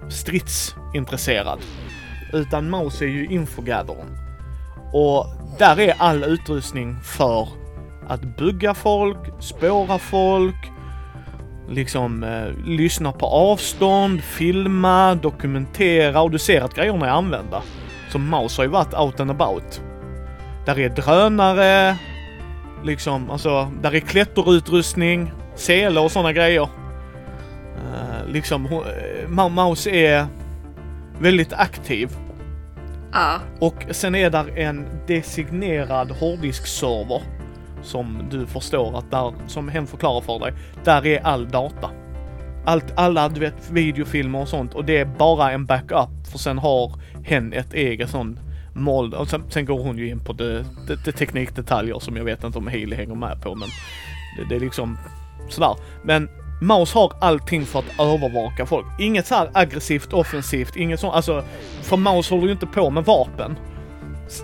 stridsintresserad. 0.09 1.59
Utan 2.33 2.69
Maus 2.69 3.01
är 3.01 3.05
ju 3.05 3.25
infogatherern. 3.25 4.17
Och 4.93 5.25
där 5.59 5.79
är 5.79 5.93
all 5.97 6.23
utrustning 6.23 6.97
för 7.03 7.47
att 8.07 8.37
bugga 8.37 8.73
folk, 8.73 9.17
spåra 9.39 9.97
folk, 9.97 10.71
liksom 11.69 12.23
eh, 12.23 12.65
lyssna 12.65 13.11
på 13.11 13.25
avstånd, 13.25 14.21
filma, 14.21 15.15
dokumentera 15.15 16.21
och 16.21 16.31
du 16.31 16.39
ser 16.39 16.61
att 16.61 16.75
grejerna 16.75 17.05
är 17.05 17.11
använda. 17.11 17.61
Så 18.11 18.19
Maus 18.19 18.57
har 18.57 18.63
ju 18.63 18.69
varit 18.69 18.93
out 18.93 19.19
and 19.19 19.31
about. 19.31 19.81
Där 20.65 20.79
är 20.79 20.89
drönare, 20.89 21.97
liksom, 22.83 23.31
alltså, 23.31 23.71
där 23.81 23.95
är 23.95 23.99
klätterutrustning, 23.99 25.31
sele 25.55 25.99
och 25.99 26.11
sådana 26.11 26.33
grejer. 26.33 26.61
Uh, 26.61 28.27
liksom, 28.27 28.65
uh, 28.65 29.49
Mouse 29.49 29.89
är 29.89 30.27
väldigt 31.19 31.53
aktiv. 31.53 32.09
Ja. 33.11 33.39
Och 33.59 33.85
sen 33.91 34.15
är 34.15 34.29
där 34.29 34.59
en 34.59 34.85
designerad 35.07 36.11
hårddiskserver 36.11 37.21
som 37.83 38.27
du 38.31 38.45
förstår 38.45 38.97
att 38.97 39.11
där, 39.11 39.33
som 39.47 39.69
hen 39.69 39.87
förklarar 39.87 40.21
för 40.21 40.39
dig, 40.39 40.53
där 40.83 41.05
är 41.05 41.25
all 41.25 41.49
data. 41.49 41.89
Allt, 42.65 42.93
alla 42.95 43.29
du 43.29 43.39
vet 43.39 43.71
videofilmer 43.71 44.41
och 44.41 44.47
sånt 44.47 44.73
och 44.73 44.85
det 44.85 44.97
är 44.97 45.05
bara 45.05 45.51
en 45.51 45.65
backup 45.65 46.27
för 46.31 46.37
sen 46.37 46.57
har 46.57 46.93
hen 47.23 47.53
ett 47.53 47.73
eget 47.73 48.09
sån 48.09 48.39
mål 48.73 49.13
och 49.13 49.27
sen, 49.27 49.43
sen, 49.49 49.65
går 49.65 49.83
hon 49.83 49.97
ju 49.97 50.09
in 50.09 50.19
på 50.19 50.33
det, 50.33 50.65
det, 50.87 51.05
det 51.05 51.11
teknikdetaljer 51.11 51.99
som 51.99 52.15
jag 52.15 52.23
vet 52.23 52.43
inte 52.43 52.57
om 52.57 52.67
Healy 52.67 52.95
hänger 52.95 53.15
med 53.15 53.41
på 53.41 53.55
men 53.55 53.69
det, 54.37 54.45
det 54.49 54.55
är 54.55 54.59
liksom 54.59 54.97
sådär. 55.53 55.75
Men 56.03 56.29
Maus 56.61 56.93
har 56.93 57.13
allting 57.19 57.65
för 57.65 57.79
att 57.79 57.99
övervaka 57.99 58.65
folk. 58.65 58.85
Inget 58.99 59.27
så 59.27 59.35
här 59.35 59.49
aggressivt, 59.53 60.13
offensivt, 60.13 60.75
inget 60.75 60.99
sånt. 60.99 61.13
Alltså, 61.13 61.43
för 61.81 61.97
Maus 61.97 62.29
håller 62.29 62.45
ju 62.45 62.51
inte 62.51 62.67
på 62.67 62.89
med 62.89 63.05
vapen. 63.05 63.59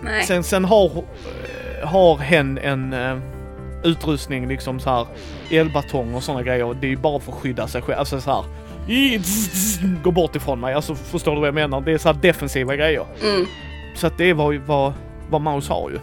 Nej. 0.02 0.24
Sen, 0.24 0.44
sen 0.44 0.66
har, 0.66 0.86
eh, 0.86 1.88
har 1.88 2.18
hen 2.18 2.58
en 2.58 2.94
uh, 2.94 3.20
utrustning 3.84 4.48
liksom 4.48 4.80
så 4.80 4.90
här 4.90 5.08
elbatong 5.52 6.16
och 6.16 6.24
sådana 6.24 6.44
grejer. 6.44 6.78
Det 6.82 6.88
är 6.88 6.90
ju 6.90 6.98
bara 6.98 7.20
för 7.20 7.32
att 7.32 7.38
skydda 7.38 7.68
sig 7.68 7.82
själv. 7.82 8.00
Alltså 8.00 8.22
så 8.22 8.32
här. 8.32 8.44
Gå 10.04 10.12
bort 10.12 10.36
ifrån 10.36 10.60
mig. 10.60 10.74
Alltså 10.74 10.96
förstår 10.96 11.32
du 11.34 11.40
vad 11.40 11.48
jag 11.48 11.56
menar? 11.56 11.82
Det 11.82 11.92
är 11.92 11.98
så 11.98 12.10
här 12.10 12.22
defensiva 12.22 12.76
grejer. 12.76 13.06
Mm. 13.24 13.46
Så 13.96 14.08
att 14.08 14.18
det 14.18 14.30
är 14.30 14.34
vad, 14.34 14.56
vad, 14.56 14.94
vad 15.30 15.42
Maus 15.42 15.70
har 15.70 15.90
ju. 15.90 16.00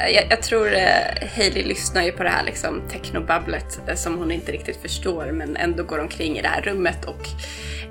Eh, 0.00 0.08
jag, 0.08 0.24
jag, 0.30 0.42
tror 0.42 0.74
eh, 0.74 1.28
Hailey 1.36 1.64
lyssnar 1.64 2.02
ju 2.02 2.12
på 2.12 2.22
det 2.22 2.28
här 2.28 2.44
liksom 2.44 2.82
technobabblet 2.90 3.80
eh, 3.88 3.94
som 3.94 4.18
hon 4.18 4.30
inte 4.30 4.52
riktigt 4.52 4.82
förstår 4.82 5.32
men 5.32 5.56
ändå 5.56 5.84
går 5.84 5.98
omkring 5.98 6.38
i 6.38 6.42
det 6.42 6.48
här 6.48 6.62
rummet 6.62 7.04
och 7.04 7.26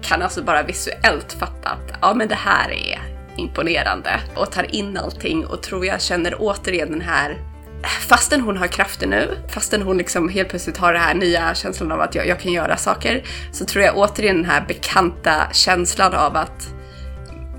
kan 0.02 0.22
alltså 0.22 0.44
bara 0.44 0.64
visuellt 0.64 1.34
fatta 1.34 1.70
att 1.70 1.98
ja 2.02 2.14
men 2.14 2.28
det 2.28 2.36
här 2.36 2.72
är 2.72 3.00
imponerande 3.38 4.20
och 4.36 4.52
tar 4.52 4.76
in 4.76 4.98
allting 4.98 5.46
och 5.46 5.64
tror 5.64 5.86
jag 5.86 6.02
känner 6.02 6.36
återigen 6.40 6.92
den 6.92 7.02
här 7.02 7.38
Fastän 8.08 8.42
hon 8.42 8.58
har 8.58 8.68
krafter 8.68 9.08
nu, 9.08 9.38
fastän 9.50 9.82
hon 9.82 9.98
liksom 9.98 10.30
helt 10.30 10.50
plötsligt 10.50 10.78
har 10.78 10.94
den 10.94 11.02
här 11.02 11.14
nya 11.14 11.56
känslan 11.56 11.92
av 11.92 12.02
att 12.02 12.16
jag, 12.16 12.28
jag 12.28 12.40
kan 12.40 12.52
göra 12.52 12.78
saker, 12.78 13.24
så 13.52 13.66
tror 13.66 13.86
jag 13.86 13.98
återigen 13.98 14.36
den 14.36 14.46
här 14.46 14.66
bekanta 14.68 15.48
känslan 15.52 16.14
av 16.14 16.36
att 16.36 16.74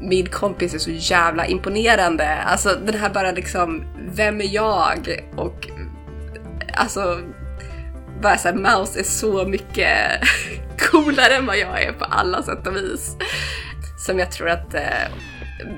min 0.02 0.26
kompis 0.26 0.74
är 0.74 0.78
så 0.78 0.90
jävla 0.90 1.46
imponerande. 1.46 2.34
Alltså 2.34 2.78
den 2.84 2.94
här 2.94 3.10
bara 3.10 3.30
liksom, 3.30 3.84
vem 4.14 4.40
är 4.40 4.54
jag? 4.54 5.28
Och 5.36 5.68
alltså, 6.74 7.18
bara 8.22 8.36
såhär, 8.36 8.54
Mouse 8.54 9.00
är 9.00 9.04
så 9.04 9.46
mycket 9.46 9.98
coolare 10.90 11.34
än 11.34 11.46
vad 11.46 11.58
jag 11.58 11.82
är 11.82 11.92
på 11.92 12.04
alla 12.04 12.42
sätt 12.42 12.66
och 12.66 12.76
vis. 12.76 13.16
Som 14.06 14.18
jag 14.18 14.32
tror 14.32 14.48
att 14.48 14.74
eh, 14.74 14.82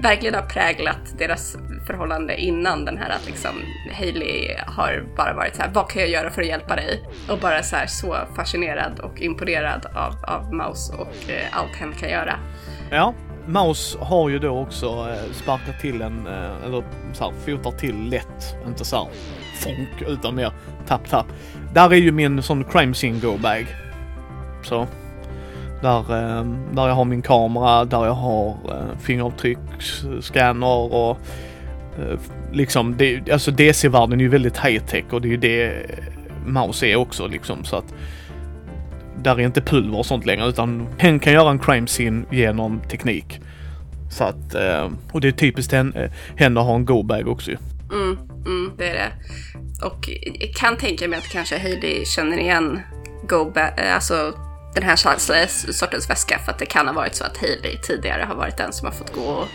verkligen 0.03 0.35
har 0.35 0.43
präglat 0.43 1.18
deras 1.18 1.57
förhållande 1.87 2.37
innan 2.37 2.85
den 2.85 2.99
här 2.99 3.11
att 3.11 3.27
liksom 3.27 3.62
Hailey 3.93 4.57
har 4.66 5.07
bara 5.16 5.35
varit 5.35 5.57
så 5.57 5.62
här, 5.62 5.70
vad 5.75 5.91
kan 5.91 6.03
jag 6.03 6.11
göra 6.11 6.31
för 6.31 6.43
att 6.43 6.49
hjälpa 6.49 6.77
dig? 6.77 7.03
Och 7.29 7.39
bara 7.39 7.62
så 7.62 7.77
här 7.77 7.87
så 7.87 8.16
fascinerad 8.37 9.01
och 9.01 9.20
imponerad 9.20 9.87
av, 9.95 10.14
av 10.27 10.55
Mouse 10.55 10.93
och 10.93 11.31
eh, 11.31 11.59
allt 11.59 11.77
hen 11.77 11.93
kan 11.93 12.11
göra. 12.11 12.39
Ja, 12.91 13.14
Maus 13.47 13.97
har 14.01 14.28
ju 14.28 14.38
då 14.38 14.59
också 14.59 14.86
eh, 14.86 15.32
sparkat 15.32 15.80
till 15.80 16.03
en, 16.03 16.26
eh, 16.26 16.66
eller 16.66 16.84
så 17.12 17.24
här, 17.24 17.32
fotar 17.32 17.70
till 17.70 18.09
lätt, 18.09 18.57
inte 18.66 18.84
så 18.84 18.97
här 18.97 19.07
funk 19.55 20.09
utan 20.09 20.34
mer 20.34 20.53
tapp 20.86 21.11
tapp. 21.11 21.26
Där 21.74 21.92
är 21.92 21.97
ju 21.97 22.12
min 22.12 22.42
sån 22.42 22.64
crime 22.64 22.95
scene 22.95 23.18
go 23.18 23.36
bag. 23.38 23.66
Så. 24.62 24.86
Där, 25.82 25.99
eh, 25.99 26.45
där 26.72 26.88
jag 26.88 26.95
har 26.95 27.05
min 27.05 27.22
kamera, 27.22 27.84
där 27.84 28.05
jag 28.05 28.14
har 28.14 28.57
fingeravtrycksscanner 29.01 30.95
och 30.95 31.18
liksom, 32.53 32.97
det, 32.97 33.30
alltså 33.30 33.51
DC-världen 33.51 34.20
är 34.20 34.24
ju 34.24 34.28
väldigt 34.28 34.59
high 34.59 34.84
tech 34.84 35.05
och 35.11 35.20
det 35.20 35.28
är 35.28 35.30
ju 35.30 35.36
det 35.36 35.86
Maus 36.47 36.82
är 36.82 36.97
också 36.97 37.26
liksom 37.26 37.64
så 37.64 37.76
att 37.76 37.95
där 39.23 39.41
är 39.41 39.45
inte 39.45 39.61
pulver 39.61 39.99
och 39.99 40.07
sånt 40.07 40.27
längre 40.27 40.49
utan 40.49 40.87
hen 40.99 41.19
kan 41.19 41.33
göra 41.33 41.51
en 41.51 41.59
crime 41.59 41.87
scene 41.87 42.25
genom 42.31 42.81
teknik. 42.81 43.41
Så 44.11 44.25
att, 44.25 44.55
eh, 44.55 44.91
och 45.12 45.21
det 45.21 45.29
är 45.29 45.33
typiskt 45.33 45.73
henne, 45.73 46.05
eh, 46.05 46.11
henne 46.37 46.61
att 46.61 46.67
ha 46.67 46.75
en 46.75 46.85
go-bag 46.85 47.29
också 47.29 47.51
ju. 47.51 47.57
Mm, 47.93 48.19
mm, 48.47 48.73
det 48.79 48.89
är 48.89 48.95
det. 48.95 49.12
Och 49.87 50.09
jag 50.41 50.55
kan 50.55 50.77
tänka 50.77 51.09
mig 51.09 51.19
att 51.19 51.29
kanske 51.29 51.59
Heidi 51.59 52.05
känner 52.07 52.39
igen 52.39 52.81
go-bag, 53.29 53.71
eh, 53.77 53.95
alltså 53.95 54.35
den 54.75 54.83
här 54.83 54.97
sortens 55.73 56.11
väska 56.11 56.39
för 56.45 56.53
att 56.53 56.59
det 56.59 56.67
kan 56.67 56.87
ha 56.87 56.95
varit 56.95 57.15
så 57.15 57.25
att 57.25 57.37
Hailey 57.37 57.77
tidigare 57.83 58.23
har 58.23 58.35
varit 58.35 58.57
den 58.57 58.73
som 58.73 58.87
har 58.87 58.93
fått 58.93 59.15
gå 59.15 59.21
och 59.21 59.49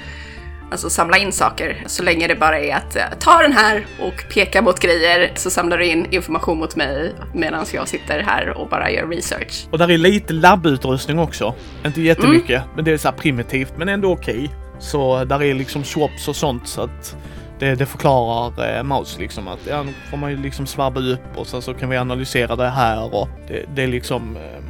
Alltså 0.72 0.90
samla 0.90 1.18
in 1.18 1.32
saker. 1.32 1.84
Så 1.86 2.04
länge 2.04 2.28
det 2.28 2.36
bara 2.36 2.60
är 2.60 2.76
att 2.76 2.96
eh, 2.96 3.04
ta 3.20 3.42
den 3.42 3.54
här 3.54 3.86
och 4.00 4.34
peka 4.34 4.62
mot 4.62 4.80
grejer 4.80 5.32
så 5.36 5.50
samlar 5.50 5.78
du 5.78 5.86
in 5.86 6.08
information 6.12 6.58
mot 6.58 6.76
mig 6.76 7.16
medan 7.34 7.66
jag 7.74 7.88
sitter 7.88 8.20
här 8.20 8.50
och 8.58 8.70
bara 8.70 8.92
gör 8.92 9.08
research. 9.08 9.68
Och 9.72 9.78
där 9.78 9.92
är 9.92 9.98
lite 9.98 10.34
labbutrustning 10.34 11.20
också. 11.20 11.56
Inte 11.86 12.02
jättemycket, 12.02 12.64
mm. 12.64 12.70
men 12.76 12.86
det 12.86 12.92
är 12.92 12.98
så 12.98 13.12
primitivt 13.12 13.74
men 13.78 13.90
ändå 13.90 14.12
okej. 14.12 14.36
Okay. 14.36 14.50
Så 14.80 15.24
där 15.24 15.44
är 15.44 15.54
liksom 15.54 15.84
swaps 15.84 16.28
och 16.28 16.36
sånt 16.36 16.68
så 16.68 16.82
att 16.82 17.18
det, 17.60 17.76
det 17.76 17.86
förklarar 17.86 18.78
eh, 18.78 18.84
Mouse 18.84 19.20
liksom 19.20 19.48
att 19.48 19.60
ja, 19.70 19.84
nu 19.84 19.94
får 20.10 20.18
man 20.18 20.32
ju 20.32 20.38
liksom 20.38 20.68
svabba 20.68 21.00
upp 21.00 21.38
och 21.38 21.48
sen 21.48 21.62
så 21.62 21.74
kan 21.74 21.90
vi 21.90 21.98
analysera 21.98 22.56
det 22.56 22.70
här 22.70 23.16
och 23.16 23.30
det, 23.48 23.66
det 23.76 23.84
är 23.84 23.88
liksom 23.88 24.38
eh, 24.38 24.64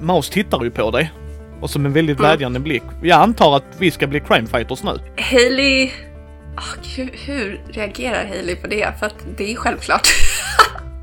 Mouse 0.00 0.32
tittar 0.32 0.64
ju 0.64 0.70
på 0.70 0.90
dig 0.90 1.12
och 1.60 1.70
som 1.70 1.86
en 1.86 1.92
väldigt 1.92 2.18
mm. 2.18 2.30
vädjande 2.30 2.60
blick. 2.60 2.82
Jag 3.02 3.20
antar 3.20 3.56
att 3.56 3.64
vi 3.78 3.90
ska 3.90 4.06
bli 4.06 4.20
crime 4.20 4.46
fighters 4.46 4.82
nu. 4.82 4.98
Hailey... 5.16 5.90
Oh, 6.56 6.96
hur, 6.96 7.10
hur 7.24 7.60
reagerar 7.68 8.26
Hailey 8.26 8.56
på 8.56 8.66
det? 8.66 8.98
För 8.98 9.06
att 9.06 9.14
det 9.36 9.52
är 9.52 9.56
självklart. 9.56 10.08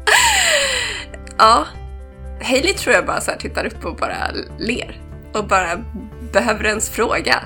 ja. 1.37 1.65
Hailey 2.41 2.73
tror 2.73 2.95
jag 2.95 3.05
bara 3.05 3.21
så 3.21 3.31
här 3.31 3.37
tittar 3.37 3.65
upp 3.65 3.85
och 3.85 3.95
bara 3.95 4.17
ler. 4.59 5.01
Och 5.33 5.47
bara 5.47 5.83
behöver 6.33 6.65
ens 6.65 6.89
fråga. 6.89 7.43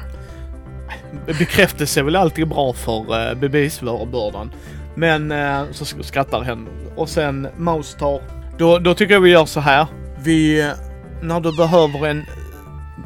Bekräftelse 1.26 2.00
är 2.00 2.04
väl 2.04 2.16
alltid 2.16 2.48
bra 2.48 2.74
för 2.74 3.30
uh, 3.32 3.40
bevisbördan. 3.40 4.52
Men 4.96 5.32
uh, 5.32 5.72
så 5.72 5.86
skrattar 5.86 6.42
hen. 6.42 6.68
Och 6.96 7.10
sen 7.10 7.48
Mouse 7.58 8.00
tar... 8.00 8.22
Då, 8.58 8.80
då 8.80 8.94
tycker 8.94 9.14
jag 9.14 9.22
vi 9.22 9.30
gör 9.30 9.46
så 9.46 9.60
här. 9.60 9.88
Vi... 10.24 10.72
När 11.22 11.40
du 11.40 11.58
behöver 11.58 12.08
en 12.08 12.26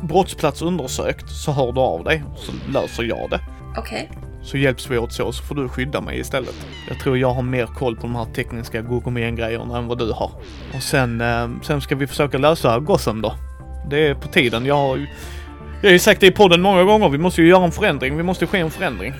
brottsplats 0.01 0.61
undersökt 0.61 1.29
så 1.29 1.51
hör 1.51 1.71
du 1.71 1.79
av 1.79 2.03
dig 2.03 2.23
så 2.35 2.51
löser 2.71 3.03
jag 3.03 3.29
det. 3.29 3.39
Okej. 3.77 4.09
Okay. 4.11 4.21
Så 4.43 4.57
hjälps 4.57 4.91
vi 4.91 4.97
åt 4.97 5.13
så, 5.13 5.31
så 5.31 5.43
får 5.43 5.55
du 5.55 5.69
skydda 5.69 6.01
mig 6.01 6.19
istället. 6.19 6.67
Jag 6.87 6.99
tror 6.99 7.17
jag 7.17 7.33
har 7.33 7.41
mer 7.41 7.65
koll 7.65 7.95
på 7.95 8.01
de 8.01 8.15
här 8.15 8.25
tekniska 8.25 8.81
Gogomen-grejerna 8.81 9.77
än 9.77 9.87
vad 9.87 9.97
du 9.97 10.11
har. 10.11 10.31
Och 10.75 10.83
sen, 10.83 11.21
eh, 11.21 11.49
sen 11.61 11.81
ska 11.81 11.95
vi 11.95 12.07
försöka 12.07 12.37
lösa 12.37 12.79
Gotham 12.79 13.21
då. 13.21 13.35
Det 13.89 14.07
är 14.07 14.15
på 14.15 14.27
tiden. 14.27 14.65
Jag 14.65 14.75
har 14.75 14.97
ju 14.97 15.07
jag 15.81 15.89
har 15.89 15.93
ju 15.93 15.99
sagt 15.99 16.21
det 16.21 16.27
i 16.27 16.31
podden 16.31 16.61
många 16.61 16.83
gånger, 16.83 17.09
vi 17.09 17.17
måste 17.17 17.41
ju 17.41 17.47
göra 17.47 17.65
en 17.65 17.71
förändring. 17.71 18.17
Vi 18.17 18.23
måste 18.23 18.47
ske 18.47 18.59
en 18.59 18.71
förändring. 18.71 19.13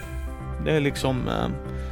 Det 0.66 0.72
är 0.72 0.80
liksom... 0.80 1.28
Eh, 1.28 1.48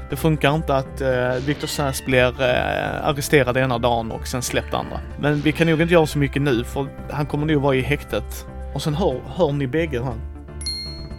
det 0.10 0.16
funkar 0.18 0.56
inte 0.56 0.76
att 0.76 1.02
eh, 1.02 1.46
Victor 1.46 1.68
Sass 1.68 2.06
blir 2.06 2.42
eh, 2.42 3.08
arresterad 3.08 3.58
ena 3.58 3.78
dagen 3.78 4.12
och 4.12 4.28
sen 4.28 4.42
släppt 4.42 4.74
andra. 4.74 5.00
Men 5.20 5.42
vi 5.42 5.52
kan 5.52 5.68
nog 5.68 5.82
inte 5.82 5.94
göra 5.94 6.06
så 6.06 6.18
mycket 6.18 6.42
nu 6.42 6.64
för 6.64 6.88
han 7.12 7.26
kommer 7.26 7.46
nog 7.46 7.62
vara 7.62 7.76
i 7.76 7.82
häktet. 7.82 8.46
Och 8.74 8.82
sen 8.82 8.96
hör, 8.96 9.22
hör 9.36 9.52
ni 9.52 9.68
bägge 9.68 10.04
han. 10.04 10.22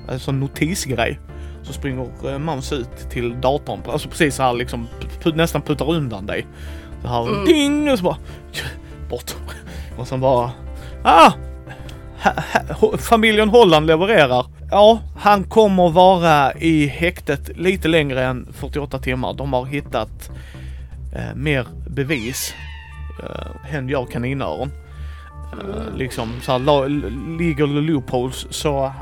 Alltså 0.08 0.30
en 0.30 0.40
notisgrej. 0.40 1.20
Så 1.62 1.72
springer 1.72 2.32
eh, 2.32 2.38
Mums 2.38 2.72
ut 2.72 3.10
till 3.10 3.40
datorn, 3.40 3.80
alltså 3.88 4.08
precis 4.08 4.34
så 4.34 4.42
här 4.42 4.52
liksom 4.52 4.86
nästan 5.34 5.62
puttar 5.62 5.90
undan 5.90 6.26
dig. 6.26 6.46
Så 7.02 7.08
här 7.08 7.28
Mm. 7.28 7.44
ding 7.44 7.90
och 7.90 7.98
så 7.98 8.04
bara 8.04 8.16
bort. 9.10 9.34
Och 9.98 10.08
sen 10.08 10.20
bara 10.20 10.50
ah! 11.04 11.32
Ha, 12.22 12.30
ha, 12.52 12.60
ho- 12.74 12.96
familjen 12.96 13.48
Holland 13.48 13.86
levererar. 13.86 14.46
Ja, 14.70 14.98
han 15.18 15.44
kommer 15.44 15.90
vara 15.90 16.52
i 16.52 16.86
häktet 16.86 17.56
lite 17.58 17.88
längre 17.88 18.24
än 18.24 18.48
48 18.52 18.98
timmar. 18.98 19.34
De 19.34 19.52
har 19.52 19.64
hittat 19.66 20.30
eh, 21.16 21.34
mer 21.34 21.66
bevis. 21.90 22.54
Eh, 23.22 23.70
hen 23.70 23.88
gör 23.88 24.06
kaninöron. 24.06 24.70
Eh, 25.60 25.96
liksom 25.96 26.32
så 26.42 26.52
här 26.52 26.88
legal 27.38 27.82
loopholes. 27.82 28.46
Så 28.50 28.92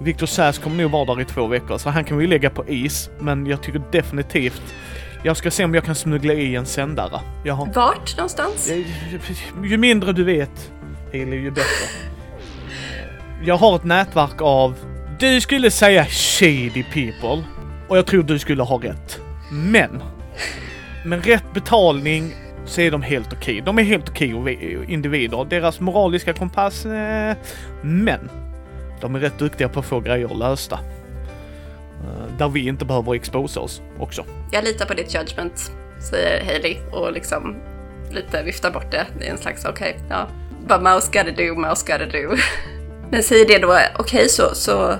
Victor 0.00 0.26
Sass 0.26 0.58
kommer 0.58 0.82
nog 0.82 0.90
vara 0.90 1.04
där 1.14 1.20
i 1.20 1.24
två 1.24 1.46
veckor. 1.46 1.78
Så 1.78 1.90
han 1.90 2.04
kan 2.04 2.18
vi 2.18 2.26
lägga 2.26 2.50
på 2.50 2.68
is. 2.68 3.10
Men 3.20 3.46
jag 3.46 3.62
tycker 3.62 3.82
definitivt 3.92 4.62
jag 5.24 5.36
ska 5.36 5.50
se 5.50 5.64
om 5.64 5.74
jag 5.74 5.84
kan 5.84 5.94
smuggla 5.94 6.32
i 6.32 6.56
en 6.56 6.66
sändare. 6.66 7.20
Jag 7.44 7.54
har 7.54 7.66
Vart 7.66 8.16
någonstans? 8.16 8.70
Eh, 8.70 8.86
Ju 9.64 9.76
mindre 9.76 10.12
du 10.12 10.24
vet, 10.24 10.72
Hailey, 11.12 11.38
ju 11.40 11.50
bättre. 11.50 11.86
Jag 13.44 13.56
har 13.56 13.76
ett 13.76 13.84
nätverk 13.84 14.40
av, 14.42 14.74
du 15.18 15.40
skulle 15.40 15.70
säga 15.70 16.04
shady 16.04 16.82
people. 16.82 17.44
Och 17.88 17.96
jag 17.98 18.06
tror 18.06 18.22
du 18.22 18.38
skulle 18.38 18.62
ha 18.62 18.82
rätt. 18.82 19.20
Men, 19.50 20.02
med 21.04 21.26
rätt 21.26 21.52
betalning 21.54 22.34
så 22.64 22.80
är 22.80 22.90
de 22.90 23.02
helt 23.02 23.32
okej. 23.32 23.60
De 23.60 23.78
är 23.78 23.82
helt 23.82 24.08
okej 24.08 24.84
individer. 24.88 25.44
Deras 25.44 25.80
moraliska 25.80 26.32
kompass, 26.32 26.86
eh, 26.86 27.36
men 27.82 28.30
de 29.00 29.14
är 29.14 29.20
rätt 29.20 29.38
duktiga 29.38 29.68
på 29.68 29.80
att 29.80 29.86
få 29.86 30.00
grejer 30.00 30.28
lösta. 30.28 30.78
Eh, 32.02 32.36
där 32.38 32.48
vi 32.48 32.66
inte 32.66 32.84
behöver 32.84 33.14
exposa 33.14 33.60
oss 33.60 33.82
också. 33.98 34.24
Jag 34.52 34.64
litar 34.64 34.86
på 34.86 34.94
ditt 34.94 35.14
judgment, 35.14 35.72
säger 36.10 36.44
Hailey 36.44 36.76
och 36.92 37.12
liksom 37.12 37.56
lite 38.10 38.42
viftar 38.42 38.70
bort 38.70 38.90
det. 38.90 39.06
Det 39.18 39.26
är 39.26 39.30
en 39.30 39.38
slags 39.38 39.64
okej, 39.64 39.98
ja. 40.10 40.28
Bara 40.68 40.80
mouse 40.80 41.10
gotta 41.12 41.30
do, 41.30 41.54
mouse 41.54 41.92
gotta 41.92 42.06
do. 42.06 42.36
Men 43.10 43.22
säger 43.22 43.46
det 43.46 43.58
då, 43.58 43.78
okej 43.98 44.28
så, 44.28 44.54
så 44.54 44.94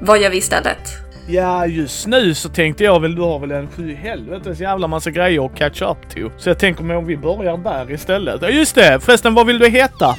vad 0.00 0.20
gör 0.20 0.30
vi 0.30 0.36
istället? 0.36 1.01
Ja, 1.26 1.66
just 1.66 2.06
nu 2.06 2.34
så 2.34 2.48
tänkte 2.48 2.84
jag 2.84 3.00
väl, 3.00 3.14
du 3.14 3.22
har 3.22 3.38
väl 3.38 3.50
en 3.50 3.68
sju 3.68 3.94
helvetes 3.94 4.60
jävla 4.60 4.86
massa 4.86 5.10
grejer 5.10 5.46
att 5.46 5.54
catch 5.54 5.82
up 5.82 6.10
to. 6.10 6.30
Så 6.38 6.48
jag 6.48 6.58
tänker 6.58 6.84
mig 6.84 6.96
om 6.96 7.06
vi 7.06 7.16
börjar 7.16 7.56
där 7.56 7.90
istället. 7.90 8.42
Ja, 8.42 8.48
just 8.48 8.74
det! 8.74 9.00
Förresten, 9.00 9.34
vad 9.34 9.46
vill 9.46 9.58
du 9.58 9.68
heta? 9.68 10.16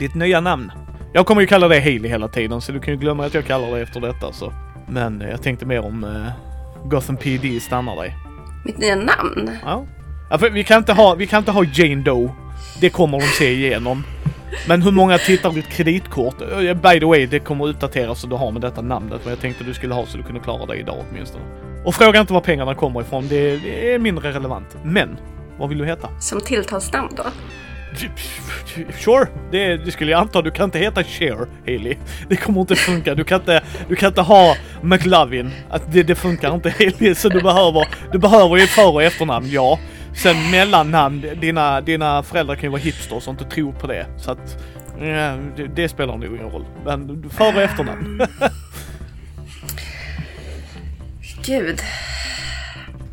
Ditt 0.00 0.14
nya 0.14 0.40
namn. 0.40 0.72
Jag 1.12 1.26
kommer 1.26 1.40
ju 1.40 1.46
kalla 1.46 1.68
dig 1.68 1.80
Hailey 1.80 2.10
hela 2.10 2.28
tiden, 2.28 2.60
så 2.60 2.72
du 2.72 2.80
kan 2.80 2.94
ju 2.94 3.00
glömma 3.00 3.26
att 3.26 3.34
jag 3.34 3.44
kallar 3.46 3.70
dig 3.70 3.82
efter 3.82 4.00
detta 4.00 4.32
så. 4.32 4.52
Men 4.88 5.22
eh, 5.22 5.30
jag 5.30 5.42
tänkte 5.42 5.66
mer 5.66 5.84
om 5.84 6.04
eh, 6.04 6.88
Gotham 6.88 7.16
PD 7.16 7.60
stannar 7.60 7.96
dig. 7.96 8.14
Mitt 8.64 8.78
nya 8.78 8.96
namn? 8.96 9.50
Ja. 9.64 9.84
ja 10.30 10.38
för 10.38 10.50
vi 10.50 10.64
kan 10.64 10.78
inte 10.78 10.92
ha, 10.92 11.14
vi 11.14 11.26
kan 11.26 11.38
inte 11.38 11.52
ha 11.52 11.64
Jane 11.74 12.02
Doe. 12.02 12.30
Det 12.80 12.90
kommer 12.90 13.20
de 13.20 13.26
se 13.26 13.52
igenom. 13.52 14.04
Men 14.68 14.82
hur 14.82 14.92
många 14.92 15.18
tittar 15.18 15.50
ditt 15.52 15.68
kreditkort? 15.68 16.34
Eh, 16.40 16.74
By 16.74 17.00
the 17.00 17.06
way, 17.06 17.26
det 17.26 17.38
kommer 17.38 17.68
uppdateras 17.68 18.20
så 18.20 18.26
du 18.26 18.36
har 18.36 18.50
med 18.50 18.62
detta 18.62 18.82
namnet. 18.82 19.20
Men 19.22 19.30
jag 19.30 19.40
tänkte 19.40 19.64
du 19.64 19.74
skulle 19.74 19.94
ha 19.94 20.06
så 20.06 20.16
du 20.16 20.22
kunde 20.22 20.40
klara 20.40 20.66
dig 20.66 20.78
idag 20.80 21.04
åtminstone. 21.10 21.44
Och 21.84 21.94
fråga 21.94 22.20
inte 22.20 22.32
var 22.32 22.40
pengarna 22.40 22.74
kommer 22.74 23.00
ifrån, 23.00 23.28
det, 23.28 23.56
det 23.56 23.94
är 23.94 23.98
mindre 23.98 24.32
relevant. 24.32 24.76
Men, 24.84 25.16
vad 25.58 25.68
vill 25.68 25.78
du 25.78 25.86
heta? 25.86 26.08
Som 26.20 26.40
tilltalsnamn 26.40 27.08
då? 27.16 27.24
Sure, 28.98 29.26
det, 29.50 29.76
det 29.76 29.90
skulle 29.90 30.10
jag 30.10 30.20
anta. 30.20 30.42
Du 30.42 30.50
kan 30.50 30.64
inte 30.64 30.78
heta 30.78 31.04
Cher, 31.04 31.46
Haley. 31.66 31.96
Det 32.28 32.36
kommer 32.36 32.60
inte 32.60 32.74
funka. 32.76 33.14
Du 33.14 33.24
kan 33.24 33.40
inte, 33.40 33.62
du 33.88 33.96
kan 33.96 34.08
inte 34.08 34.20
ha 34.20 34.56
McLovin. 34.82 35.50
Att 35.70 35.92
det, 35.92 36.02
det 36.02 36.14
funkar 36.14 36.54
inte 36.54 36.70
Haley. 36.70 37.14
Så 37.14 37.28
du 37.28 37.40
behöver, 37.40 37.88
du 38.12 38.18
behöver 38.18 38.56
ju 38.56 38.62
ett 38.62 38.70
för 38.70 38.92
och 38.92 39.02
efternamn, 39.02 39.46
ja. 39.50 39.78
Sen 40.16 40.50
mellannamn, 40.50 41.26
dina, 41.40 41.80
dina 41.80 42.22
föräldrar 42.22 42.54
kan 42.54 42.62
ju 42.64 42.68
vara 42.68 42.80
hipsters 42.80 43.26
och 43.26 43.30
inte 43.32 43.44
tro 43.44 43.72
på 43.72 43.86
det. 43.86 44.06
Så 44.18 44.30
att, 44.30 44.56
ja, 45.00 45.36
det, 45.56 45.66
det 45.76 45.88
spelar 45.88 46.16
nog 46.16 46.24
ingen 46.36 46.50
roll. 46.50 46.64
Men 46.84 47.30
för 47.30 47.56
och 47.56 47.62
efternamn. 47.62 48.22
Gud. 51.46 51.80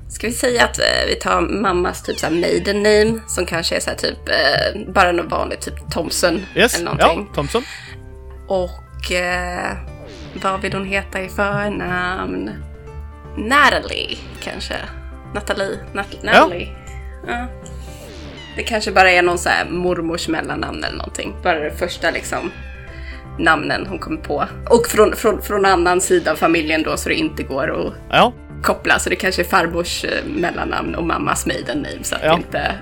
Ska 0.09 0.27
vi 0.27 0.33
säga 0.33 0.63
att 0.65 0.79
eh, 0.79 0.85
vi 1.07 1.15
tar 1.15 1.41
mammas 1.41 2.03
typ 2.03 2.19
såhär 2.19 2.33
maiden 2.33 2.75
name 2.83 3.19
som 3.27 3.45
kanske 3.45 3.75
är 3.75 3.79
såhär 3.79 3.97
typ 3.97 4.29
eh, 4.29 4.93
bara 4.93 5.11
något 5.11 5.31
vanligt, 5.31 5.61
typ 5.61 5.91
Thompson 5.91 6.45
Yes, 6.55 6.75
eller 6.79 6.95
ja, 6.99 7.07
någonting. 7.07 7.33
Thompson. 7.35 7.63
Och 8.47 9.11
eh, 9.11 9.77
vad 10.43 10.61
vill 10.61 10.73
hon 10.73 10.85
heta 10.85 11.21
i 11.21 11.29
förnamn? 11.29 12.49
Natalie 13.37 14.17
kanske? 14.43 14.75
Natalie? 15.33 15.79
Nat- 15.93 16.23
Natalie? 16.23 16.69
Ja. 16.71 16.80
Det 18.55 18.63
kanske 18.63 18.91
bara 18.91 19.11
är 19.11 19.21
någon 19.21 19.37
så 19.37 19.49
här 19.49 19.65
mormors 19.69 20.27
mellannamn 20.27 20.83
eller 20.83 20.97
någonting. 20.97 21.35
Bara 21.43 21.59
det 21.59 21.71
första 21.71 22.11
liksom 22.11 22.51
namnen 23.39 23.85
hon 23.87 23.99
kommer 23.99 24.21
på. 24.21 24.45
Och 24.69 24.87
från, 24.87 25.15
från, 25.15 25.41
från 25.41 25.65
annan 25.65 26.01
sida 26.01 26.31
av 26.31 26.35
familjen 26.35 26.83
då 26.83 26.97
så 26.97 27.09
det 27.09 27.15
inte 27.15 27.43
går 27.43 27.87
att 27.87 27.93
Ja, 28.09 28.33
koppla. 28.63 28.99
Så 28.99 29.09
det 29.09 29.15
kanske 29.15 29.41
är 29.41 29.45
farmors 29.45 30.03
eh, 30.03 30.09
mellannamn 30.35 30.95
och 30.95 31.03
mammas 31.03 31.45
maiden 31.45 31.77
name 31.77 32.03
så 32.03 32.15
att 32.15 32.21
Ja. 32.23 32.31
det 32.31 32.37
inte, 32.37 32.75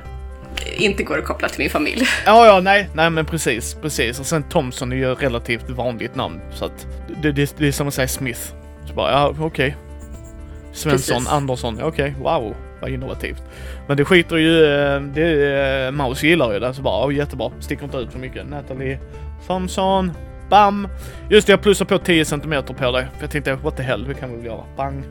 inte 0.78 1.04
går 1.04 1.18
att 1.20 1.26
koppla 1.26 1.50
till 1.50 1.60
min 1.60 1.70
familj. 1.70 2.06
Ja, 2.26 2.46
ja, 2.46 2.60
nej, 2.60 2.90
nej 2.94 3.10
men 3.10 3.26
precis, 3.26 3.74
precis. 3.82 4.20
Och 4.20 4.26
sen 4.26 4.44
Thompson 4.44 4.92
är 4.92 4.96
ju 4.96 5.12
ett 5.12 5.22
relativt 5.24 5.70
vanligt 5.70 6.16
namn 6.16 6.42
så 6.54 6.66
att 6.66 6.88
det, 7.22 7.32
det, 7.32 7.54
det 7.58 7.68
är 7.68 7.72
som 7.72 7.88
att 7.88 7.94
säga 7.94 8.08
Smith. 8.08 8.42
Så 8.88 8.94
bara, 8.94 9.12
ja, 9.12 9.36
okej. 9.40 9.76
Svensson, 10.74 11.16
Precis. 11.18 11.32
Andersson, 11.34 11.80
okej, 11.84 12.16
wow, 12.20 12.56
vad 12.82 12.90
innovativt. 12.92 13.44
Men 13.90 13.98
det 13.98 14.06
skiter 14.06 14.38
ju, 14.38 14.64
eh, 14.64 15.02
det, 15.02 15.86
eh, 15.86 15.92
Maus 15.92 16.24
gillar 16.24 16.54
ju 16.54 16.60
det, 16.60 16.74
så 16.74 16.82
bara, 16.82 17.12
jättebra, 17.12 17.52
sticker 17.60 17.84
inte 17.84 17.98
ut 17.98 18.12
för 18.12 18.20
mycket. 18.20 18.50
Natalie 18.50 19.00
Thompson, 19.48 20.12
bam! 20.50 20.88
Just 21.30 21.48
det, 21.48 21.54
jag 21.54 21.62
plussar 21.62 21.86
på 21.86 21.98
10 21.98 22.26
cm 22.26 22.64
på 22.64 22.92
dig. 22.92 23.08
För 23.16 23.22
jag 23.22 23.32
tänkte, 23.32 23.56
what 23.56 23.78
the 23.78 23.84
hell, 23.84 24.04
det 24.04 24.14
kan 24.14 24.30
vi 24.30 24.36
väl 24.36 24.46
göra. 24.46 24.64
Bang! 24.78 25.04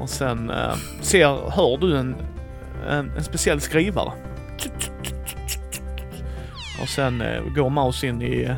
Och 0.00 0.08
sen 0.08 0.50
eh, 0.50 0.74
ser, 1.00 1.50
hör 1.50 1.76
du 1.76 1.96
en, 1.96 2.16
en, 2.88 3.10
en 3.16 3.24
speciell 3.24 3.60
skrivare. 3.60 4.12
Och 6.82 6.88
sen 6.88 7.20
eh, 7.20 7.42
går 7.54 7.70
Maus 7.70 8.04
in 8.04 8.22
i 8.22 8.44
eh, 8.44 8.56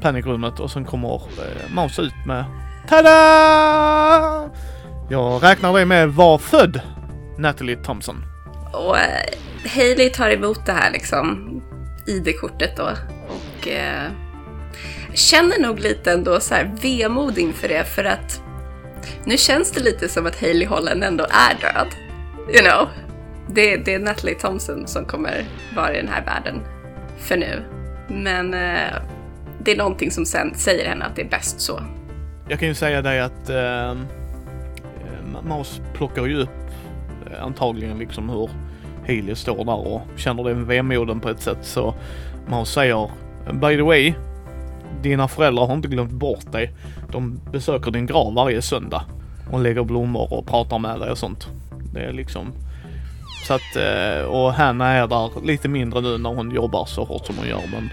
panikrummet 0.00 0.60
och 0.60 0.70
sen 0.70 0.84
kommer 0.84 1.14
eh, 1.14 1.74
Maus 1.74 1.98
ut 1.98 2.14
med 2.26 2.44
Tada! 2.88 4.50
Jag 5.10 5.42
räknar 5.42 5.72
dig 5.72 5.84
med 5.84 6.08
var 6.08 6.38
född 6.38 6.80
Natalie 7.38 7.76
Thompson. 7.76 8.33
Och 8.74 8.98
eh, 8.98 9.24
Hailey 9.74 10.10
tar 10.10 10.30
emot 10.30 10.66
det 10.66 10.72
här 10.72 10.90
liksom 10.90 11.50
ID-kortet 12.06 12.76
då 12.76 12.90
och 13.28 13.68
eh, 13.68 14.10
känner 15.14 15.58
nog 15.60 15.80
lite 15.80 16.12
ändå 16.12 16.40
så 16.40 16.54
här 16.54 16.76
vemod 16.82 17.38
inför 17.38 17.68
det 17.68 17.84
för 17.84 18.04
att 18.04 18.42
nu 19.24 19.36
känns 19.36 19.72
det 19.72 19.80
lite 19.80 20.08
som 20.08 20.26
att 20.26 20.40
Hailey 20.40 20.66
Holland 20.66 21.04
ändå 21.04 21.24
är 21.24 21.60
död. 21.60 21.88
You 22.48 22.62
know? 22.62 22.88
Det, 23.54 23.76
det 23.76 23.94
är 23.94 23.98
Natalie 23.98 24.34
Thompson 24.34 24.86
som 24.86 25.04
kommer 25.04 25.44
vara 25.76 25.94
i 25.94 25.96
den 25.96 26.08
här 26.08 26.24
världen 26.24 26.60
för 27.18 27.36
nu. 27.36 27.62
Men 28.08 28.54
eh, 28.54 29.02
det 29.64 29.72
är 29.72 29.76
någonting 29.76 30.10
som 30.10 30.26
sen 30.26 30.54
säger 30.54 30.88
henne 30.88 31.04
att 31.04 31.16
det 31.16 31.22
är 31.22 31.28
bäst 31.28 31.60
så. 31.60 31.80
Jag 32.48 32.58
kan 32.58 32.68
ju 32.68 32.74
säga 32.74 33.02
dig 33.02 33.20
att 33.20 33.50
eh, 33.50 33.90
eh 33.90 33.94
Maus 35.42 35.80
plockar 35.94 36.26
ju 36.26 36.42
upp 36.42 36.63
Eh, 37.30 37.44
antagligen 37.44 37.98
liksom 37.98 38.28
hur 38.28 38.50
Haley 39.06 39.34
står 39.34 39.64
där 39.64 39.86
och 39.86 40.02
känner 40.16 40.44
den 40.44 40.66
vemoden 40.66 41.20
på 41.20 41.28
ett 41.28 41.40
sätt 41.40 41.58
så 41.62 41.94
man 42.48 42.66
säger 42.66 43.10
By 43.52 43.76
the 43.76 43.82
way, 43.82 44.14
dina 45.02 45.28
föräldrar 45.28 45.66
har 45.66 45.74
inte 45.74 45.88
glömt 45.88 46.10
bort 46.10 46.52
dig. 46.52 46.72
De 47.12 47.40
besöker 47.52 47.90
din 47.90 48.06
grav 48.06 48.34
varje 48.34 48.62
söndag 48.62 49.02
och 49.50 49.60
lägger 49.60 49.84
blommor 49.84 50.32
och 50.32 50.46
pratar 50.46 50.78
med 50.78 51.00
dig 51.00 51.10
och 51.10 51.18
sånt. 51.18 51.48
Det 51.92 52.00
är 52.00 52.12
liksom 52.12 52.52
så 53.46 53.54
att, 53.54 53.76
eh, 53.76 54.24
och 54.24 54.52
Hanna 54.52 54.88
är 54.88 55.06
där 55.06 55.46
lite 55.46 55.68
mindre 55.68 56.00
nu 56.00 56.18
när 56.18 56.34
hon 56.34 56.50
jobbar 56.50 56.84
så 56.84 57.04
hårt 57.04 57.26
som 57.26 57.38
hon 57.38 57.48
gör 57.48 57.62
men 57.72 57.90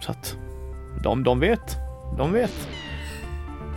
så 0.00 0.10
att 0.10 0.36
de, 1.02 1.24
de 1.24 1.40
vet. 1.40 1.76
De 2.16 2.32
vet. 2.32 2.68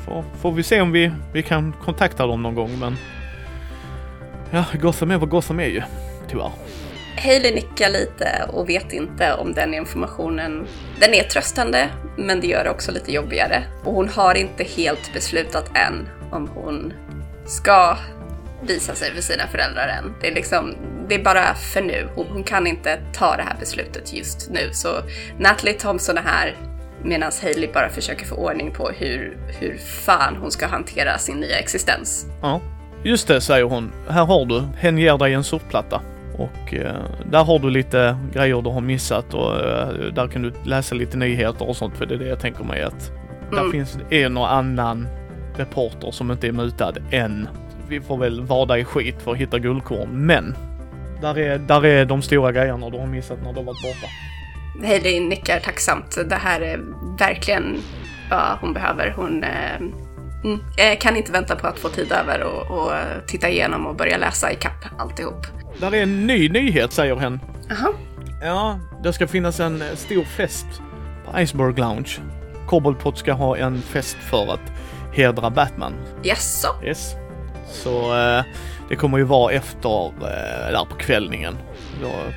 får, 0.06 0.24
får 0.38 0.52
vi 0.52 0.64
se 0.64 0.82
om 0.82 0.92
vi, 0.92 1.12
vi 1.34 1.44
kan 1.44 1.74
kontakta 1.74 2.28
dem 2.28 2.44
någon 2.44 2.56
gång 2.56 2.80
men... 2.80 2.96
Ja, 4.52 4.66
Gotham 4.74 5.12
är 5.12 5.18
vad 5.18 5.30
Gotham 5.30 5.60
är 5.60 5.68
ju. 5.68 5.82
Tyvärr. 6.30 6.52
Hailey 7.18 7.56
nickar 7.56 7.90
lite 7.90 8.46
och 8.50 8.70
vet 8.70 8.94
inte 8.94 9.34
om 9.34 9.54
den 9.54 9.74
informationen... 9.74 10.68
Den 11.00 11.14
är 11.14 11.24
tröstande, 11.24 11.90
men 12.18 12.42
det 12.42 12.48
gör 12.48 12.64
det 12.64 12.70
också 12.70 12.92
lite 12.92 13.12
jobbigare. 13.12 13.64
Och 13.84 13.94
hon 13.94 14.10
har 14.10 14.36
inte 14.36 14.64
helt 14.64 15.14
beslutat 15.14 15.78
än 15.78 16.10
om 16.32 16.48
hon 16.48 16.94
ska 17.46 17.98
visa 18.64 18.96
sig 18.96 19.14
för 19.14 19.22
sina 19.22 19.48
föräldrar 19.48 19.88
än. 19.88 20.14
Det 20.22 20.28
är 20.28 20.36
liksom, 20.36 20.76
det 21.10 21.16
är 21.16 21.24
bara 21.24 21.54
för 21.56 21.82
nu. 21.82 22.10
Hon, 22.16 22.28
hon 22.28 22.44
kan 22.44 22.68
inte 22.68 23.00
ta 23.14 23.36
det 23.38 23.44
här 23.44 23.56
beslutet 23.60 24.14
just 24.14 24.50
nu. 24.50 24.70
Så 24.74 24.90
Natalie 25.40 25.74
Thompson 25.74 26.18
är 26.18 26.22
här 26.22 26.56
medan 27.04 27.32
Hailey 27.42 27.72
bara 27.74 27.90
försöker 27.90 28.26
få 28.26 28.36
ordning 28.36 28.72
på 28.72 28.90
hur, 28.90 29.38
hur 29.60 29.78
fan 29.78 30.36
hon 30.36 30.52
ska 30.52 30.68
hantera 30.68 31.18
sin 31.18 31.38
nya 31.38 31.60
existens. 31.60 32.26
Ja. 32.42 32.62
Just 33.04 33.28
det, 33.28 33.42
säger 33.42 33.64
hon. 33.64 33.92
Här 34.10 34.26
har 34.26 34.46
du. 34.46 34.64
Hen 34.78 34.98
ger 34.98 35.18
dig 35.18 35.34
en 35.34 35.44
surfplatta. 35.44 36.02
Och 36.38 36.74
eh, 36.74 36.94
där 37.26 37.44
har 37.44 37.60
du 37.60 37.70
lite 37.70 38.18
grejer 38.34 38.62
du 38.62 38.70
har 38.70 38.82
missat 38.82 39.34
och 39.34 39.56
eh, 39.56 39.88
där 40.14 40.28
kan 40.28 40.42
du 40.42 40.54
läsa 40.64 40.96
lite 40.96 41.18
nyheter 41.18 41.70
och 41.70 41.76
sånt 41.76 41.98
för 41.98 42.06
det 42.06 42.16
är 42.16 42.20
det 42.20 42.28
jag 42.28 42.40
tänker 42.40 42.64
mig 42.64 42.82
att 42.82 43.12
där 43.52 43.60
Mm. 43.60 43.72
finns 43.72 43.98
en 44.10 44.38
och 44.38 44.54
annan 44.54 45.08
reporter 45.58 46.12
som 46.12 46.32
inte 46.32 46.48
är 46.48 46.52
mutad 46.52 46.94
än. 47.12 47.48
Vi 47.88 48.02
får 48.02 48.18
väl 48.18 48.42
vada 48.42 48.78
i 48.78 48.84
skit 48.86 49.16
för 49.22 49.32
att 49.32 49.38
hitta 49.38 49.60
guldkorn, 49.60 50.10
men 50.26 50.56
där 51.22 51.38
är, 51.40 51.58
där 51.58 51.86
är 51.86 52.06
de 52.06 52.22
stora 52.22 52.52
grejerna 52.52 52.90
du 52.90 52.98
har 52.98 53.08
missat 53.08 53.38
när 53.44 53.54
du 53.54 53.64
varit 53.64 53.82
borta. 53.82 54.08
Hailey 54.88 55.20
nickar 55.20 55.60
tacksamt. 55.60 56.18
Det 56.30 56.36
här 56.36 56.62
är 56.62 56.80
verkligen 57.20 57.78
vad 58.30 58.58
hon 58.62 58.74
behöver. 58.74 59.14
Hon 59.18 59.44
eh, 59.44 59.50
mm, 60.44 60.60
kan 61.00 61.18
inte 61.18 61.32
vänta 61.32 61.56
på 61.56 61.68
att 61.68 61.80
få 61.80 61.90
tid 61.90 62.12
över 62.12 62.44
och, 62.44 62.78
och 62.80 62.92
titta 63.28 63.50
igenom 63.50 63.88
och 63.88 63.96
börja 63.96 64.18
läsa 64.18 64.52
i 64.52 64.56
kapp 64.56 64.86
alltihop. 64.98 65.48
Där 65.80 65.96
är 65.96 66.04
en 66.04 66.28
ny 66.28 66.50
nyhet, 66.50 66.92
säger 66.94 67.16
hen. 67.16 67.40
Jaha, 67.70 67.94
Ja, 68.44 68.80
det 69.04 69.14
ska 69.14 69.28
finnas 69.28 69.60
en 69.60 69.82
eh, 69.82 69.88
stor 69.96 70.24
fest 70.24 70.66
på 71.26 71.40
Iceberg 71.40 71.76
Lounge. 71.76 72.20
Koboldpot 72.68 73.18
ska 73.18 73.34
ha 73.34 73.58
en 73.58 73.82
fest 73.82 74.18
för 74.30 74.54
att 74.54 74.72
hedra 75.14 75.50
Batman. 75.50 75.94
jaså? 76.24 76.68
Yes. 76.84 77.16
Så 77.68 78.20
eh, 78.20 78.44
det 78.90 78.96
kommer 78.96 79.18
ju 79.18 79.24
vara 79.24 79.54
efter 79.54 80.06
eh, 80.06 80.72
där 80.72 80.86
på 80.90 80.96
kvällningen. 80.96 81.58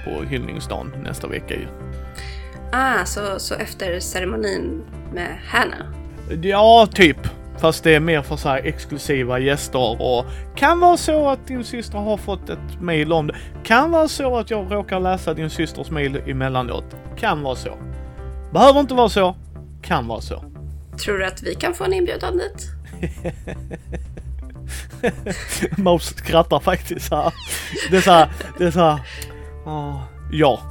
På 0.05 0.23
hyllningsdagen 0.25 0.93
nästa 1.03 1.27
vecka 1.27 1.55
ju. 1.55 1.67
Ah, 2.73 3.05
så, 3.05 3.39
så 3.39 3.55
efter 3.55 4.01
ceremonin 4.01 4.83
med 5.13 5.39
Hannah? 5.47 5.87
Ja, 6.43 6.89
typ. 6.95 7.19
Fast 7.59 7.85
det 7.85 7.95
är 7.95 8.01
mer 8.01 8.23
för 8.23 8.37
så 8.37 8.49
här 8.49 8.61
exklusiva 8.65 9.39
gäster 9.39 10.03
och 10.03 10.25
kan 10.57 10.81
vara 10.81 10.97
så 10.97 11.29
att 11.29 11.47
din 11.47 11.65
syster 11.65 11.99
har 11.99 12.17
fått 12.17 12.51
ett 12.51 12.81
mail 12.81 13.13
om 13.13 13.27
det. 13.27 13.35
Kan 13.65 13.91
vara 13.91 14.09
så 14.09 14.39
att 14.39 14.51
jag 14.51 14.73
råkar 14.73 15.01
läsa 15.01 15.35
din 15.35 15.51
systers 15.51 15.91
mail 15.91 16.23
emellanåt. 16.27 16.85
Kan 17.17 17.43
vara 17.43 17.57
så. 17.57 17.79
Behöver 18.53 18.81
inte 18.81 18.95
vara 18.95 19.09
så. 19.09 19.37
Kan 19.83 20.07
vara 20.07 20.21
så. 20.21 20.45
Tror 21.05 21.19
du 21.19 21.27
att 21.27 21.43
vi 21.43 21.55
kan 21.55 21.75
få 21.75 21.85
en 21.85 21.93
inbjudan 21.93 22.39
dit? 22.39 22.71
Mouse 25.79 26.15
skrattar 26.15 26.61
faktiskt 26.61 27.11
här. 27.11 27.35
Det 27.91 27.97
är 27.97 28.01
så 28.01 28.11
här, 28.11 28.29
det 28.59 28.65
är 28.65 28.71
så 28.71 28.81
här. 28.81 29.01
ah, 29.67 30.01
ja. 30.33 30.61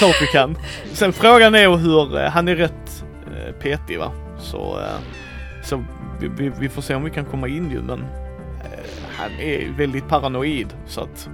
Klart 0.00 0.22
vi 0.22 0.26
kan. 0.26 0.56
Sen 0.92 1.12
frågan 1.12 1.54
är 1.54 1.76
hur, 1.76 2.18
eh, 2.18 2.30
han 2.30 2.48
är 2.48 2.56
rätt 2.56 3.04
eh, 3.26 3.52
petig 3.52 3.98
va. 3.98 4.12
Så, 4.38 4.80
eh, 4.80 5.00
så 5.64 5.84
vi, 6.20 6.28
vi, 6.28 6.52
vi 6.60 6.68
får 6.68 6.82
se 6.82 6.94
om 6.94 7.04
vi 7.04 7.10
kan 7.10 7.24
komma 7.24 7.48
in 7.48 7.70
ju 7.70 7.82
men 7.82 8.04
han 9.16 9.30
är 9.40 9.72
väldigt 9.78 10.08
paranoid 10.08 10.74
så 10.86 11.00
att 11.00 11.28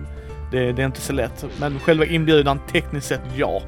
det, 0.53 0.73
det 0.73 0.83
är 0.83 0.87
inte 0.87 1.01
så 1.01 1.13
lätt. 1.13 1.45
Men 1.61 1.81
själva 1.81 2.05
inbjudan 2.05 2.61
tekniskt 2.73 3.07
sett 3.07 3.21
ja. 3.37 3.63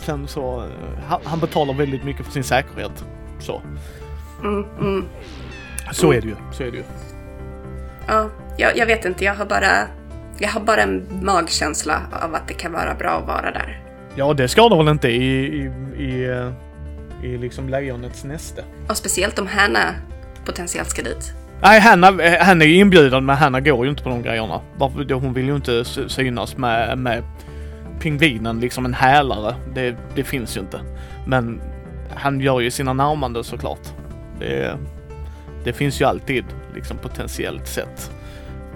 Sen 0.00 0.28
så, 0.28 0.64
han, 1.06 1.20
han 1.24 1.40
betalar 1.40 1.74
väldigt 1.74 2.04
mycket 2.04 2.26
för 2.26 2.32
sin 2.32 2.44
säkerhet. 2.44 3.04
Så. 3.38 3.62
Mm, 4.42 4.64
mm. 4.80 5.04
Så 5.92 6.12
är 6.12 6.20
det 6.20 6.28
ju. 6.28 6.36
Så 6.52 6.62
är 6.62 6.70
det 6.70 6.76
ju. 6.76 6.84
Ja, 8.06 8.28
jag, 8.56 8.76
jag 8.76 8.86
vet 8.86 9.04
inte. 9.04 9.24
Jag 9.24 9.34
har 9.34 9.46
bara... 9.46 9.88
Jag 10.38 10.48
har 10.48 10.60
bara 10.60 10.82
en 10.82 11.06
magkänsla 11.22 12.02
av 12.22 12.34
att 12.34 12.48
det 12.48 12.54
kan 12.54 12.72
vara 12.72 12.94
bra 12.94 13.10
att 13.10 13.26
vara 13.26 13.50
där. 13.50 13.77
Ja, 14.18 14.34
det 14.34 14.48
skadar 14.48 14.76
väl 14.76 14.88
inte 14.88 15.08
i, 15.08 15.46
i, 15.46 15.70
i, 15.98 16.24
eh, 16.30 16.52
i 17.30 17.38
liksom 17.38 17.68
lejonets 17.68 18.24
näste. 18.24 18.64
Och 18.88 18.96
speciellt 18.96 19.38
om 19.38 19.46
Hannah 19.46 19.90
potentiellt 20.44 20.90
ska 20.90 21.02
dit. 21.02 21.32
Nej, 21.62 21.80
Hanna, 21.80 22.22
eh, 22.22 22.44
Hanna 22.46 22.64
är 22.64 22.68
ju 22.68 22.74
inbjuden 22.74 23.26
men 23.26 23.36
Hanna 23.36 23.60
går 23.60 23.84
ju 23.84 23.90
inte 23.90 24.02
på 24.02 24.08
de 24.08 24.22
grejerna. 24.22 24.60
Varför? 24.76 25.14
Hon 25.14 25.32
vill 25.32 25.46
ju 25.46 25.56
inte 25.56 25.84
sy- 25.84 26.08
synas 26.08 26.56
med, 26.56 26.98
med 26.98 27.22
pingvinen, 28.00 28.60
liksom 28.60 28.84
en 28.84 28.94
hälare. 28.94 29.54
Det, 29.74 29.96
det 30.14 30.24
finns 30.24 30.56
ju 30.56 30.60
inte. 30.60 30.80
Men 31.26 31.60
han 32.14 32.40
gör 32.40 32.60
ju 32.60 32.70
sina 32.70 32.92
närmanden 32.92 33.44
såklart. 33.44 33.88
Det, 34.38 34.76
det 35.64 35.72
finns 35.72 36.00
ju 36.00 36.04
alltid, 36.04 36.44
liksom 36.74 36.96
potentiellt 36.98 37.68
sett, 37.68 38.10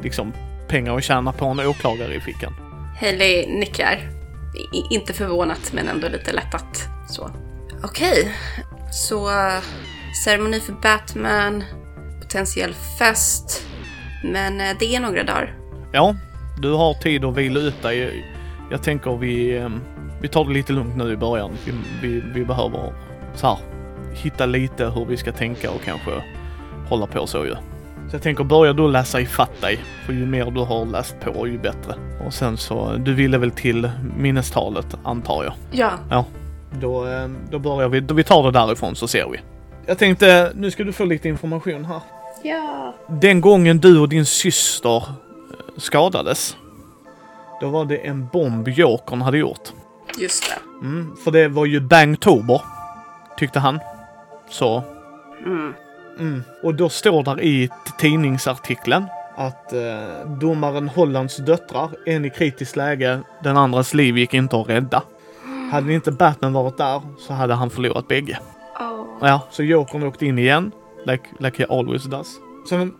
liksom 0.02 0.32
pengar 0.68 0.96
att 0.96 1.04
tjäna 1.04 1.32
på 1.32 1.44
en 1.46 1.60
åklagare 1.60 2.14
i 2.14 2.20
fickan. 2.20 2.52
Hailey 3.00 3.58
nickar. 3.58 3.98
Inte 4.90 5.12
förvånat, 5.12 5.72
men 5.72 5.88
ändå 5.88 6.08
lite 6.08 6.32
lättat. 6.32 6.88
Så. 7.08 7.30
Okej, 7.82 8.34
så 8.92 9.30
eh, 9.30 9.62
ceremoni 10.24 10.60
för 10.60 10.72
Batman, 10.72 11.64
potentiell 12.22 12.74
fest. 12.98 13.66
Men 14.24 14.60
eh, 14.60 14.76
det 14.78 14.96
är 14.96 15.00
några 15.00 15.24
dagar. 15.24 15.54
Ja, 15.92 16.16
du 16.58 16.72
har 16.72 16.94
tid 16.94 17.24
att 17.24 17.36
vila 17.36 17.60
ut 17.60 17.82
dig. 17.82 18.24
Jag 18.70 18.82
tänker 18.82 19.16
vi, 19.16 19.56
eh, 19.56 19.68
vi 20.20 20.28
tar 20.28 20.44
det 20.44 20.52
lite 20.52 20.72
lugnt 20.72 20.96
nu 20.96 21.12
i 21.12 21.16
början. 21.16 21.50
Vi, 21.64 21.72
vi, 22.02 22.22
vi 22.34 22.44
behöver 22.44 22.92
så 23.34 23.46
här, 23.46 23.58
hitta 24.14 24.46
lite 24.46 24.86
hur 24.86 25.04
vi 25.04 25.16
ska 25.16 25.32
tänka 25.32 25.70
och 25.70 25.82
kanske 25.84 26.10
hålla 26.88 27.06
på 27.06 27.26
så 27.26 27.44
ju. 27.44 27.54
Så 28.10 28.16
jag 28.16 28.22
tänker 28.22 28.44
börja 28.44 28.72
du 28.72 28.88
läsa 28.88 29.20
ifatt 29.20 29.60
dig. 29.60 29.78
För 30.06 30.12
ju 30.12 30.26
mer 30.26 30.50
du 30.50 30.60
har 30.60 30.86
läst 30.86 31.20
på 31.20 31.46
ju 31.46 31.58
bättre. 31.58 31.94
Och 32.26 32.34
sen 32.34 32.56
så, 32.56 32.92
du 32.98 33.14
ville 33.14 33.38
väl 33.38 33.50
till 33.50 33.90
minnestalet 34.16 34.86
antar 35.04 35.44
jag? 35.44 35.52
Ja, 35.70 35.90
Ja. 36.10 36.24
Då, 36.80 37.06
eh, 37.06 37.28
då 37.50 37.58
börjar 37.58 37.88
vi, 37.88 38.00
då 38.00 38.14
vi 38.14 38.24
tar 38.24 38.42
det 38.42 38.50
därifrån 38.50 38.96
så 38.96 39.08
ser 39.08 39.28
vi. 39.28 39.40
Jag 39.86 39.98
tänkte, 39.98 40.52
nu 40.54 40.70
ska 40.70 40.84
du 40.84 40.92
få 40.92 41.04
lite 41.04 41.28
information 41.28 41.84
här. 41.84 42.00
ja. 42.42 42.94
Den 43.08 43.40
gången 43.40 43.78
du 43.78 44.00
och 44.00 44.08
din 44.08 44.26
syster 44.26 44.96
eh, 44.96 45.02
skadades, 45.76 46.56
då 47.60 47.68
var 47.68 47.84
det 47.84 47.96
en 47.96 48.26
bomb 48.32 48.68
Jokern 48.68 49.20
hade 49.22 49.38
gjort. 49.38 49.72
Just 50.18 50.44
det. 50.50 50.86
Mm, 50.86 51.16
för 51.24 51.30
det 51.30 51.48
var 51.48 51.66
ju 51.66 51.80
Bangtober, 51.80 52.60
tyckte 53.38 53.60
han. 53.60 53.80
Så. 54.50 54.82
Mm. 55.46 55.74
Mm. 56.18 56.44
Och 56.62 56.74
då 56.74 56.88
står 56.88 57.22
där 57.22 57.40
i 57.40 57.70
tidningsartikeln 57.98 59.06
att 59.36 59.72
eh, 59.72 60.28
domaren 60.40 60.88
Hollands 60.88 61.36
döttrar, 61.36 61.90
en 62.06 62.24
i 62.24 62.30
kritiskt 62.30 62.76
läge, 62.76 63.20
den 63.42 63.56
andras 63.56 63.94
liv 63.94 64.18
gick 64.18 64.34
inte 64.34 64.56
att 64.56 64.68
rädda. 64.68 65.02
Hade 65.72 65.92
inte 65.92 66.12
Batman 66.12 66.52
varit 66.52 66.76
där 66.76 67.00
så 67.18 67.32
hade 67.32 67.54
han 67.54 67.70
förlorat 67.70 68.08
bägge. 68.08 68.38
Oh. 68.80 69.28
Ja, 69.28 69.40
så 69.50 69.62
Jokern 69.62 70.02
åkte 70.02 70.26
in 70.26 70.38
igen. 70.38 70.72
Like, 71.06 71.24
like 71.38 71.62
he 71.62 71.78
always 71.78 72.04
does. 72.04 72.28
Sen 72.68 72.94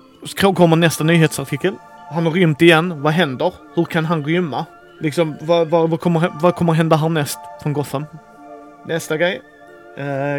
kommer 0.54 0.76
nästa 0.76 1.04
nyhetsartikel. 1.04 1.74
Han 2.10 2.26
har 2.26 2.32
rymt 2.32 2.62
igen. 2.62 3.02
Vad 3.02 3.12
händer? 3.12 3.54
Hur 3.74 3.84
kan 3.84 4.04
han 4.04 4.24
rymma? 4.24 4.66
Liksom, 5.00 5.36
vad, 5.40 5.68
vad, 5.68 5.90
vad, 5.90 6.00
kommer, 6.00 6.32
vad 6.40 6.56
kommer 6.56 6.72
hända 6.72 6.96
härnäst 6.96 7.38
från 7.62 7.72
Gotham? 7.72 8.06
Nästa 8.86 9.16
grej. 9.16 9.42
Uh, 9.98 10.38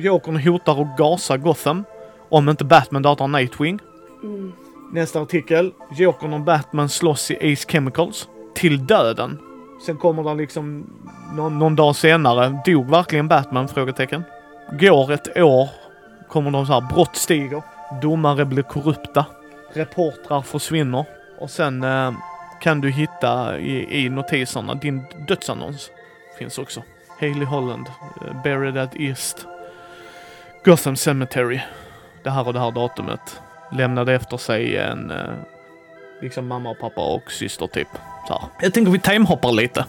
Jokern 0.00 0.36
hotar 0.36 0.82
att 0.82 0.98
gasa 0.98 1.36
Gotham 1.36 1.84
om 2.30 2.48
inte 2.48 2.64
Batman 2.64 3.02
dödar 3.02 3.26
Nightwing. 3.26 3.78
Mm. 4.22 4.52
Nästa 4.92 5.20
artikel. 5.20 5.72
Jokern 5.90 6.32
och 6.32 6.40
Batman 6.40 6.88
slåss 6.88 7.30
i 7.30 7.52
Ace 7.52 7.68
Chemicals. 7.68 8.28
Till 8.54 8.86
döden. 8.86 9.38
Sen 9.86 9.96
kommer 9.96 10.22
det 10.22 10.34
liksom 10.34 10.86
någon, 11.36 11.58
någon 11.58 11.76
dag 11.76 11.96
senare. 11.96 12.60
Dog 12.66 12.90
verkligen 12.90 13.28
Batman? 13.28 13.68
Frågetecken. 13.68 14.24
Går 14.80 15.12
ett 15.12 15.38
år. 15.38 15.68
Kommer 16.28 16.50
de 16.50 16.66
så 16.66 16.72
här, 16.72 16.80
brott 16.80 17.16
stiger. 17.16 17.62
Domare 18.02 18.44
blir 18.44 18.62
korrupta. 18.62 19.26
Reportrar 19.72 20.42
försvinner. 20.42 21.04
Och 21.40 21.50
sen 21.50 21.84
eh, 21.84 22.12
kan 22.60 22.80
du 22.80 22.90
hitta 22.90 23.58
i, 23.58 24.04
i 24.04 24.08
notiserna 24.08 24.74
din 24.74 25.04
dödsannons. 25.28 25.90
Finns 26.38 26.58
också. 26.58 26.82
Haley 27.20 27.44
Holland. 27.44 27.86
eh, 28.26 28.42
buried 28.42 28.76
at 28.76 28.96
East. 28.96 29.46
Gotham 30.64 30.96
Cemetery. 30.96 31.60
Det 32.22 32.30
här 32.30 32.46
och 32.46 32.52
det 32.52 32.60
här 32.60 32.70
datumet. 32.70 33.40
Lämnade 33.72 34.14
efter 34.14 34.36
sig 34.36 34.76
en 34.76 35.10
eh, 35.10 35.34
liksom 36.22 36.46
mamma 36.46 36.70
och 36.70 36.78
pappa 36.78 37.00
och 37.00 37.32
syster 37.32 37.66
typ. 37.66 37.88
Så 38.28 38.32
här. 38.32 38.42
Jag 38.62 38.74
tänker 38.74 38.92
vi 38.92 38.98
timehoppar 38.98 39.52
lite. 39.52 39.84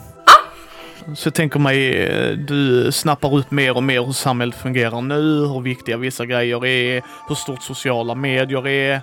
Så 1.15 1.27
jag 1.27 1.33
tänker 1.33 1.59
mig, 1.59 2.03
eh, 2.03 2.37
du 2.37 2.91
snappar 2.91 3.35
upp 3.35 3.51
mer 3.51 3.77
och 3.77 3.83
mer 3.83 4.05
hur 4.05 4.13
samhället 4.13 4.55
fungerar 4.55 5.01
nu, 5.01 5.45
hur 5.47 5.61
viktiga 5.61 5.97
vissa 5.97 6.25
grejer 6.25 6.65
är, 6.65 7.01
hur 7.27 7.35
stort 7.35 7.63
sociala 7.63 8.15
medier 8.15 8.67
är. 8.67 9.01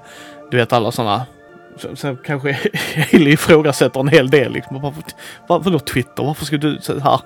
Du 0.51 0.57
vet 0.57 0.73
alla 0.73 0.93
sådana. 0.93 1.27
Så, 1.77 1.97
så 1.97 2.17
kanske 2.17 2.53
Hailey 3.13 3.33
ifrågasätter 3.33 4.01
en 4.01 4.09
hel 4.09 4.31
del. 4.31 4.53
Liksom. 4.53 4.81
Varför, 4.83 5.03
varför 5.47 5.71
då 5.71 5.79
Twitter? 5.79 6.23
Varför 6.23 6.45
ska 6.45 6.57
du 6.57 6.79
så 6.81 6.99
här? 6.99 7.21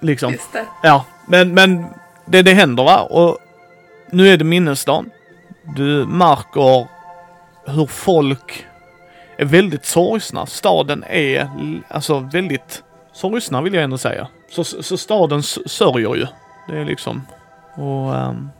Liksom. 0.00 0.32
Just 0.32 0.52
det. 0.52 0.66
Ja, 0.82 1.04
men, 1.26 1.54
men 1.54 1.86
det, 2.26 2.42
det 2.42 2.54
händer 2.54 2.84
va. 2.84 3.00
Och 3.00 3.38
nu 4.12 4.28
är 4.28 4.36
det 4.36 4.44
minnesdagen. 4.44 5.10
Du 5.76 6.06
märker 6.06 6.86
hur 7.66 7.86
folk 7.86 8.66
är 9.36 9.44
väldigt 9.44 9.84
sorgsna. 9.86 10.46
Staden 10.46 11.04
är 11.08 11.50
alltså 11.88 12.18
väldigt 12.18 12.82
sorgsna 13.12 13.62
vill 13.62 13.74
jag 13.74 13.82
ändå 13.84 13.98
säga. 13.98 14.28
Så, 14.50 14.64
så 14.64 14.96
staden 14.96 15.42
sörjer 15.42 16.14
ju. 16.14 16.26
Det 16.68 16.78
är 16.78 16.84
liksom... 16.84 17.22
Och 17.74 18.16
ehm, 18.16 18.50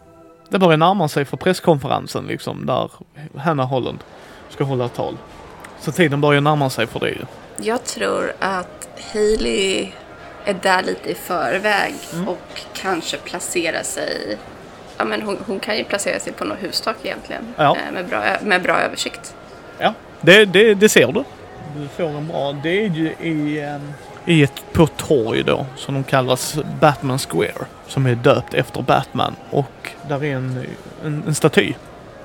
det 0.48 0.58
börjar 0.58 0.76
närma 0.76 1.08
sig 1.08 1.24
för 1.24 1.36
presskonferensen 1.36 2.24
liksom 2.26 2.66
där 2.66 2.90
Hannah 3.36 3.68
Holland 3.68 3.98
ska 4.48 4.64
hålla 4.64 4.88
tal. 4.88 5.16
Så 5.80 5.92
tiden 5.92 6.20
börjar 6.20 6.40
närma 6.40 6.70
sig 6.70 6.86
för 6.86 7.00
det 7.00 7.08
ju. 7.08 7.24
Jag 7.56 7.84
tror 7.84 8.32
att 8.40 8.88
Hailey 9.12 9.92
är 10.44 10.54
där 10.62 10.82
lite 10.82 11.10
i 11.10 11.14
förväg 11.14 11.94
Mm. 12.14 12.28
och 12.28 12.60
kanske 12.72 13.16
placerar 13.16 13.82
sig 13.82 14.38
Ja, 15.00 15.04
men 15.04 15.22
hon, 15.22 15.38
hon 15.46 15.60
kan 15.60 15.76
ju 15.76 15.84
placera 15.84 16.20
sig 16.20 16.32
på 16.32 16.44
något 16.44 16.58
hustak 16.62 16.96
egentligen 17.02 17.54
Ja. 17.56 17.76
eh, 17.86 17.92
med, 17.92 18.06
bra, 18.06 18.22
med 18.42 18.62
bra 18.62 18.78
översikt. 18.80 19.34
Ja, 19.78 19.94
det, 20.20 20.44
det, 20.44 20.74
det 20.74 20.88
ser 20.88 21.12
du. 21.12 21.24
Du 21.76 21.88
får 21.88 22.08
en 22.08 22.28
bra... 22.28 22.52
Det 22.62 22.84
är 22.84 22.88
ju 22.88 23.06
i, 23.20 23.60
ehm, 23.60 23.92
i 24.26 24.42
ett, 24.42 24.62
på 24.72 24.86
torg 24.86 25.42
då 25.42 25.66
som 25.76 25.94
de 25.94 26.04
kallas 26.04 26.58
Batman 26.80 27.18
Square. 27.18 27.66
Som 27.86 28.06
är 28.06 28.14
döpt 28.14 28.54
efter 28.54 28.82
Batman. 28.82 29.34
Och 29.50 29.90
där 30.08 30.24
är 30.24 30.36
en, 30.36 30.66
en, 31.04 31.22
en 31.26 31.34
staty 31.34 31.72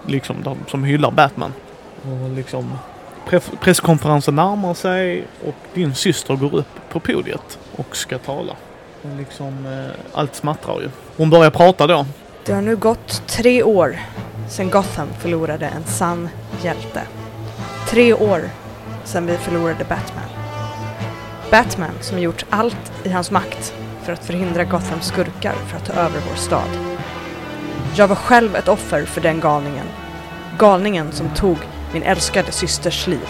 liksom 0.08 0.44
där, 0.44 0.56
som 0.68 0.84
hyllar 0.84 1.12
Batman. 1.12 1.54
Och 2.02 2.30
liksom 2.30 2.78
pre- 3.28 3.58
presskonferensen 3.62 4.36
närmar 4.36 4.74
sig 4.74 5.24
och 5.46 5.56
din 5.74 5.96
syster 5.96 6.36
går 6.36 6.56
upp 6.56 6.90
på 6.90 7.00
podiet 7.00 7.60
och 7.76 7.96
ska 7.98 8.18
tala. 8.18 8.54
Och 9.02 9.18
liksom 9.18 9.66
eh, 9.66 10.20
allt 10.20 10.36
smattrar 10.36 10.82
ju. 10.82 10.90
Hon 11.18 11.30
börjar 11.30 11.52
prata 11.52 11.88
då. 11.88 12.06
Det 12.46 12.54
har 12.54 12.62
nu 12.62 12.76
gått 12.76 13.28
tre 13.28 13.64
år 13.64 14.00
sedan 14.50 14.70
Gotham 14.70 15.08
förlorade 15.20 15.66
en 15.66 15.84
sann 15.84 16.30
hjälte. 16.62 17.02
Tre 17.88 18.14
år 18.14 18.50
sedan 19.04 19.26
vi 19.26 19.38
förlorade 19.38 19.86
Batman. 19.90 20.30
Batman 21.52 21.94
som 22.02 22.20
gjort 22.20 22.46
allt 22.50 22.92
i 23.04 23.10
hans 23.10 23.32
makt 23.32 23.74
för 24.04 24.14
att 24.14 24.26
förhindra 24.26 24.64
Gothams 24.64 25.06
skurkar 25.06 25.54
för 25.54 25.78
att 25.78 25.86
ta 25.86 25.94
över 25.94 26.22
vår 26.30 26.36
stad. 26.36 26.70
Jag 27.96 28.08
var 28.08 28.16
själv 28.16 28.56
ett 28.56 28.68
offer 28.68 29.06
för 29.06 29.22
den 29.22 29.40
galningen. 29.40 29.88
Galningen 30.60 31.12
som 31.12 31.30
tog 31.30 31.58
min 31.94 32.04
älskade 32.04 32.52
systers 32.52 33.08
liv. 33.08 33.30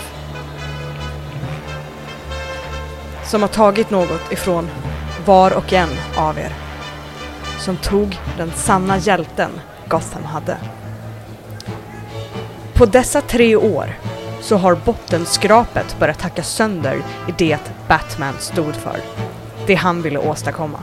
Som 3.26 3.42
har 3.42 3.50
tagit 3.50 3.90
något 3.90 4.32
ifrån 4.32 4.70
var 5.26 5.58
och 5.58 5.74
en 5.74 5.90
av 6.18 6.38
er 6.38 6.65
som 7.66 7.78
tog 7.78 8.20
den 8.38 8.52
sanna 8.52 8.98
hjälten 8.98 9.52
Gotham 9.88 10.24
hade. 10.24 10.58
På 12.74 12.86
dessa 12.86 13.22
tre 13.22 13.56
år 13.56 13.98
så 14.42 14.58
har 14.58 14.76
bottenskrapet 14.76 16.00
börjat 16.00 16.22
hacka 16.22 16.44
sönder 16.44 16.96
i 17.28 17.34
det 17.38 17.72
Batman 17.88 18.34
stod 18.40 18.76
för. 18.76 18.98
Det 19.68 19.76
han 19.76 20.02
ville 20.02 20.20
åstadkomma. 20.20 20.80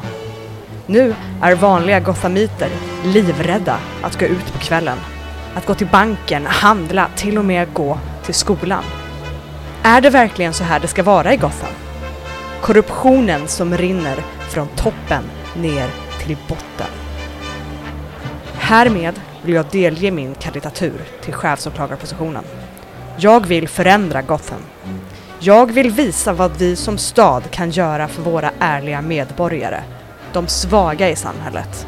Nu 0.86 1.14
är 1.42 1.54
vanliga 1.54 2.00
gothamiter 2.00 2.70
livrädda 3.04 3.78
att 4.02 4.18
gå 4.18 4.26
ut 4.26 4.52
på 4.52 4.58
kvällen. 4.58 4.98
Att 5.54 5.66
gå 5.66 5.74
till 5.74 5.86
banken, 5.86 6.46
handla, 6.46 7.08
till 7.16 7.38
och 7.38 7.44
med 7.44 7.74
gå 7.74 7.98
till 8.24 8.34
skolan. 8.34 8.84
Är 9.82 10.00
det 10.00 10.10
verkligen 10.10 10.52
så 10.52 10.64
här 10.64 10.80
det 10.80 10.88
ska 10.88 11.02
vara 11.02 11.34
i 11.34 11.36
Gotham? 11.36 11.72
Korruptionen 12.60 13.48
som 13.48 13.76
rinner 13.76 14.16
från 14.48 14.68
toppen 14.68 15.24
ner 15.56 15.88
till 16.26 16.36
botten. 16.48 16.86
Härmed 18.54 19.20
vill 19.42 19.54
jag 19.54 19.66
delge 19.70 20.10
min 20.10 20.34
kandidatur 20.34 21.00
till 21.24 21.34
chefsåklagarpositionen. 21.34 22.44
Jag 23.16 23.46
vill 23.46 23.68
förändra 23.68 24.22
Gotham. 24.22 24.62
Jag 25.40 25.72
vill 25.72 25.90
visa 25.90 26.32
vad 26.32 26.56
vi 26.58 26.76
som 26.76 26.98
stad 26.98 27.50
kan 27.50 27.70
göra 27.70 28.08
för 28.08 28.22
våra 28.22 28.50
ärliga 28.58 29.02
medborgare, 29.02 29.82
de 30.32 30.46
svaga 30.46 31.10
i 31.10 31.16
samhället. 31.16 31.86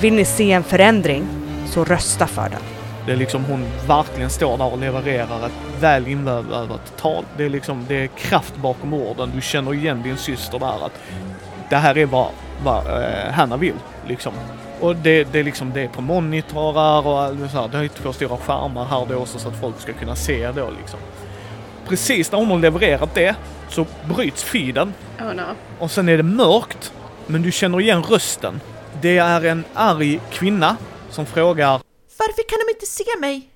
Vill 0.00 0.14
ni 0.14 0.24
se 0.24 0.52
en 0.52 0.62
förändring, 0.62 1.26
så 1.66 1.84
rösta 1.84 2.26
för 2.26 2.48
den. 2.48 2.60
Det 3.06 3.12
är 3.12 3.16
liksom 3.16 3.44
hon 3.44 3.64
verkligen 3.86 4.30
står 4.30 4.58
där 4.58 4.72
och 4.72 4.78
levererar 4.78 5.46
ett 5.46 5.80
väl 5.80 6.08
invävat 6.08 6.96
tal. 6.96 7.24
Det 7.36 7.44
är 7.44 7.48
liksom, 7.48 7.84
det 7.88 7.94
är 7.94 8.06
kraft 8.06 8.56
bakom 8.56 8.94
orden. 8.94 9.32
Du 9.34 9.40
känner 9.40 9.74
igen 9.74 10.02
din 10.02 10.16
syster 10.16 10.58
där 10.58 10.86
att 10.86 11.00
det 11.70 11.76
här 11.76 11.98
är 11.98 12.06
vad, 12.06 12.28
vad 12.64 13.02
eh, 13.02 13.32
Hanna 13.32 13.56
vill 13.56 13.74
liksom. 14.08 14.32
Och 14.80 14.96
det, 14.96 15.24
det 15.24 15.38
är 15.38 15.44
liksom, 15.44 15.72
det 15.72 15.88
på 15.88 16.00
monitorer 16.00 17.06
och 17.06 17.22
allt 17.22 17.50
så 17.50 17.60
här. 17.60 17.68
Det 17.68 17.78
är 17.78 17.88
två 17.88 18.12
stora 18.12 18.36
skärmar 18.36 18.84
här 18.84 19.06
då 19.08 19.14
också 19.14 19.38
så 19.38 19.48
att 19.48 19.60
folk 19.60 19.80
ska 19.80 19.92
kunna 19.92 20.16
se 20.16 20.52
då 20.52 20.70
liksom. 20.80 20.98
Precis 21.88 22.32
när 22.32 22.38
hon 22.38 22.50
har 22.50 22.58
levererat 22.58 23.14
det 23.14 23.36
så 23.68 23.86
bryts 24.14 24.44
feeden 24.44 24.94
Oh 25.20 25.34
no. 25.34 25.42
och 25.78 25.90
sen 25.90 26.08
är 26.08 26.16
det 26.16 26.22
mörkt, 26.22 26.92
men 27.26 27.42
du 27.42 27.52
känner 27.52 27.80
igen 27.80 28.02
rösten. 28.02 28.60
Det 29.00 29.18
är 29.18 29.44
en 29.44 29.64
arg 29.74 30.20
kvinna 30.30 30.76
som 31.10 31.26
frågar 31.26 31.80
Varför 32.18 32.48
kan 32.48 32.58
de 32.66 32.72
inte 32.72 32.86
se 32.86 33.20
mig? 33.20 33.48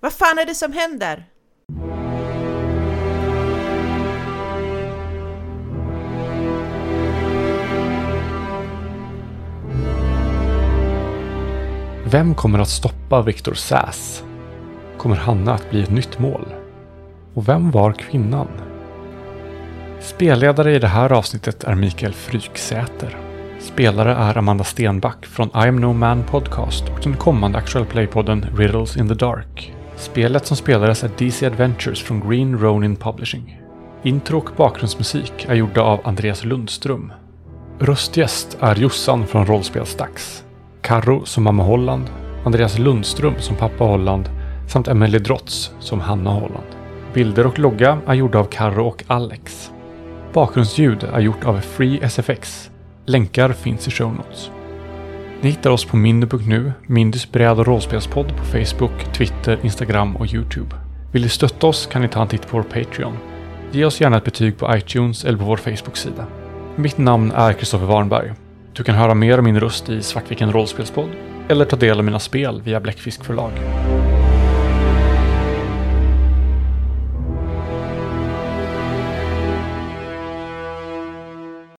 Vad 0.00 0.12
fan 0.12 0.38
är 0.38 0.46
det 0.46 0.54
som 0.54 0.72
händer? 0.72 1.24
Vem 12.16 12.34
kommer 12.34 12.58
att 12.58 12.68
stoppa 12.68 13.22
Victor 13.22 13.54
Sass? 13.54 14.24
Kommer 14.98 15.16
Hanna 15.16 15.54
att 15.54 15.70
bli 15.70 15.82
ett 15.82 15.90
nytt 15.90 16.18
mål? 16.18 16.46
Och 17.34 17.48
vem 17.48 17.70
var 17.70 17.92
kvinnan? 17.92 18.48
Spelledare 20.00 20.74
i 20.74 20.78
det 20.78 20.88
här 20.88 21.12
avsnittet 21.12 21.64
är 21.64 21.74
Mikael 21.74 22.12
Fryksäter. 22.12 23.18
Spelare 23.60 24.14
är 24.14 24.38
Amanda 24.38 24.64
Stenback 24.64 25.26
från 25.26 25.48
I 25.48 25.68
am 25.68 25.76
No 25.76 25.92
Man 25.92 26.24
Podcast 26.24 26.88
och 26.88 27.00
den 27.02 27.16
kommande 27.16 27.58
Actual 27.58 27.86
Play-podden 27.86 28.56
Riddles 28.56 28.96
in 28.96 29.08
the 29.08 29.14
Dark. 29.14 29.74
Spelet 29.96 30.46
som 30.46 30.56
spelades 30.56 31.04
är 31.04 31.10
DC 31.18 31.46
Adventures 31.46 32.02
från 32.02 32.30
Green 32.30 32.58
Ronin 32.58 32.96
Publishing. 32.96 33.60
Intro 34.02 34.38
och 34.38 34.50
bakgrundsmusik 34.56 35.46
är 35.48 35.54
gjorda 35.54 35.82
av 35.82 36.00
Andreas 36.04 36.44
Lundström. 36.44 37.12
Röstgäst 37.78 38.56
är 38.60 38.76
Jossan 38.76 39.26
från 39.26 39.46
Rollspelsdags. 39.46 40.45
Carro 40.86 41.24
som 41.24 41.44
mamma 41.44 41.62
Holland, 41.62 42.10
Andreas 42.44 42.78
Lundström 42.78 43.34
som 43.38 43.56
pappa 43.56 43.84
Holland 43.84 44.30
samt 44.68 44.88
Emelie 44.88 45.18
Drotz 45.18 45.72
som 45.80 46.00
Hanna 46.00 46.30
Holland. 46.30 46.66
Bilder 47.14 47.46
och 47.46 47.58
logga 47.58 47.98
är 48.06 48.14
gjorda 48.14 48.38
av 48.38 48.44
Carro 48.44 48.86
och 48.86 49.04
Alex. 49.06 49.70
Bakgrundsljud 50.32 51.04
är 51.12 51.20
gjort 51.20 51.44
av 51.44 51.60
Free 51.60 52.00
SFX. 52.02 52.70
Länkar 53.06 53.52
finns 53.52 53.88
i 53.88 53.90
show 53.90 54.14
notes. 54.14 54.50
Ni 55.40 55.50
hittar 55.50 55.70
oss 55.70 55.84
på 55.84 55.96
mindy.nu, 55.96 56.72
Mindys 56.86 57.32
bräd 57.32 57.58
och 57.58 57.66
rollspelspodd 57.66 58.36
på 58.36 58.44
Facebook, 58.44 59.12
Twitter, 59.14 59.58
Instagram 59.62 60.16
och 60.16 60.34
Youtube. 60.34 60.76
Vill 61.12 61.22
ni 61.22 61.28
stötta 61.28 61.66
oss 61.66 61.86
kan 61.86 62.02
ni 62.02 62.08
ta 62.08 62.22
en 62.22 62.28
titt 62.28 62.48
på 62.48 62.56
vår 62.56 62.62
Patreon. 62.62 63.16
Ge 63.70 63.84
oss 63.84 64.00
gärna 64.00 64.16
ett 64.16 64.24
betyg 64.24 64.58
på 64.58 64.76
iTunes 64.76 65.24
eller 65.24 65.38
på 65.38 65.44
vår 65.44 65.56
Facebook-sida. 65.56 66.26
Mitt 66.76 66.98
namn 66.98 67.32
är 67.32 67.52
Kristoffer 67.52 67.86
Warnberg. 67.86 68.32
Du 68.76 68.84
kan 68.84 68.94
höra 68.94 69.14
mer 69.14 69.38
om 69.38 69.44
min 69.44 69.60
röst 69.60 69.88
i 69.88 70.02
Svartviken 70.02 70.52
rollspelspodd 70.52 71.10
eller 71.48 71.64
ta 71.64 71.76
del 71.76 71.98
av 71.98 72.04
mina 72.04 72.18
spel 72.18 72.62
via 72.64 72.80
Bläckfisk 72.80 73.24
förlag. 73.24 73.52